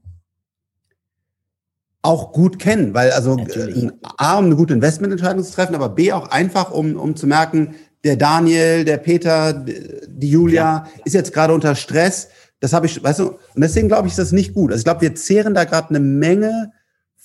auch 2.01 2.33
gut 2.33 2.57
kennen, 2.57 2.93
weil 2.95 3.11
also 3.11 3.37
äh, 3.37 3.89
A, 4.17 4.37
um 4.37 4.45
eine 4.45 4.55
gute 4.55 4.73
Investmententscheidung 4.73 5.43
zu 5.43 5.53
treffen, 5.53 5.75
aber 5.75 5.89
B 5.89 6.11
auch 6.11 6.29
einfach, 6.29 6.71
um, 6.71 6.95
um 6.97 7.15
zu 7.15 7.27
merken, 7.27 7.75
der 8.03 8.15
Daniel, 8.15 8.85
der 8.85 8.97
Peter, 8.97 9.53
die 9.53 10.29
Julia 10.29 10.63
ja. 10.63 10.87
ist 11.03 11.13
jetzt 11.13 11.33
gerade 11.33 11.53
unter 11.53 11.75
Stress. 11.75 12.29
Das 12.59 12.73
habe 12.73 12.87
ich, 12.87 13.03
weißt 13.03 13.19
du, 13.19 13.29
und 13.29 13.61
deswegen 13.61 13.87
glaube 13.87 14.07
ich, 14.07 14.13
ist 14.13 14.19
das 14.19 14.31
nicht 14.31 14.53
gut. 14.53 14.71
Also 14.71 14.81
ich 14.81 14.85
glaube, 14.85 15.01
wir 15.01 15.13
zehren 15.15 15.53
da 15.53 15.65
gerade 15.65 15.89
eine 15.89 15.99
Menge 15.99 16.71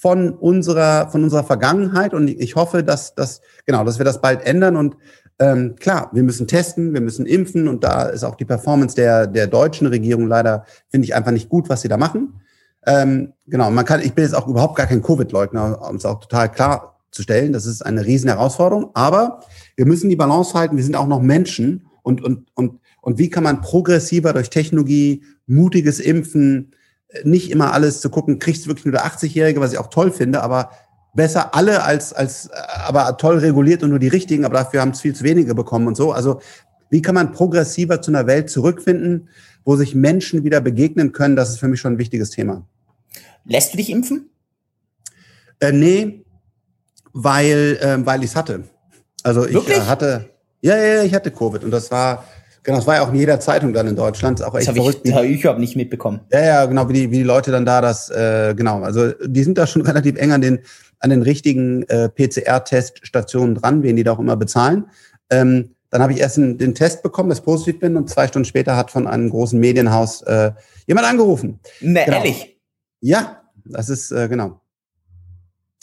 von 0.01 0.30
unserer, 0.30 1.11
von 1.11 1.22
unserer 1.22 1.44
Vergangenheit 1.44 2.14
und 2.14 2.26
ich 2.26 2.57
hoffe, 2.57 2.82
dass, 2.82 3.14
dass, 3.14 3.42
genau, 3.66 3.84
dass 3.84 3.98
wir 3.98 4.07
das 4.07 4.22
bald 4.22 4.42
ändern 4.46 4.76
und 4.76 4.96
ähm, 5.38 5.76
klar, 5.76 6.09
wir 6.14 6.22
müssen 6.22 6.46
testen, 6.46 6.94
wir 6.94 7.03
müssen 7.03 7.26
impfen 7.26 7.68
und 7.68 7.84
da 7.84 8.05
ist 8.05 8.24
auch 8.24 8.34
die 8.34 8.46
Performance 8.46 8.96
der, 8.96 9.26
der 9.26 9.46
deutschen 9.46 9.86
Regierung 9.86 10.26
leider, 10.26 10.64
finde 10.88 11.05
ich 11.05 11.14
einfach 11.14 11.32
nicht 11.32 11.51
gut, 11.51 11.68
was 11.68 11.82
sie 11.82 11.88
da 11.88 11.98
machen. 11.98 12.40
Ähm, 12.86 13.34
genau, 13.46 13.70
man 13.70 13.84
kann, 13.84 14.01
ich 14.01 14.14
bin 14.14 14.24
jetzt 14.24 14.34
auch 14.34 14.48
überhaupt 14.48 14.76
gar 14.76 14.86
kein 14.86 15.03
Covid-Leugner, 15.03 15.86
um 15.86 15.96
es 15.96 16.07
auch 16.07 16.20
total 16.20 16.51
klar 16.51 16.98
zu 17.11 17.22
stellen. 17.22 17.53
Das 17.53 17.66
ist 17.66 17.84
eine 17.84 18.07
riesen 18.07 18.30
Herausforderung, 18.30 18.90
aber 18.94 19.40
wir 19.76 19.84
müssen 19.84 20.09
die 20.09 20.16
Balance 20.16 20.55
halten. 20.55 20.76
Wir 20.76 20.84
sind 20.84 20.96
auch 20.96 21.09
noch 21.09 21.20
Menschen 21.20 21.86
und, 22.03 22.22
und, 22.22 22.46
und, 22.55 22.80
und 23.03 23.18
wie 23.18 23.28
kann 23.28 23.44
man 23.44 23.61
progressiver 23.61 24.32
durch 24.32 24.48
Technologie, 24.48 25.24
mutiges 25.46 26.01
Impfen, 26.01 26.72
nicht 27.25 27.51
immer 27.51 27.73
alles 27.73 28.01
zu 28.01 28.11
gucken, 28.11 28.39
kriegst 28.39 28.65
du 28.65 28.69
wirklich 28.69 28.85
nur 28.85 28.93
der 28.93 29.07
80-Jährige, 29.07 29.61
was 29.61 29.73
ich 29.73 29.79
auch 29.79 29.91
toll 29.91 30.11
finde, 30.11 30.43
aber 30.43 30.71
besser 31.15 31.55
alle 31.55 31.83
als, 31.83 32.13
als, 32.13 32.51
aber 32.51 33.17
toll 33.17 33.39
reguliert 33.39 33.83
und 33.83 33.91
nur 33.91 33.99
die 33.99 34.09
richtigen, 34.09 34.45
aber 34.45 34.55
dafür 34.55 34.81
haben 34.81 34.91
es 34.91 35.01
viel 35.01 35.15
zu 35.15 35.25
wenige 35.25 35.55
bekommen 35.55 35.87
und 35.87 35.97
so. 35.97 36.13
Also, 36.13 36.41
wie 36.89 37.03
kann 37.03 37.15
man 37.15 37.33
progressiver 37.33 38.03
zu 38.03 38.11
einer 38.11 38.27
Welt 38.27 38.51
zurückfinden, 38.51 39.29
wo 39.65 39.77
sich 39.77 39.95
Menschen 39.95 40.45
wieder 40.45 40.61
begegnen 40.61 41.13
können? 41.13 41.37
Das 41.37 41.51
ist 41.51 41.59
für 41.59 41.69
mich 41.69 41.81
schon 41.81 41.95
ein 41.95 41.99
wichtiges 41.99 42.31
Thema. 42.31 42.67
Lässt 43.45 43.73
du 43.73 43.77
dich 43.77 43.91
impfen? 43.91 44.31
Äh, 45.61 45.73
nee, 45.73 46.25
weil, 47.13 47.79
äh, 47.81 48.05
weil 48.05 48.25
ich 48.25 48.31
es 48.31 48.37
hatte. 48.37 48.65
Also 49.23 49.47
ich 49.47 49.69
äh, 49.69 49.81
hatte, 49.83 50.31
ja, 50.63 50.77
ja, 50.77 51.03
ich 51.03 51.15
hatte 51.15 51.31
Covid 51.31 51.65
und 51.65 51.71
das 51.71 51.91
war, 51.91 52.25
Genau, 52.63 52.77
das 52.79 52.87
war 52.87 52.97
ja 52.97 53.03
auch 53.03 53.11
in 53.11 53.17
jeder 53.17 53.41
Zeitung 53.41 53.73
dann 53.73 53.87
in 53.87 53.97
Deutschland. 53.97 54.43
Auch 54.43 54.55
echt 54.55 54.69
das 54.69 54.77
habe 54.77 54.95
ich, 55.03 55.15
hab 55.15 55.25
ich 55.25 55.41
überhaupt 55.41 55.61
nicht 55.61 55.77
mitbekommen. 55.77 56.21
Ja, 56.31 56.41
ja, 56.45 56.67
genau, 56.67 56.89
wie 56.89 56.93
die, 56.93 57.11
wie 57.11 57.19
die 57.19 57.23
Leute 57.23 57.51
dann 57.51 57.65
da 57.65 57.81
das, 57.81 58.11
äh, 58.11 58.55
genau, 58.55 58.83
also 58.83 59.13
die 59.25 59.43
sind 59.43 59.57
da 59.57 59.67
schon 59.67 59.83
relativ 59.87 60.17
eng 60.17 60.33
an 60.33 60.41
den, 60.41 60.61
an 60.99 61.11
den 61.11 61.23
richtigen 61.23 61.83
äh, 61.85 62.09
PCR-Teststationen 62.09 63.55
dran, 63.55 63.83
wen 63.83 63.97
die 63.97 64.05
da 64.05 64.13
auch 64.13 64.19
immer 64.19 64.37
bezahlen. 64.37 64.87
Ähm, 65.31 65.75
dann 65.91 66.03
habe 66.03 66.13
ich 66.13 66.21
erst 66.21 66.37
den, 66.37 66.59
den 66.59 66.75
Test 66.75 67.03
bekommen, 67.03 67.31
dass 67.31 67.39
ich 67.39 67.45
positiv 67.45 67.81
bin 67.81 67.97
und 67.97 68.09
zwei 68.09 68.29
Stunden 68.29 68.45
später 68.45 68.77
hat 68.77 68.91
von 68.91 69.07
einem 69.07 69.31
großen 69.31 69.59
Medienhaus 69.59 70.23
äh, 70.23 70.53
jemand 70.87 71.07
angerufen. 71.07 71.61
Ne, 71.81 72.05
genau. 72.05 72.19
ehrlich? 72.19 72.61
Ja, 73.01 73.43
das 73.65 73.89
ist, 73.89 74.13
äh, 74.13 74.29
genau. 74.29 74.60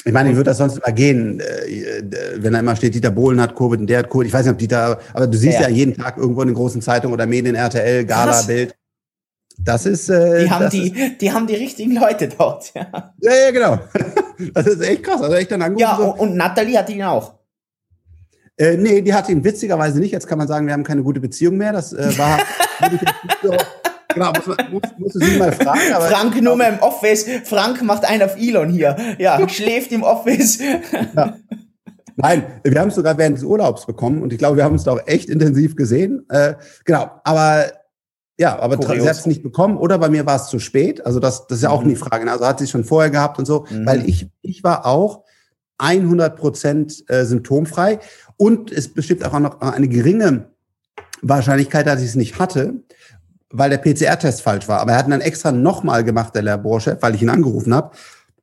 Ich 0.08 0.14
meine, 0.14 0.30
ich 0.30 0.36
würde 0.36 0.49
das 0.49 0.58
sonst 0.58 0.78
immer 0.78 0.93
gehen, 0.93 1.41
äh, 1.41 2.01
wenn 2.38 2.53
da 2.53 2.60
immer 2.60 2.76
steht, 2.78 2.95
Dieter 2.95 3.12
Bohlen 3.12 3.41
hat 3.41 3.55
Covid 3.55 3.82
und 3.82 3.88
der 3.88 3.99
hat 3.99 4.10
Covid. 4.10 4.28
Ich 4.28 4.34
weiß 4.34 4.45
nicht, 4.45 4.53
ob 4.53 4.58
Dieter, 4.58 4.99
aber 5.14 5.28
du 5.28 5.38
siehst 5.38 5.60
ja, 5.60 5.64
ja 5.64 5.70
jeden 5.70 5.95
Tag 5.95 6.18
irgendwo 6.18 6.41
in 6.43 6.47
den 6.47 6.55
großen 6.55 6.82
Zeitungen 6.82 7.14
oder 7.14 7.26
Medien, 7.26 7.55
RTL, 7.55 8.05
Gala, 8.05 8.32
Was? 8.32 8.47
Bild. 8.47 8.74
Das 9.60 9.86
ist. 9.86 10.10
Äh, 10.10 10.45
die 10.45 10.51
haben 10.51 10.70
die, 10.70 10.89
ist, 10.89 11.22
die 11.22 11.32
haben 11.32 11.45
die 11.45 11.55
richtigen 11.55 11.95
Leute 11.95 12.30
dort. 12.30 12.74
Ja, 12.74 13.14
ja, 13.22 13.32
ja 13.32 13.51
genau. 13.51 13.80
Das 14.53 14.68
ist 14.68 14.82
echt 14.82 15.01
krass. 15.01 15.20
Also 15.20 15.36
echt 15.36 15.51
dann 15.51 15.64
angerufen. 15.64 15.82
Ja, 15.82 15.97
so. 15.97 16.14
und 16.22 16.36
Nathalie 16.36 16.78
hat 16.78 16.89
ihn 16.91 17.01
auch. 17.01 17.34
Äh, 18.55 18.78
nee, 18.78 19.01
die 19.01 19.12
hat 19.12 19.28
ihn 19.30 19.43
witzigerweise 19.43 19.99
nicht. 19.99 20.12
Jetzt 20.12 20.28
kann 20.28 20.38
man 20.38 20.47
sagen, 20.47 20.68
wir 20.68 20.74
haben 20.74 20.84
keine 20.84 21.01
gute 21.01 21.20
Beziehung 21.20 21.58
mehr. 21.58 21.74
Das 21.74 21.91
äh, 21.91 22.18
war. 22.18 22.39
Genau, 24.20 24.34
muss, 24.34 24.57
muss, 24.72 24.82
muss 24.97 25.13
sie 25.13 25.38
mal 25.38 25.51
fragen. 25.51 25.80
Frank 25.80 26.41
nur 26.41 26.55
mehr 26.55 26.70
im 26.70 26.80
Office. 26.80 27.26
Frank 27.45 27.82
macht 27.84 28.05
einen 28.05 28.24
auf 28.24 28.36
Elon 28.38 28.70
hier. 28.70 28.95
Ja, 29.18 29.47
schläft 29.49 29.91
im 29.91 30.03
Office. 30.03 30.59
Ja. 31.15 31.36
Nein, 32.20 32.43
wir 32.63 32.82
haben 32.82 32.88
es 32.88 32.95
sogar 32.95 33.18
während 33.18 33.38
des 33.38 33.43
Urlaubs 33.43 33.86
bekommen 33.86 34.24
und 34.24 34.34
ich 34.34 34.39
glaube, 34.39 34.57
wir 34.57 34.63
haben 34.63 34.76
es 34.76 34.84
da 34.84 34.93
auch 34.93 35.01
echt 35.05 35.30
intensiv 35.30 35.76
gesehen. 35.76 36.26
Äh, 36.30 36.55
genau, 36.84 37.11
aber 37.24 37.65
ja, 38.39 38.57
aber 38.59 38.78
sie 38.78 39.07
hat 39.07 39.18
es 39.18 39.26
nicht 39.28 39.43
bekommen 39.43 39.78
oder 39.78 39.99
bei 39.99 40.09
mir 40.09 40.26
war 40.26 40.36
es 40.36 40.47
zu 40.47 40.59
spät. 40.59 41.05
Also 41.05 41.20
das, 41.20 41.45
das 41.45 41.59
ist 41.59 41.63
ja 41.63 41.70
auch 41.70 41.84
mhm. 41.84 41.89
die 41.89 41.95
Frage. 41.95 42.26
Ne? 42.26 42.32
Also 42.32 42.45
hat 42.45 42.59
sie 42.59 42.68
schon 42.68 42.84
vorher 42.84 43.11
gehabt 43.11 43.38
und 43.38 43.45
so, 43.45 43.65
mhm. 43.70 43.86
weil 43.86 44.09
ich, 44.09 44.28
ich 44.41 44.63
war 44.63 44.88
auch 44.88 45.24
100 45.78 46.36
Prozent 46.36 47.03
äh, 47.07 47.24
symptomfrei 47.24 47.99
und 48.36 48.72
es 48.72 48.91
besteht 48.91 49.24
auch 49.24 49.39
noch 49.39 49.61
eine 49.61 49.88
geringe 49.88 50.51
Wahrscheinlichkeit, 51.22 51.86
dass 51.86 52.01
ich 52.01 52.09
es 52.09 52.15
nicht 52.15 52.39
hatte 52.39 52.74
weil 53.52 53.70
der 53.70 53.78
PCR-Test 53.78 54.41
falsch 54.41 54.68
war. 54.68 54.80
Aber 54.80 54.91
er 54.91 54.98
hat 54.98 55.08
ihn 55.08 55.12
dann 55.12 55.22
extra 55.22 55.52
nochmal 55.52 56.04
gemacht, 56.04 56.36
der 56.36 56.41
Laborchef, 56.41 56.98
weil 57.02 57.16
ich 57.16 57.22
ihn 57.22 57.30
angerufen 57.30 57.74
habe. 57.74 57.91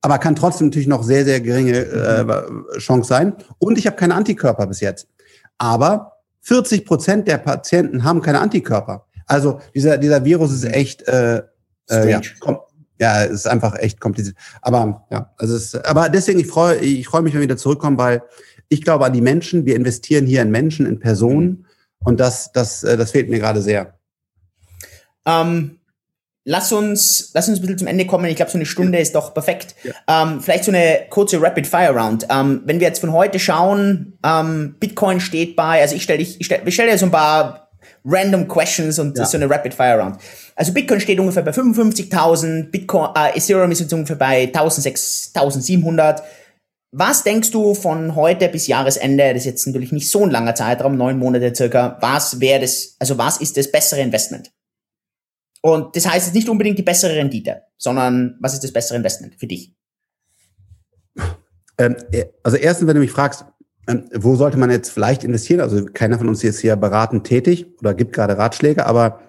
Aber 0.01 0.19
kann 0.19 0.37
trotzdem 0.37 0.69
natürlich 0.69 0.89
noch 0.89 1.03
sehr, 1.03 1.25
sehr 1.25 1.41
geringe 1.41 1.79
äh, 1.79 2.79
Chance 2.79 3.09
sein. 3.09 3.35
Und 3.59 3.79
ich 3.79 3.87
habe 3.87 3.97
keine 3.97 4.15
Antikörper 4.15 4.67
bis 4.67 4.81
jetzt. 4.81 5.09
Aber 5.59 6.13
40 6.43 6.85
Prozent 6.85 7.29
der 7.29 7.39
Patienten 7.39 8.05
haben 8.05 8.21
keine 8.21 8.41
Antikörper. 8.41 9.07
Also 9.27 9.61
dieser, 9.75 9.97
dieser 9.97 10.25
Virus 10.25 10.53
ist 10.53 10.65
echt, 10.65 11.09
äh, 11.09 11.43
äh, 11.89 12.11
ja, 12.11 12.21
komm, 12.41 12.59
ja, 13.01 13.23
ist 13.23 13.47
einfach 13.47 13.77
echt 13.77 14.01
kompliziert. 14.01 14.37
Aber 14.61 15.07
ja, 15.11 15.33
also 15.39 15.57
es, 15.57 15.75
aber 15.75 16.09
deswegen 16.09 16.39
ich 16.39 16.47
freue 16.47 16.77
ich 16.79 17.07
freue 17.07 17.23
mich, 17.23 17.33
wenn 17.33 17.41
wir 17.41 17.49
wieder 17.49 17.57
zurückkommen, 17.57 17.99
weil 17.99 18.23
ich 18.69 18.83
glaube 18.83 19.07
an 19.07 19.13
die 19.13 19.21
Menschen. 19.21 19.65
Wir 19.65 19.77
investieren 19.77 20.27
hier 20.27 20.43
in 20.43 20.51
Menschen, 20.51 20.87
in 20.87 20.99
Personen 20.99 21.67
und 22.01 22.21
das, 22.21 22.53
das, 22.53 22.85
äh, 22.85 22.97
das 22.97 23.11
fehlt 23.11 23.31
mir 23.31 23.39
gerade 23.39 23.63
sehr. 23.63 23.95
Ähm, 25.27 25.79
lass 26.45 26.73
uns, 26.73 27.31
lass 27.35 27.49
uns 27.49 27.59
ein 27.59 27.63
bisschen 27.63 27.79
zum 27.79 27.87
Ende 27.89 28.07
kommen. 28.07 28.27
Ich 28.27 28.37
glaube, 28.37 28.51
so 28.51 28.59
eine 28.59 28.67
Stunde 28.67 28.99
ist 28.99 29.15
doch 29.15 29.35
perfekt. 29.35 29.75
Ja. 29.83 30.23
Ähm, 30.23 30.41
vielleicht 30.41 30.65
so 30.65 30.73
eine 30.73 31.07
kurze 31.11 31.41
Rapid 31.41 31.67
Fire 31.67 31.93
Round. 31.93 32.27
Ähm, 32.31 32.63
wenn 32.65 32.81
wir 32.81 32.87
jetzt 32.87 33.01
von 33.01 33.13
heute 33.13 33.39
schauen, 33.39 34.19
ähm, 34.25 34.77
Bitcoin 34.79 35.21
steht 35.21 35.57
bei, 35.57 35.81
also 35.81 35.95
ich 35.95 36.03
stelle 36.03 36.19
dich, 36.19 36.41
ich 36.41 36.47
stelle 36.47 36.71
stell 36.71 36.91
dir 36.91 36.99
so 36.99 37.07
ein 37.07 37.13
paar 37.13 37.65
random 38.05 38.47
questions 38.49 38.99
und 38.99 39.17
ja. 39.17 39.25
so 39.25 39.37
eine 39.37 39.49
Rapid 39.49 39.75
Fire 39.75 39.99
Round. 39.99 40.19
Also 40.57 40.73
Bitcoin 40.73 41.01
steht 41.01 41.19
ungefähr 41.19 41.43
bei 41.43 41.53
55.000, 41.53 42.71
Bitcoin, 42.71 43.11
äh, 43.17 43.37
Ethereum 43.37 43.71
ist 43.71 43.81
jetzt 43.81 43.93
ungefähr 43.93 44.17
bei 44.17 44.45
1.600, 44.45 46.23
Was 46.93 47.25
denkst 47.25 47.51
du 47.51 47.75
von 47.75 48.15
heute 48.15 48.49
bis 48.49 48.67
Jahresende? 48.67 49.29
Das 49.29 49.39
ist 49.39 49.47
jetzt 49.47 49.67
natürlich 49.67 49.91
nicht 49.91 50.09
so 50.09 50.25
ein 50.25 50.31
langer 50.31 50.55
Zeitraum, 50.55 50.97
neun 50.97 51.19
Monate 51.19 51.55
circa. 51.55 51.97
Was 52.01 52.41
wäre 52.41 52.61
das, 52.61 52.97
also 52.99 53.19
was 53.19 53.39
ist 53.39 53.57
das 53.57 53.73
bessere 53.73 54.01
Investment? 54.01 54.51
Und 55.65 55.97
das 55.97 56.07
heißt 56.07 56.27
jetzt 56.27 56.35
nicht 56.35 56.51
unbedingt 56.51 56.79
die 56.79 56.83
bessere 56.83 57.17
Rendite, 57.17 57.63
sondern 57.79 58.37
was 58.39 58.53
ist 58.53 58.63
das 58.63 58.71
bessere 58.71 58.99
Investment 58.99 59.35
für 59.35 59.47
dich? 59.47 59.75
Ähm, 61.79 61.97
äh, 62.13 62.27
also 62.43 62.59
erstens, 62.59 62.87
wenn 62.87 62.97
du 62.97 63.01
mich 63.01 63.11
fragst, 63.11 63.47
ähm, 63.89 64.05
wo 64.13 64.37
sollte 64.37 64.59
man 64.59 64.71
jetzt 64.71 64.91
vielleicht 64.91 65.25
investieren? 65.25 65.63
Also 65.63 65.87
keiner 65.87 66.19
von 66.19 66.29
uns 66.29 66.45
ist 66.45 66.61
hier 66.61 66.77
beratend 66.77 67.27
tätig 67.27 67.67
oder 67.81 67.95
gibt 67.95 68.13
gerade 68.13 68.37
Ratschläge, 68.37 68.85
aber 68.85 69.21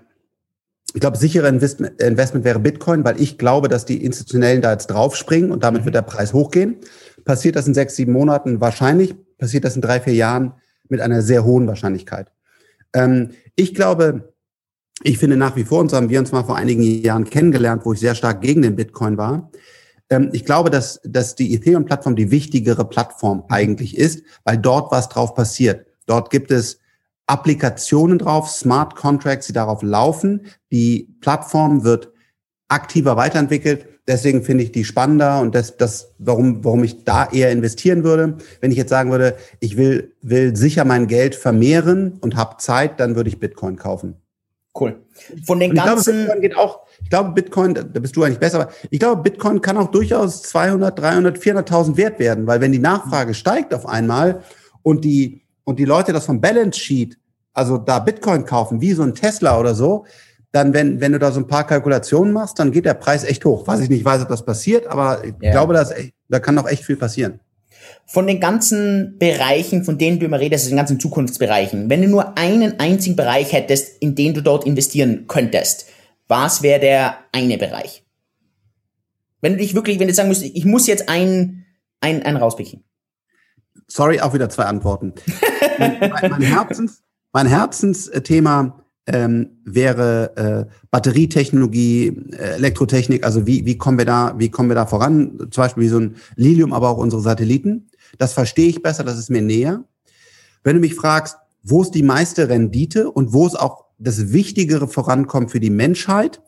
ich 0.94 1.00
glaube, 1.00 1.16
sichere 1.16 1.48
Investment, 1.48 2.02
Investment 2.02 2.44
wäre 2.44 2.60
Bitcoin, 2.60 3.06
weil 3.06 3.22
ich 3.22 3.38
glaube, 3.38 3.70
dass 3.70 3.86
die 3.86 4.04
Institutionellen 4.04 4.62
da 4.62 4.74
jetzt 4.74 4.88
draufspringen 4.88 5.52
und 5.52 5.64
damit 5.64 5.84
mhm. 5.84 5.86
wird 5.86 5.96
der 5.96 6.02
Preis 6.02 6.34
hochgehen. 6.34 6.76
Passiert 7.24 7.56
das 7.56 7.66
in 7.66 7.74
sechs, 7.74 7.96
sieben 7.96 8.12
Monaten? 8.12 8.60
Wahrscheinlich. 8.60 9.16
Passiert 9.38 9.64
das 9.64 9.78
in 9.78 9.82
drei, 9.82 10.02
vier 10.02 10.16
Jahren 10.16 10.54
mit 10.90 11.00
einer 11.00 11.22
sehr 11.22 11.46
hohen 11.46 11.66
Wahrscheinlichkeit. 11.66 12.30
Ähm, 12.94 13.32
ich 13.56 13.74
glaube, 13.74 14.35
ich 15.04 15.18
finde 15.18 15.38
nach 15.38 15.56
wie 15.56 15.66
vor, 15.66 15.80
und 15.82 15.90
so 15.90 15.98
haben 15.98 16.10
wir 16.10 16.20
uns 16.20 16.32
mal 16.32 16.44
vor 16.44 16.56
einigen 16.56 16.82
Jahren 16.82 17.26
kennengelernt, 17.26 17.86
wo 17.86 17.94
ich 17.94 18.00
sehr 18.00 18.16
stark 18.16 18.42
gegen 18.42 18.62
den 18.62 18.76
Bitcoin 18.76 19.18
war. 19.18 19.52
Ähm, 20.10 20.30
ich 20.34 20.46
glaube, 20.46 20.70
dass, 20.70 21.02
dass 21.04 21.36
die 21.36 21.54
Ethereum-Plattform 21.54 22.16
die 22.16 22.32
wichtigere 22.32 22.86
Plattform 22.88 23.44
eigentlich 23.50 23.98
ist, 23.98 24.24
weil 24.44 24.58
dort 24.58 24.92
was 24.92 25.10
drauf 25.10 25.36
passiert. 25.36 25.86
Dort 26.06 26.30
gibt 26.30 26.52
es 26.52 26.80
Applikationen 27.28 28.20
drauf, 28.20 28.50
Smart 28.50 28.96
Contracts, 28.96 29.48
die 29.48 29.54
darauf 29.54 29.82
laufen. 29.82 30.46
Die 30.72 31.16
Plattform 31.22 31.84
wird 31.84 32.12
aktiver 32.68 33.18
weiterentwickelt. 33.18 33.88
Deswegen 34.08 34.44
finde 34.44 34.64
ich 34.64 34.72
die 34.72 34.86
spannender 34.86 35.42
und 35.42 35.56
das, 35.56 35.78
das, 35.78 36.14
warum, 36.20 36.64
warum 36.64 36.84
ich 36.84 37.04
da 37.04 37.26
eher 37.26 37.52
investieren 37.52 38.04
würde. 38.04 38.38
Wenn 38.62 38.70
ich 38.70 38.78
jetzt 38.78 38.92
sagen 38.92 39.10
würde, 39.10 39.36
ich 39.60 39.78
will, 39.78 40.14
will 40.22 40.56
sicher 40.56 40.86
mein 40.86 41.08
Geld 41.08 41.34
vermehren 41.34 42.20
und 42.22 42.36
habe 42.36 42.58
Zeit, 42.58 43.00
dann 43.00 43.16
würde 43.16 43.30
ich 43.30 43.40
Bitcoin 43.40 43.78
kaufen. 43.78 44.22
Cool. 44.78 45.02
Von 45.46 45.60
den 45.60 45.74
ganzen. 45.74 46.22
Ich 46.22 46.26
glaube, 46.26 46.42
Bitcoin 46.42 46.42
geht 46.42 46.58
auch, 46.58 46.80
ich 47.02 47.10
glaube, 47.10 47.32
Bitcoin, 47.32 47.74
da 47.74 48.00
bist 48.00 48.16
du 48.16 48.24
eigentlich 48.24 48.40
besser, 48.40 48.62
aber 48.62 48.72
ich 48.90 49.00
glaube, 49.00 49.22
Bitcoin 49.22 49.62
kann 49.62 49.78
auch 49.78 49.90
durchaus 49.90 50.42
200, 50.44 51.00
300, 51.00 51.38
400.000 51.38 51.98
wert 51.98 52.20
werden, 52.20 52.46
weil 52.46 52.60
wenn 52.60 52.74
die 52.74 52.80
Nachfrage 52.80 53.34
steigt 53.34 53.74
auf 53.74 53.86
einmal 53.86 54.44
und 54.84 55.06
die, 55.06 55.44
und 55.64 55.80
die 55.80 55.86
Leute 55.86 56.12
das 56.12 56.26
vom 56.26 56.42
Balance 56.42 56.78
Sheet, 56.78 57.18
also 57.54 57.78
da 57.78 58.00
Bitcoin 58.00 58.46
kaufen, 58.46 58.82
wie 58.82 58.92
so 58.92 59.04
ein 59.04 59.16
Tesla 59.16 59.58
oder 59.58 59.76
so, 59.76 60.06
dann, 60.52 60.74
wenn, 60.74 61.00
wenn 61.00 61.14
du 61.14 61.20
da 61.20 61.32
so 61.32 61.40
ein 61.40 61.48
paar 61.48 61.66
Kalkulationen 61.66 62.34
machst, 62.34 62.60
dann 62.60 62.72
geht 62.72 62.86
der 62.86 62.94
Preis 62.96 63.24
echt 63.24 63.46
hoch. 63.46 63.68
Was 63.68 63.80
ich 63.80 63.90
nicht 63.90 64.04
weiß, 64.04 64.24
ob 64.24 64.30
das 64.30 64.46
passiert, 64.46 64.88
aber 64.88 65.24
ich 65.24 65.34
ja. 65.42 65.52
glaube, 65.52 65.74
dass, 65.74 65.94
da 66.28 66.40
kann 66.40 66.56
noch 66.56 66.68
echt 66.68 66.84
viel 66.84 66.98
passieren. 66.98 67.40
Von 68.06 68.28
den 68.28 68.40
ganzen 68.40 69.18
Bereichen, 69.18 69.84
von 69.84 69.98
denen 69.98 70.20
du 70.20 70.26
immer 70.26 70.40
redest, 70.40 70.66
also 70.66 70.74
den 70.74 70.78
ganzen 70.78 71.00
Zukunftsbereichen, 71.00 71.90
wenn 71.90 72.02
du 72.02 72.08
nur 72.08 72.38
einen 72.38 72.80
einzigen 72.80 73.16
Bereich 73.16 73.52
hättest, 73.54 74.02
in 74.02 74.16
den 74.16 74.34
du 74.34 74.42
dort 74.42 74.66
investieren 74.66 75.26
könntest, 75.28 75.88
was 76.28 76.62
wäre 76.62 76.80
der 76.80 77.18
eine 77.32 77.58
Bereich? 77.58 78.04
Wenn 79.42 79.54
du 79.54 79.60
dich 79.60 79.76
wirklich, 79.76 80.00
wenn 80.00 80.08
du 80.08 80.14
sagen 80.14 80.30
müsstest, 80.30 80.56
ich 80.56 80.66
muss 80.66 80.88
jetzt 80.88 81.10
einen, 81.10 81.66
einen, 82.02 82.24
einen 82.24 82.38
rauspicken. 82.38 82.84
Sorry, 83.88 84.20
auch 84.20 84.34
wieder 84.34 84.50
zwei 84.50 84.64
Antworten. 84.64 85.14
mein, 85.80 86.00
mein, 86.00 86.42
Herzens, 86.42 87.04
mein 87.32 87.48
Herzensthema 87.48 88.85
ähm, 89.08 89.60
wäre 89.64 90.68
äh, 90.70 90.74
Batterietechnologie, 90.90 92.08
äh, 92.32 92.56
Elektrotechnik, 92.56 93.24
also 93.24 93.46
wie, 93.46 93.66
wie 93.66 93.78
kommen 93.78 93.98
wir 93.98 94.06
da, 94.06 94.34
wie 94.38 94.50
kommen 94.50 94.70
wir 94.70 94.76
da 94.76 94.86
voran? 94.86 95.38
Zum 95.52 95.64
Beispiel 95.64 95.84
wie 95.84 95.90
so 95.90 96.00
ein 96.00 96.16
Lilium, 96.36 96.74
aber 96.74 96.90
auch 96.90 96.98
unsere 96.98 97.22
Satelliten. 97.22 97.90
Das 98.18 98.34
verstehe 98.34 98.68
ich 98.68 98.82
besser, 98.82 99.04
das 99.04 99.18
ist 99.18 99.30
mir 99.30 99.42
näher. 99.42 99.84
Wenn 100.64 100.76
du 100.76 100.82
mich 100.82 100.96
fragst, 100.96 101.38
wo 101.62 101.82
ist 101.82 101.92
die 101.92 102.04
meiste 102.04 102.50
Rendite 102.50 103.12
und 103.12 103.34
wo 103.34 103.46
ist 103.46 103.60
auch 103.60 103.86
das 103.98 104.34
Wichtigere 104.34 104.88
vorankommt 104.88 105.52
für 105.52 105.60
die 105.60 105.70
Menschheit, 105.70 106.42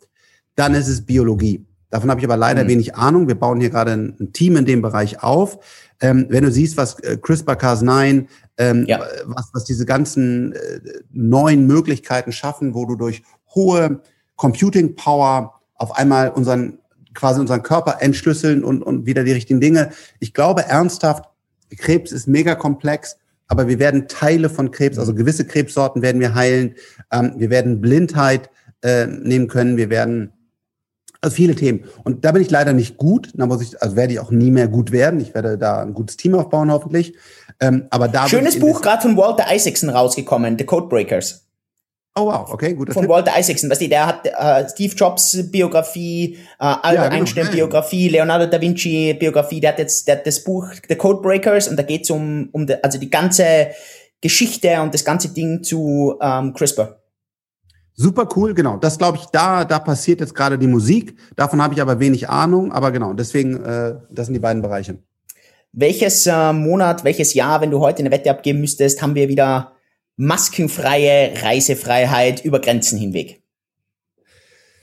dann 0.55 0.74
ist 0.74 0.88
es 0.88 1.05
Biologie. 1.05 1.66
Davon 1.89 2.10
habe 2.10 2.20
ich 2.20 2.26
aber 2.26 2.38
leider 2.38 2.64
mhm. 2.64 2.70
wenig 2.70 2.95
Ahnung. 2.95 3.28
Wir 3.28 3.36
bauen 3.36 3.62
hier 3.62 3.70
gerade 3.70 3.93
ein, 3.93 4.16
ein 4.20 4.34
Team 4.34 4.58
in 4.58 4.66
dem 4.66 4.82
Bereich 4.82 5.24
auf. 5.24 5.60
Ähm, 5.99 6.27
wenn 6.29 6.43
du 6.43 6.51
siehst, 6.51 6.77
was 6.77 6.99
äh, 6.99 7.17
CRISPR-Cas9, 7.21 8.27
ähm, 8.57 8.85
ja. 8.87 9.01
was, 9.25 9.49
was 9.53 9.63
diese 9.63 9.85
ganzen 9.85 10.53
äh, 10.53 10.79
neuen 11.11 11.65
Möglichkeiten 11.65 12.31
schaffen, 12.31 12.73
wo 12.73 12.85
du 12.85 12.95
durch 12.95 13.23
hohe 13.55 14.01
Computing 14.35 14.95
Power 14.95 15.53
auf 15.75 15.95
einmal 15.97 16.29
unseren 16.29 16.79
quasi 17.17 17.39
unseren 17.39 17.63
Körper 17.63 17.97
entschlüsseln 17.99 18.63
und, 18.63 18.83
und 18.83 19.07
wieder 19.07 19.23
die 19.23 19.31
richtigen 19.31 19.59
Dinge. 19.59 19.89
Ich 20.19 20.35
glaube 20.35 20.65
ernsthaft, 20.65 21.25
Krebs 21.75 22.11
ist 22.11 22.27
mega 22.27 22.53
komplex, 22.53 23.17
aber 23.47 23.67
wir 23.67 23.79
werden 23.79 24.07
Teile 24.07 24.49
von 24.49 24.69
Krebs, 24.69 24.99
also 24.99 25.15
gewisse 25.15 25.45
Krebssorten 25.45 26.03
werden 26.03 26.21
wir 26.21 26.35
heilen. 26.35 26.75
Ähm, 27.11 27.33
wir 27.37 27.49
werden 27.49 27.81
Blindheit 27.81 28.51
äh, 28.83 29.07
nehmen 29.07 29.47
können. 29.47 29.77
Wir 29.77 29.89
werden 29.89 30.31
also 31.22 31.36
viele 31.36 31.55
Themen. 31.55 31.86
Und 32.03 32.26
da 32.26 32.32
bin 32.32 32.41
ich 32.41 32.51
leider 32.51 32.74
nicht 32.74 32.97
gut. 32.97 33.30
Da 33.34 33.45
muss 33.45 33.61
ich, 33.61 33.82
also 33.82 33.95
werde 33.95 34.13
ich 34.13 34.20
auch 34.20 34.32
nie 34.32 34.51
mehr 34.51 34.68
gut 34.68 34.91
werden. 34.91 35.20
Ich 35.20 35.34
werde 35.34 35.57
da 35.57 35.82
ein 35.82 35.93
gutes 35.93 36.18
Team 36.18 36.36
aufbauen, 36.36 36.72
hoffentlich. 36.72 37.15
Ähm, 37.59 37.88
aber 37.89 38.07
da 38.07 38.28
Schönes 38.28 38.59
Buch, 38.59 38.82
gerade 38.82 39.01
von 39.01 39.18
Walter 39.18 39.45
Isaacson 39.53 39.89
rausgekommen, 39.89 40.57
The 40.57 40.65
Codebreakers. 40.65 41.47
Oh 42.20 42.26
wow, 42.26 42.51
okay, 42.51 42.74
gut. 42.74 42.91
Von 42.91 43.03
Tipp. 43.03 43.11
Walter 43.11 43.38
Isaacson, 43.38 43.70
weißt 43.70 43.82
du, 43.82 43.89
der 43.89 44.07
hat 44.07 44.26
äh, 44.26 44.68
Steve 44.70 44.95
Jobs 44.95 45.38
Biografie, 45.51 46.36
äh, 46.59 46.63
Albert 46.63 46.93
ja, 46.93 47.03
genau. 47.09 47.15
Einstein 47.15 47.51
Biografie, 47.51 48.09
Leonardo 48.09 48.47
da 48.47 48.59
Vinci 48.59 49.13
Biografie, 49.13 49.59
der 49.59 49.74
hat 49.74 49.80
jetzt 49.80 50.07
der 50.07 50.18
hat 50.18 50.26
das 50.26 50.43
Buch 50.43 50.68
The 50.88 50.95
Codebreakers 50.95 51.68
und 51.68 51.78
da 51.78 51.84
geht's 51.84 52.09
um, 52.09 52.49
um 52.53 52.65
die, 52.65 52.84
also 52.84 52.97
die 52.97 53.11
ganze 53.11 53.68
Geschichte 54.20 54.82
und 54.82 54.95
das 54.95 55.05
ganze 55.05 55.30
Ding 55.30 55.61
zu 55.61 56.18
ähm, 56.20 56.55
CRISPR. 56.55 56.97
Super 57.99 58.29
cool, 58.35 58.53
genau. 58.53 58.77
Das 58.77 58.99
glaube 58.99 59.17
ich, 59.17 59.25
da, 59.25 59.65
da 59.65 59.79
passiert 59.79 60.19
jetzt 60.19 60.35
gerade 60.35 60.59
die 60.59 60.67
Musik. 60.67 61.17
Davon 61.35 61.59
habe 61.63 61.73
ich 61.73 61.81
aber 61.81 61.99
wenig 61.99 62.29
Ahnung, 62.29 62.71
aber 62.71 62.91
genau, 62.91 63.13
deswegen, 63.13 63.63
äh, 63.63 63.95
das 64.11 64.27
sind 64.27 64.35
die 64.35 64.39
beiden 64.39 64.61
Bereiche. 64.61 64.99
Welches 65.71 66.27
äh, 66.27 66.53
Monat, 66.53 67.03
welches 67.03 67.33
Jahr, 67.33 67.59
wenn 67.59 67.71
du 67.71 67.79
heute 67.79 67.99
eine 67.99 68.11
Wette 68.11 68.29
abgeben 68.29 68.61
müsstest, 68.61 69.01
haben 69.01 69.15
wir 69.15 69.29
wieder 69.29 69.73
maskenfreie 70.15 71.41
Reisefreiheit 71.41 72.45
über 72.45 72.61
Grenzen 72.61 72.99
hinweg? 72.99 73.41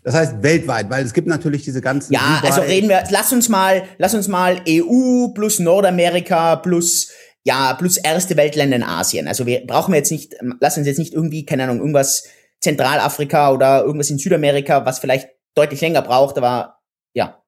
Das 0.03 0.15
heißt 0.15 0.43
weltweit, 0.43 0.91
weil 0.91 1.05
es 1.05 1.15
gibt 1.15 1.29
natürlich 1.29 1.63
diese 1.63 1.81
ganzen. 1.81 2.13
Ja, 2.13 2.43
also 2.43 2.63
reden 2.63 2.89
wir, 2.89 3.05
lass 3.11 3.33
uns 3.33 3.49
mal, 3.49 3.85
lass 3.97 4.15
uns 4.15 4.27
mal 4.27 4.61
EU 4.69 5.29
plus 5.29 5.61
Nordamerika 5.61 6.57
plus 6.57 7.11
ja, 7.45 7.75
plus 7.75 7.97
erste 7.97 8.37
Weltländer 8.37 8.77
in 8.77 8.83
Asien. 8.83 9.29
Also 9.29 9.47
wir 9.47 9.67
brauchen 9.67 9.93
wir 9.93 9.99
jetzt 9.99 10.11
nicht, 10.11 10.35
lass 10.61 10.79
uns 10.79 10.87
jetzt 10.87 10.99
nicht 10.99 11.15
irgendwie, 11.15 11.45
keine 11.45 11.65
Ahnung, 11.65 11.79
irgendwas 11.79 12.25
Zentralafrika 12.65 13.53
oder 13.53 13.85
irgendwas 13.85 14.11
in 14.11 14.19
Südamerika, 14.19 14.85
was 14.85 14.99
vielleicht 14.99 15.29
deutlich 15.55 15.81
länger 15.81 16.03
braucht, 16.03 16.37
aber 16.37 16.79
ja. 17.15 17.43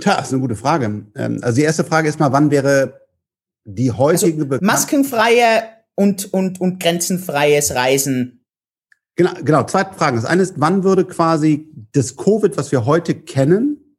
Tja, 0.00 0.18
ist 0.18 0.32
eine 0.32 0.40
gute 0.40 0.56
Frage. 0.56 1.06
Ähm, 1.14 1.38
also 1.42 1.56
die 1.56 1.62
erste 1.62 1.84
Frage 1.84 2.08
ist 2.08 2.18
mal, 2.18 2.32
wann 2.32 2.50
wäre 2.50 3.00
die 3.64 3.92
heutige 3.92 4.42
also 4.42 4.58
maskenfreie 4.64 5.62
und 5.94 6.32
und 6.32 6.60
und 6.60 6.80
grenzenfreies 6.80 7.74
Reisen. 7.74 8.44
Genau, 9.16 9.32
genau. 9.42 9.64
Zweite 9.64 9.94
Frage. 9.94 10.16
Das 10.16 10.26
eine 10.26 10.42
ist, 10.42 10.54
wann 10.58 10.84
würde 10.84 11.04
quasi 11.04 11.70
das 11.92 12.16
Covid, 12.16 12.56
was 12.56 12.70
wir 12.70 12.84
heute 12.84 13.14
kennen, 13.14 13.96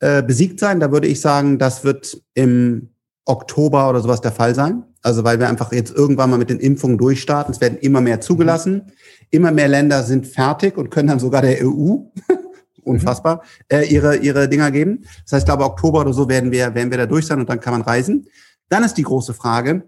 äh, 0.00 0.22
besiegt 0.22 0.60
sein? 0.60 0.80
Da 0.80 0.92
würde 0.92 1.08
ich 1.08 1.20
sagen, 1.20 1.58
das 1.58 1.84
wird 1.84 2.22
im 2.34 2.94
Oktober 3.24 3.90
oder 3.90 4.00
sowas 4.00 4.20
der 4.20 4.32
Fall 4.32 4.54
sein. 4.54 4.84
Also 5.04 5.22
weil 5.22 5.38
wir 5.38 5.48
einfach 5.50 5.70
jetzt 5.70 5.94
irgendwann 5.94 6.30
mal 6.30 6.38
mit 6.38 6.48
den 6.48 6.58
Impfungen 6.58 6.96
durchstarten. 6.96 7.52
Es 7.52 7.60
werden 7.60 7.76
immer 7.78 8.00
mehr 8.00 8.22
zugelassen. 8.22 8.90
Immer 9.30 9.52
mehr 9.52 9.68
Länder 9.68 10.02
sind 10.02 10.26
fertig 10.26 10.78
und 10.78 10.90
können 10.90 11.08
dann 11.08 11.18
sogar 11.18 11.42
der 11.42 11.58
EU, 11.62 11.96
unfassbar, 12.82 13.42
äh, 13.68 13.86
ihre, 13.86 14.16
ihre 14.16 14.48
Dinger 14.48 14.70
geben. 14.70 15.02
Das 15.24 15.32
heißt, 15.32 15.42
ich 15.42 15.46
glaube, 15.46 15.64
Oktober 15.64 16.00
oder 16.00 16.14
so 16.14 16.28
werden 16.28 16.50
wir, 16.50 16.74
werden 16.74 16.90
wir 16.90 16.96
da 16.96 17.06
durch 17.06 17.26
sein 17.26 17.38
und 17.38 17.50
dann 17.50 17.60
kann 17.60 17.74
man 17.74 17.82
reisen. 17.82 18.26
Dann 18.70 18.82
ist 18.82 18.94
die 18.94 19.02
große 19.02 19.34
Frage, 19.34 19.84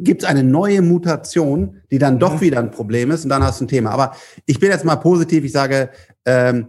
gibt 0.00 0.24
es 0.24 0.28
eine 0.28 0.42
neue 0.42 0.82
Mutation, 0.82 1.82
die 1.92 1.98
dann 1.98 2.18
doch 2.18 2.34
mhm. 2.34 2.40
wieder 2.40 2.58
ein 2.58 2.72
Problem 2.72 3.12
ist 3.12 3.22
und 3.22 3.30
dann 3.30 3.44
hast 3.44 3.60
du 3.60 3.64
ein 3.64 3.68
Thema. 3.68 3.90
Aber 3.90 4.16
ich 4.44 4.58
bin 4.58 4.70
jetzt 4.70 4.84
mal 4.84 4.96
positiv, 4.96 5.44
ich 5.44 5.52
sage, 5.52 5.90
ähm, 6.24 6.66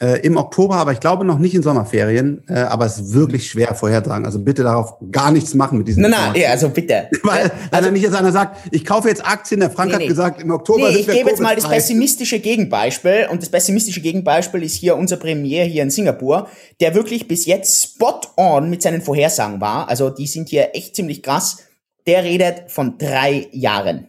äh, 0.00 0.20
im 0.20 0.36
Oktober, 0.36 0.76
aber 0.76 0.92
ich 0.92 1.00
glaube 1.00 1.24
noch 1.24 1.38
nicht 1.38 1.54
in 1.54 1.62
Sommerferien. 1.62 2.44
Äh, 2.48 2.60
aber 2.60 2.86
es 2.86 2.98
ist 2.98 3.14
wirklich 3.14 3.50
schwer 3.50 3.74
vorhersagen. 3.74 4.24
Also 4.24 4.38
bitte 4.38 4.62
darauf 4.62 4.94
gar 5.10 5.32
nichts 5.32 5.54
machen 5.54 5.78
mit 5.78 5.88
diesen. 5.88 6.02
Nein, 6.02 6.12
nein, 6.12 6.40
ja, 6.40 6.50
also 6.50 6.68
bitte. 6.68 7.08
Weil 7.22 7.50
also, 7.70 7.90
nicht 7.90 8.02
jetzt 8.02 8.14
einer 8.14 8.30
sagt, 8.30 8.68
ich 8.70 8.84
kaufe 8.84 9.08
jetzt 9.08 9.26
Aktien. 9.26 9.60
Der 9.60 9.70
Frank 9.70 9.88
nee, 9.88 9.94
hat 9.94 10.00
nee. 10.02 10.08
gesagt, 10.08 10.40
im 10.40 10.50
Oktober. 10.50 10.90
Nee, 10.90 10.98
ich 10.98 11.06
gebe 11.06 11.30
jetzt 11.30 11.40
mal 11.40 11.56
das 11.56 11.68
pessimistische 11.68 12.38
Gegenbeispiel. 12.38 13.26
Und 13.30 13.42
das 13.42 13.48
pessimistische 13.48 14.00
Gegenbeispiel 14.00 14.62
ist 14.62 14.74
hier 14.74 14.96
unser 14.96 15.16
Premier 15.16 15.64
hier 15.64 15.82
in 15.82 15.90
Singapur, 15.90 16.48
der 16.80 16.94
wirklich 16.94 17.26
bis 17.26 17.46
jetzt 17.46 17.82
spot 17.82 18.20
on 18.36 18.70
mit 18.70 18.82
seinen 18.82 19.02
Vorhersagen 19.02 19.60
war. 19.60 19.88
Also 19.88 20.10
die 20.10 20.26
sind 20.26 20.48
hier 20.48 20.74
echt 20.74 20.94
ziemlich 20.94 21.22
krass. 21.22 21.58
Der 22.06 22.22
redet 22.22 22.70
von 22.70 22.98
drei 22.98 23.48
Jahren. 23.50 24.08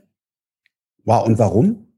Wow, 1.04 1.26
und 1.26 1.40
warum? 1.40 1.89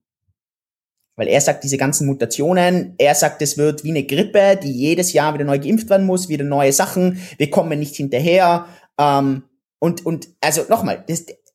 Weil 1.16 1.28
er 1.28 1.42
sagt, 1.42 1.64
diese 1.64 1.78
ganzen 1.78 2.08
Mutationen, 2.08 2.96
er 2.98 3.16
sagt, 3.16 3.42
es 3.42 3.58
wird 3.58 3.84
wie 3.84 3.92
eine 3.92 4.04
Grippe, 4.04 4.58
die 4.62 4.72
jedes 4.72 5.14
Jahr 5.14 5.34
wieder 5.34 5.44
neu 5.44 5.60
geimpft 5.60 5.90
werden 5.90 6.06
muss, 6.06 6.30
wieder 6.30 6.46
neue 6.46 6.74
Sachen, 6.74 7.22
wir 7.38 7.50
kommen 7.50 7.80
nicht 7.80 7.96
hinterher. 7.96 8.66
Ähm, 8.98 9.44
und, 9.80 10.06
und 10.06 10.30
also 10.40 10.64
nochmal, 10.70 11.04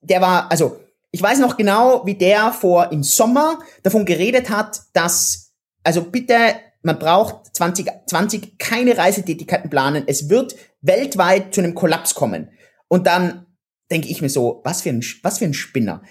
der 0.02 0.20
war, 0.20 0.50
also 0.50 0.78
ich 1.10 1.22
weiß 1.22 1.38
noch 1.38 1.56
genau, 1.56 2.04
wie 2.04 2.14
der 2.14 2.52
vor 2.52 2.92
im 2.92 3.02
Sommer 3.02 3.58
davon 3.82 4.04
geredet 4.04 4.50
hat, 4.50 4.82
dass, 4.92 5.54
also 5.82 6.02
bitte, 6.02 6.34
man 6.82 6.98
braucht 6.98 7.56
2020 7.56 8.58
keine 8.58 8.96
Reisetätigkeiten 8.98 9.70
planen, 9.70 10.04
es 10.06 10.28
wird 10.28 10.54
weltweit 10.82 11.54
zu 11.54 11.62
einem 11.62 11.74
Kollaps 11.74 12.14
kommen. 12.14 12.50
Und 12.88 13.06
dann 13.06 13.46
denke 13.90 14.08
ich 14.08 14.20
mir 14.20 14.28
so, 14.28 14.60
was 14.64 14.82
für 14.82 14.90
ein, 14.90 15.02
was 15.22 15.38
für 15.38 15.44
ein 15.46 15.54
Spinner. 15.54 16.02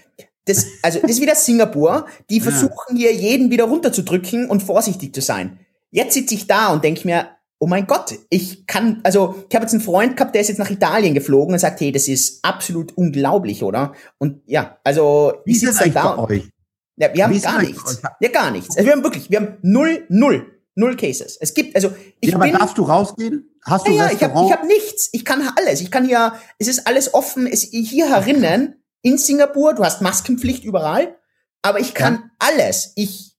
Das, 0.45 0.67
also, 0.81 0.99
das 0.99 1.11
ist 1.11 1.21
wieder 1.21 1.35
Singapur. 1.35 2.05
Die 2.29 2.39
versuchen 2.39 2.95
hier 2.95 3.13
jeden 3.13 3.49
wieder 3.49 3.65
runterzudrücken 3.65 4.49
und 4.49 4.61
vorsichtig 4.61 5.13
zu 5.13 5.21
sein. 5.21 5.59
Jetzt 5.91 6.13
sitze 6.13 6.35
ich 6.35 6.47
da 6.47 6.71
und 6.71 6.83
denke 6.83 7.07
mir, 7.07 7.29
oh 7.59 7.67
mein 7.67 7.87
Gott, 7.87 8.13
ich 8.29 8.67
kann, 8.67 8.99
also 9.03 9.43
ich 9.49 9.55
habe 9.55 9.63
jetzt 9.63 9.73
einen 9.73 9.81
Freund 9.81 10.17
gehabt, 10.17 10.35
der 10.35 10.41
ist 10.41 10.49
jetzt 10.49 10.57
nach 10.57 10.69
Italien 10.69 11.13
geflogen 11.13 11.53
und 11.53 11.59
sagt, 11.59 11.79
hey, 11.79 11.91
das 11.91 12.07
ist 12.07 12.43
absolut 12.43 12.95
unglaublich, 12.97 13.63
oder? 13.63 13.93
Und 14.19 14.41
ja, 14.45 14.77
also 14.83 15.33
wie 15.45 15.53
ist 15.53 15.65
das 15.65 15.81
eigentlich 15.81 15.93
da 15.93 16.15
bei 16.15 16.35
euch? 16.35 16.49
Ja, 16.97 17.13
wir 17.13 17.23
haben 17.23 17.33
Wie 17.33 17.39
gar 17.39 17.61
nichts. 17.61 18.01
Ja, 18.19 18.29
gar 18.29 18.51
nichts. 18.51 18.77
Also 18.77 18.85
wir 18.85 18.93
haben 18.93 19.03
wirklich, 19.03 19.29
wir 19.29 19.39
haben 19.39 19.57
null, 19.61 20.05
null, 20.09 20.45
null 20.75 20.95
Cases. 20.95 21.37
Es 21.39 21.53
gibt, 21.53 21.75
also 21.75 21.91
ich 22.21 22.29
ja, 22.29 22.35
aber 22.35 22.45
bin, 22.45 22.55
darfst 22.55 22.77
du 22.77 22.83
rausgehen? 22.83 23.49
Hast 23.63 23.87
du 23.87 23.91
ja, 23.91 24.05
ja, 24.05 24.11
ich 24.13 24.23
habe 24.23 24.45
ich 24.45 24.51
hab 24.51 24.63
nichts. 24.63 25.09
Ich 25.11 25.25
kann 25.25 25.41
alles. 25.57 25.81
Ich 25.81 25.91
kann 25.91 26.05
hier, 26.05 26.33
es 26.59 26.67
ist 26.67 26.87
alles 26.87 27.13
offen. 27.13 27.47
Es, 27.47 27.63
hier 27.63 28.09
herinnen 28.09 28.84
in 29.05 29.19
Singapur, 29.19 29.75
du 29.75 29.83
hast 29.83 30.01
Maskenpflicht 30.01 30.63
überall, 30.63 31.15
aber 31.61 31.79
ich 31.79 31.93
kann 31.93 32.13
ja. 32.15 32.29
alles. 32.39 32.91
Ich, 32.95 33.35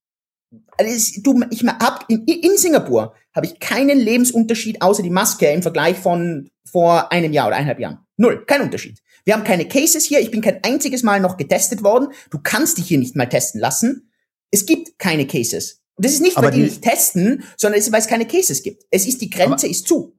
also 0.79 1.21
du, 1.23 1.43
ich 1.51 1.64
hab 1.64 2.09
in, 2.09 2.25
in 2.25 2.57
Singapur 2.57 3.14
habe 3.35 3.47
ich 3.47 3.59
keinen 3.59 3.99
Lebensunterschied 3.99 4.81
außer 4.81 5.03
die 5.03 5.11
Maske 5.11 5.51
im 5.51 5.62
Vergleich 5.62 5.99
von 5.99 6.49
vor 6.71 7.11
einem 7.11 7.33
Jahr 7.33 7.49
oder 7.49 7.57
eineinhalb 7.57 7.81
Jahren. 7.81 7.99
Null, 8.17 8.45
kein 8.47 8.62
Unterschied. 8.62 9.03
Wir 9.25 9.35
haben 9.35 9.43
keine 9.43 9.67
Cases 9.67 10.05
hier. 10.05 10.21
Ich 10.21 10.31
bin 10.31 10.41
kein 10.41 10.62
einziges 10.62 11.03
Mal 11.03 11.21
noch 11.21 11.37
getestet 11.37 11.83
worden. 11.83 12.12
Du 12.31 12.39
kannst 12.41 12.79
dich 12.79 12.87
hier 12.87 12.99
nicht 12.99 13.17
mal 13.17 13.29
testen 13.29 13.61
lassen. 13.61 14.12
Es 14.53 14.67
gibt 14.67 15.01
keine 15.01 15.27
Cases. 15.27 15.83
Und 15.97 16.05
das 16.05 16.12
ist 16.12 16.23
nicht, 16.23 16.37
weil 16.37 16.53
die, 16.53 16.59
die 16.59 16.64
nicht 16.64 16.83
testen, 16.83 17.43
sondern 17.57 17.81
es 17.81 17.89
ist, 17.89 17.93
weil 17.93 18.01
es 18.01 18.07
keine 18.07 18.27
Cases 18.27 18.62
gibt. 18.62 18.85
Es 18.93 19.05
ist, 19.05 19.21
die 19.21 19.31
Grenze 19.31 19.67
aber, 19.67 19.71
ist 19.71 19.89
zu. 19.89 20.17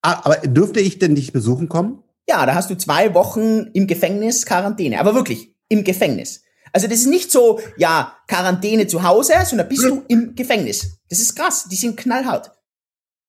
Ah, 0.00 0.22
aber 0.24 0.36
dürfte 0.48 0.80
ich 0.80 0.98
denn 0.98 1.14
dich 1.14 1.32
besuchen 1.32 1.68
kommen? 1.68 2.02
Ja, 2.28 2.46
da 2.46 2.54
hast 2.54 2.70
du 2.70 2.76
zwei 2.76 3.14
Wochen 3.14 3.70
im 3.72 3.86
Gefängnis 3.86 4.46
Quarantäne. 4.46 5.00
Aber 5.00 5.14
wirklich, 5.14 5.54
im 5.68 5.84
Gefängnis. 5.84 6.42
Also 6.72 6.86
das 6.86 7.00
ist 7.00 7.06
nicht 7.06 7.30
so, 7.30 7.60
ja, 7.76 8.16
Quarantäne 8.28 8.86
zu 8.86 9.02
Hause, 9.02 9.34
sondern 9.44 9.68
bist 9.68 9.84
du 9.84 10.02
im 10.08 10.34
Gefängnis. 10.34 10.98
Das 11.08 11.18
ist 11.18 11.34
krass, 11.34 11.66
die 11.70 11.76
sind 11.76 11.96
knallhart. 11.96 12.52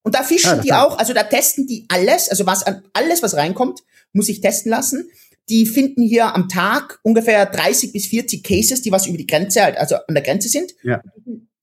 Und 0.03 0.15
da 0.15 0.23
fischen 0.23 0.57
ja, 0.57 0.61
die 0.61 0.73
auch, 0.73 0.97
also 0.97 1.13
da 1.13 1.23
testen 1.23 1.65
die 1.65 1.85
alles, 1.89 2.29
also 2.29 2.45
was 2.45 2.63
alles, 2.93 3.23
was 3.23 3.35
reinkommt, 3.35 3.81
muss 4.11 4.29
ich 4.29 4.41
testen 4.41 4.69
lassen. 4.69 5.09
Die 5.49 5.65
finden 5.65 6.03
hier 6.03 6.33
am 6.35 6.47
Tag 6.47 6.99
ungefähr 7.03 7.45
30 7.45 7.91
bis 7.91 8.07
40 8.07 8.43
Cases, 8.43 8.81
die 8.81 8.91
was 8.91 9.07
über 9.07 9.17
die 9.17 9.27
Grenze, 9.27 9.63
halt, 9.63 9.77
also 9.77 9.95
an 9.95 10.13
der 10.13 10.23
Grenze 10.23 10.47
sind. 10.47 10.73
Ja. 10.83 11.01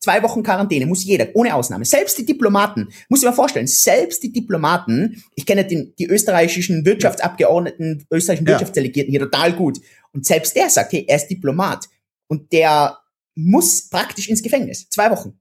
Zwei 0.01 0.23
Wochen 0.23 0.43
Quarantäne 0.43 0.87
muss 0.87 1.05
jeder, 1.05 1.29
ohne 1.35 1.55
Ausnahme. 1.55 1.85
Selbst 1.85 2.17
die 2.17 2.25
Diplomaten, 2.25 2.89
muss 3.11 3.21
ich 3.21 3.29
mir 3.29 3.35
vorstellen, 3.35 3.67
selbst 3.67 4.23
die 4.23 4.33
Diplomaten, 4.33 5.23
ich 5.35 5.45
kenne 5.45 5.67
den, 5.67 5.95
die 5.99 6.07
österreichischen 6.07 6.87
Wirtschaftsabgeordneten, 6.87 8.07
österreichischen 8.11 8.47
ja. 8.47 8.53
Wirtschaftsdelegierten 8.53 9.11
hier 9.11 9.21
total 9.21 9.53
gut. 9.53 9.79
Und 10.13 10.25
selbst 10.25 10.57
der 10.57 10.71
sagt, 10.71 10.93
hey, 10.93 11.05
er 11.07 11.17
ist 11.17 11.29
Diplomat. 11.29 11.87
Und 12.29 12.51
der 12.53 12.99
muss 13.35 13.91
praktisch 13.91 14.29
ins 14.29 14.43
Gefängnis. 14.43 14.89
Zwei 14.89 15.11
Wochen. 15.11 15.39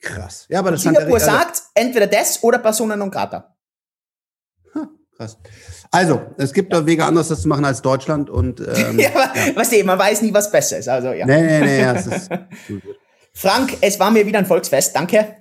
Krass. 0.00 0.46
Ja, 0.50 0.58
aber 0.58 0.72
das 0.72 0.82
Singapur 0.82 1.14
also, 1.14 1.26
sagt 1.26 1.62
entweder 1.74 2.06
das 2.06 2.42
oder 2.42 2.58
Persona 2.58 2.96
non 2.96 3.10
grata. 3.10 3.56
krass. 5.16 5.38
Also, 5.90 6.22
es 6.36 6.52
gibt 6.52 6.72
doch 6.72 6.84
Wege 6.86 7.04
anders, 7.04 7.28
das 7.28 7.42
zu 7.42 7.48
machen 7.48 7.64
als 7.64 7.82
Deutschland 7.82 8.30
und 8.30 8.60
ähm, 8.76 8.98
ja, 8.98 9.10
aber, 9.10 9.36
ja. 9.36 9.56
Was 9.56 9.70
man 9.84 9.98
weiß 9.98 10.22
nie, 10.22 10.32
was 10.32 10.50
besser 10.50 10.78
ist. 10.78 10.88
Also 10.88 11.12
ja. 11.12 11.26
Nee, 11.26 11.42
nee, 11.42 11.60
nee, 11.60 11.80
ja, 11.80 11.94
es 11.94 12.06
ist 12.06 12.30
Frank, 13.32 13.76
es 13.80 13.98
war 13.98 14.10
mir 14.10 14.26
wieder 14.26 14.38
ein 14.38 14.46
Volksfest. 14.46 14.94
Danke. 14.94 15.36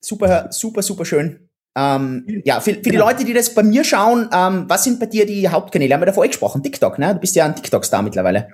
Super, 0.00 0.48
super, 0.50 0.82
super 0.82 1.04
schön. 1.04 1.48
Ähm, 1.76 2.24
ja, 2.44 2.60
für, 2.60 2.74
für 2.74 2.80
die 2.80 2.90
genau. 2.90 3.06
Leute, 3.06 3.24
die 3.24 3.32
das 3.32 3.52
bei 3.52 3.62
mir 3.62 3.82
schauen, 3.84 4.28
ähm, 4.32 4.64
was 4.68 4.84
sind 4.84 5.00
bei 5.00 5.06
dir 5.06 5.26
die 5.26 5.48
Hauptkanäle? 5.48 5.94
Haben 5.94 6.02
wir 6.02 6.06
davor 6.06 6.24
eh 6.24 6.28
gesprochen? 6.28 6.62
TikTok, 6.62 6.98
ne? 6.98 7.14
Du 7.14 7.20
bist 7.20 7.34
ja 7.34 7.46
ein 7.46 7.56
TikTok-Star 7.56 8.02
mittlerweile. 8.02 8.48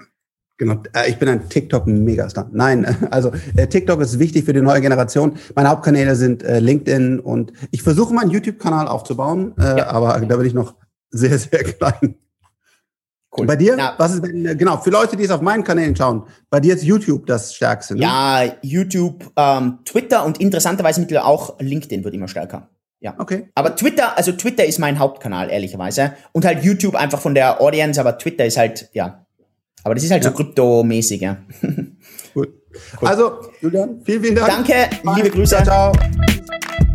Genau, 0.57 0.83
äh, 0.95 1.09
ich 1.09 1.19
bin 1.19 1.29
ein 1.29 1.49
TikTok-Megastar. 1.49 2.49
Nein, 2.53 2.85
also 3.11 3.33
äh, 3.57 3.67
TikTok 3.67 4.01
ist 4.01 4.19
wichtig 4.19 4.45
für 4.45 4.53
die 4.53 4.63
neue 4.63 4.81
Generation. 4.81 5.39
Meine 5.55 5.69
Hauptkanäle 5.69 6.17
sind 6.17 6.43
äh, 6.43 6.61
LinkedIn 6.61 7.21
und 7.21 7.53
ich 7.71 7.83
versuche 7.83 8.15
meinen 8.15 8.31
YouTube-Kanal 8.31 8.89
aufzubauen, 8.89 9.55
äh, 9.59 9.79
ja. 9.79 9.87
aber 9.89 10.21
da 10.21 10.37
bin 10.37 10.47
ich 10.47 10.55
noch 10.55 10.75
sehr, 11.11 11.39
sehr 11.39 11.65
klein. 11.65 12.17
Cool. 13.37 13.47
Bei 13.47 13.55
dir? 13.55 13.77
Ja. 13.77 13.95
Was 13.97 14.15
ist 14.15 14.25
denn, 14.25 14.59
genau, 14.59 14.79
für 14.79 14.91
Leute, 14.91 15.17
die 15.17 15.25
es 15.25 15.31
auf 15.31 15.41
meinen 15.41 15.63
Kanälen 15.63 15.95
schauen, 15.95 16.25
bei 16.51 16.59
dir 16.59 16.75
ist 16.75 16.83
YouTube 16.83 17.27
das 17.27 17.55
Stärkste, 17.55 17.95
ne? 17.95 18.01
Ja, 18.01 18.43
YouTube, 18.63 19.31
ähm, 19.37 19.79
Twitter 19.85 20.25
und 20.25 20.41
interessanterweise 20.41 21.01
mittlerweile 21.01 21.29
auch 21.29 21.61
LinkedIn 21.61 22.03
wird 22.03 22.15
immer 22.15 22.27
stärker. 22.27 22.69
Ja. 22.99 23.15
Okay. 23.19 23.49
Aber 23.55 23.77
Twitter, 23.77 24.17
also 24.19 24.33
Twitter 24.33 24.65
ist 24.65 24.79
mein 24.79 24.99
Hauptkanal, 24.99 25.51
ehrlicherweise. 25.51 26.13
Und 26.33 26.45
halt 26.45 26.65
YouTube 26.65 26.97
einfach 26.97 27.21
von 27.21 27.35
der 27.35 27.61
Audience, 27.61 28.01
aber 28.01 28.19
Twitter 28.19 28.45
ist 28.45 28.59
halt, 28.59 28.91
ja. 28.93 29.27
Aber 29.85 29.95
das 29.95 30.05
ist 30.05 30.11
halt 30.11 30.25
ja. 30.25 30.31
so 30.31 30.37
kryptomäßig, 30.37 31.21
ja. 31.21 31.37
Gut. 32.35 32.49
Cool. 33.01 33.09
Also, 33.09 33.33
Julian, 33.61 34.01
vielen, 34.05 34.23
vielen 34.23 34.37
Dank. 34.37 34.49
Danke, 34.49 34.75
liebe 35.17 35.31
Grüße. 35.31 35.57
ciao. 35.65 35.93
ciao. 35.93 36.90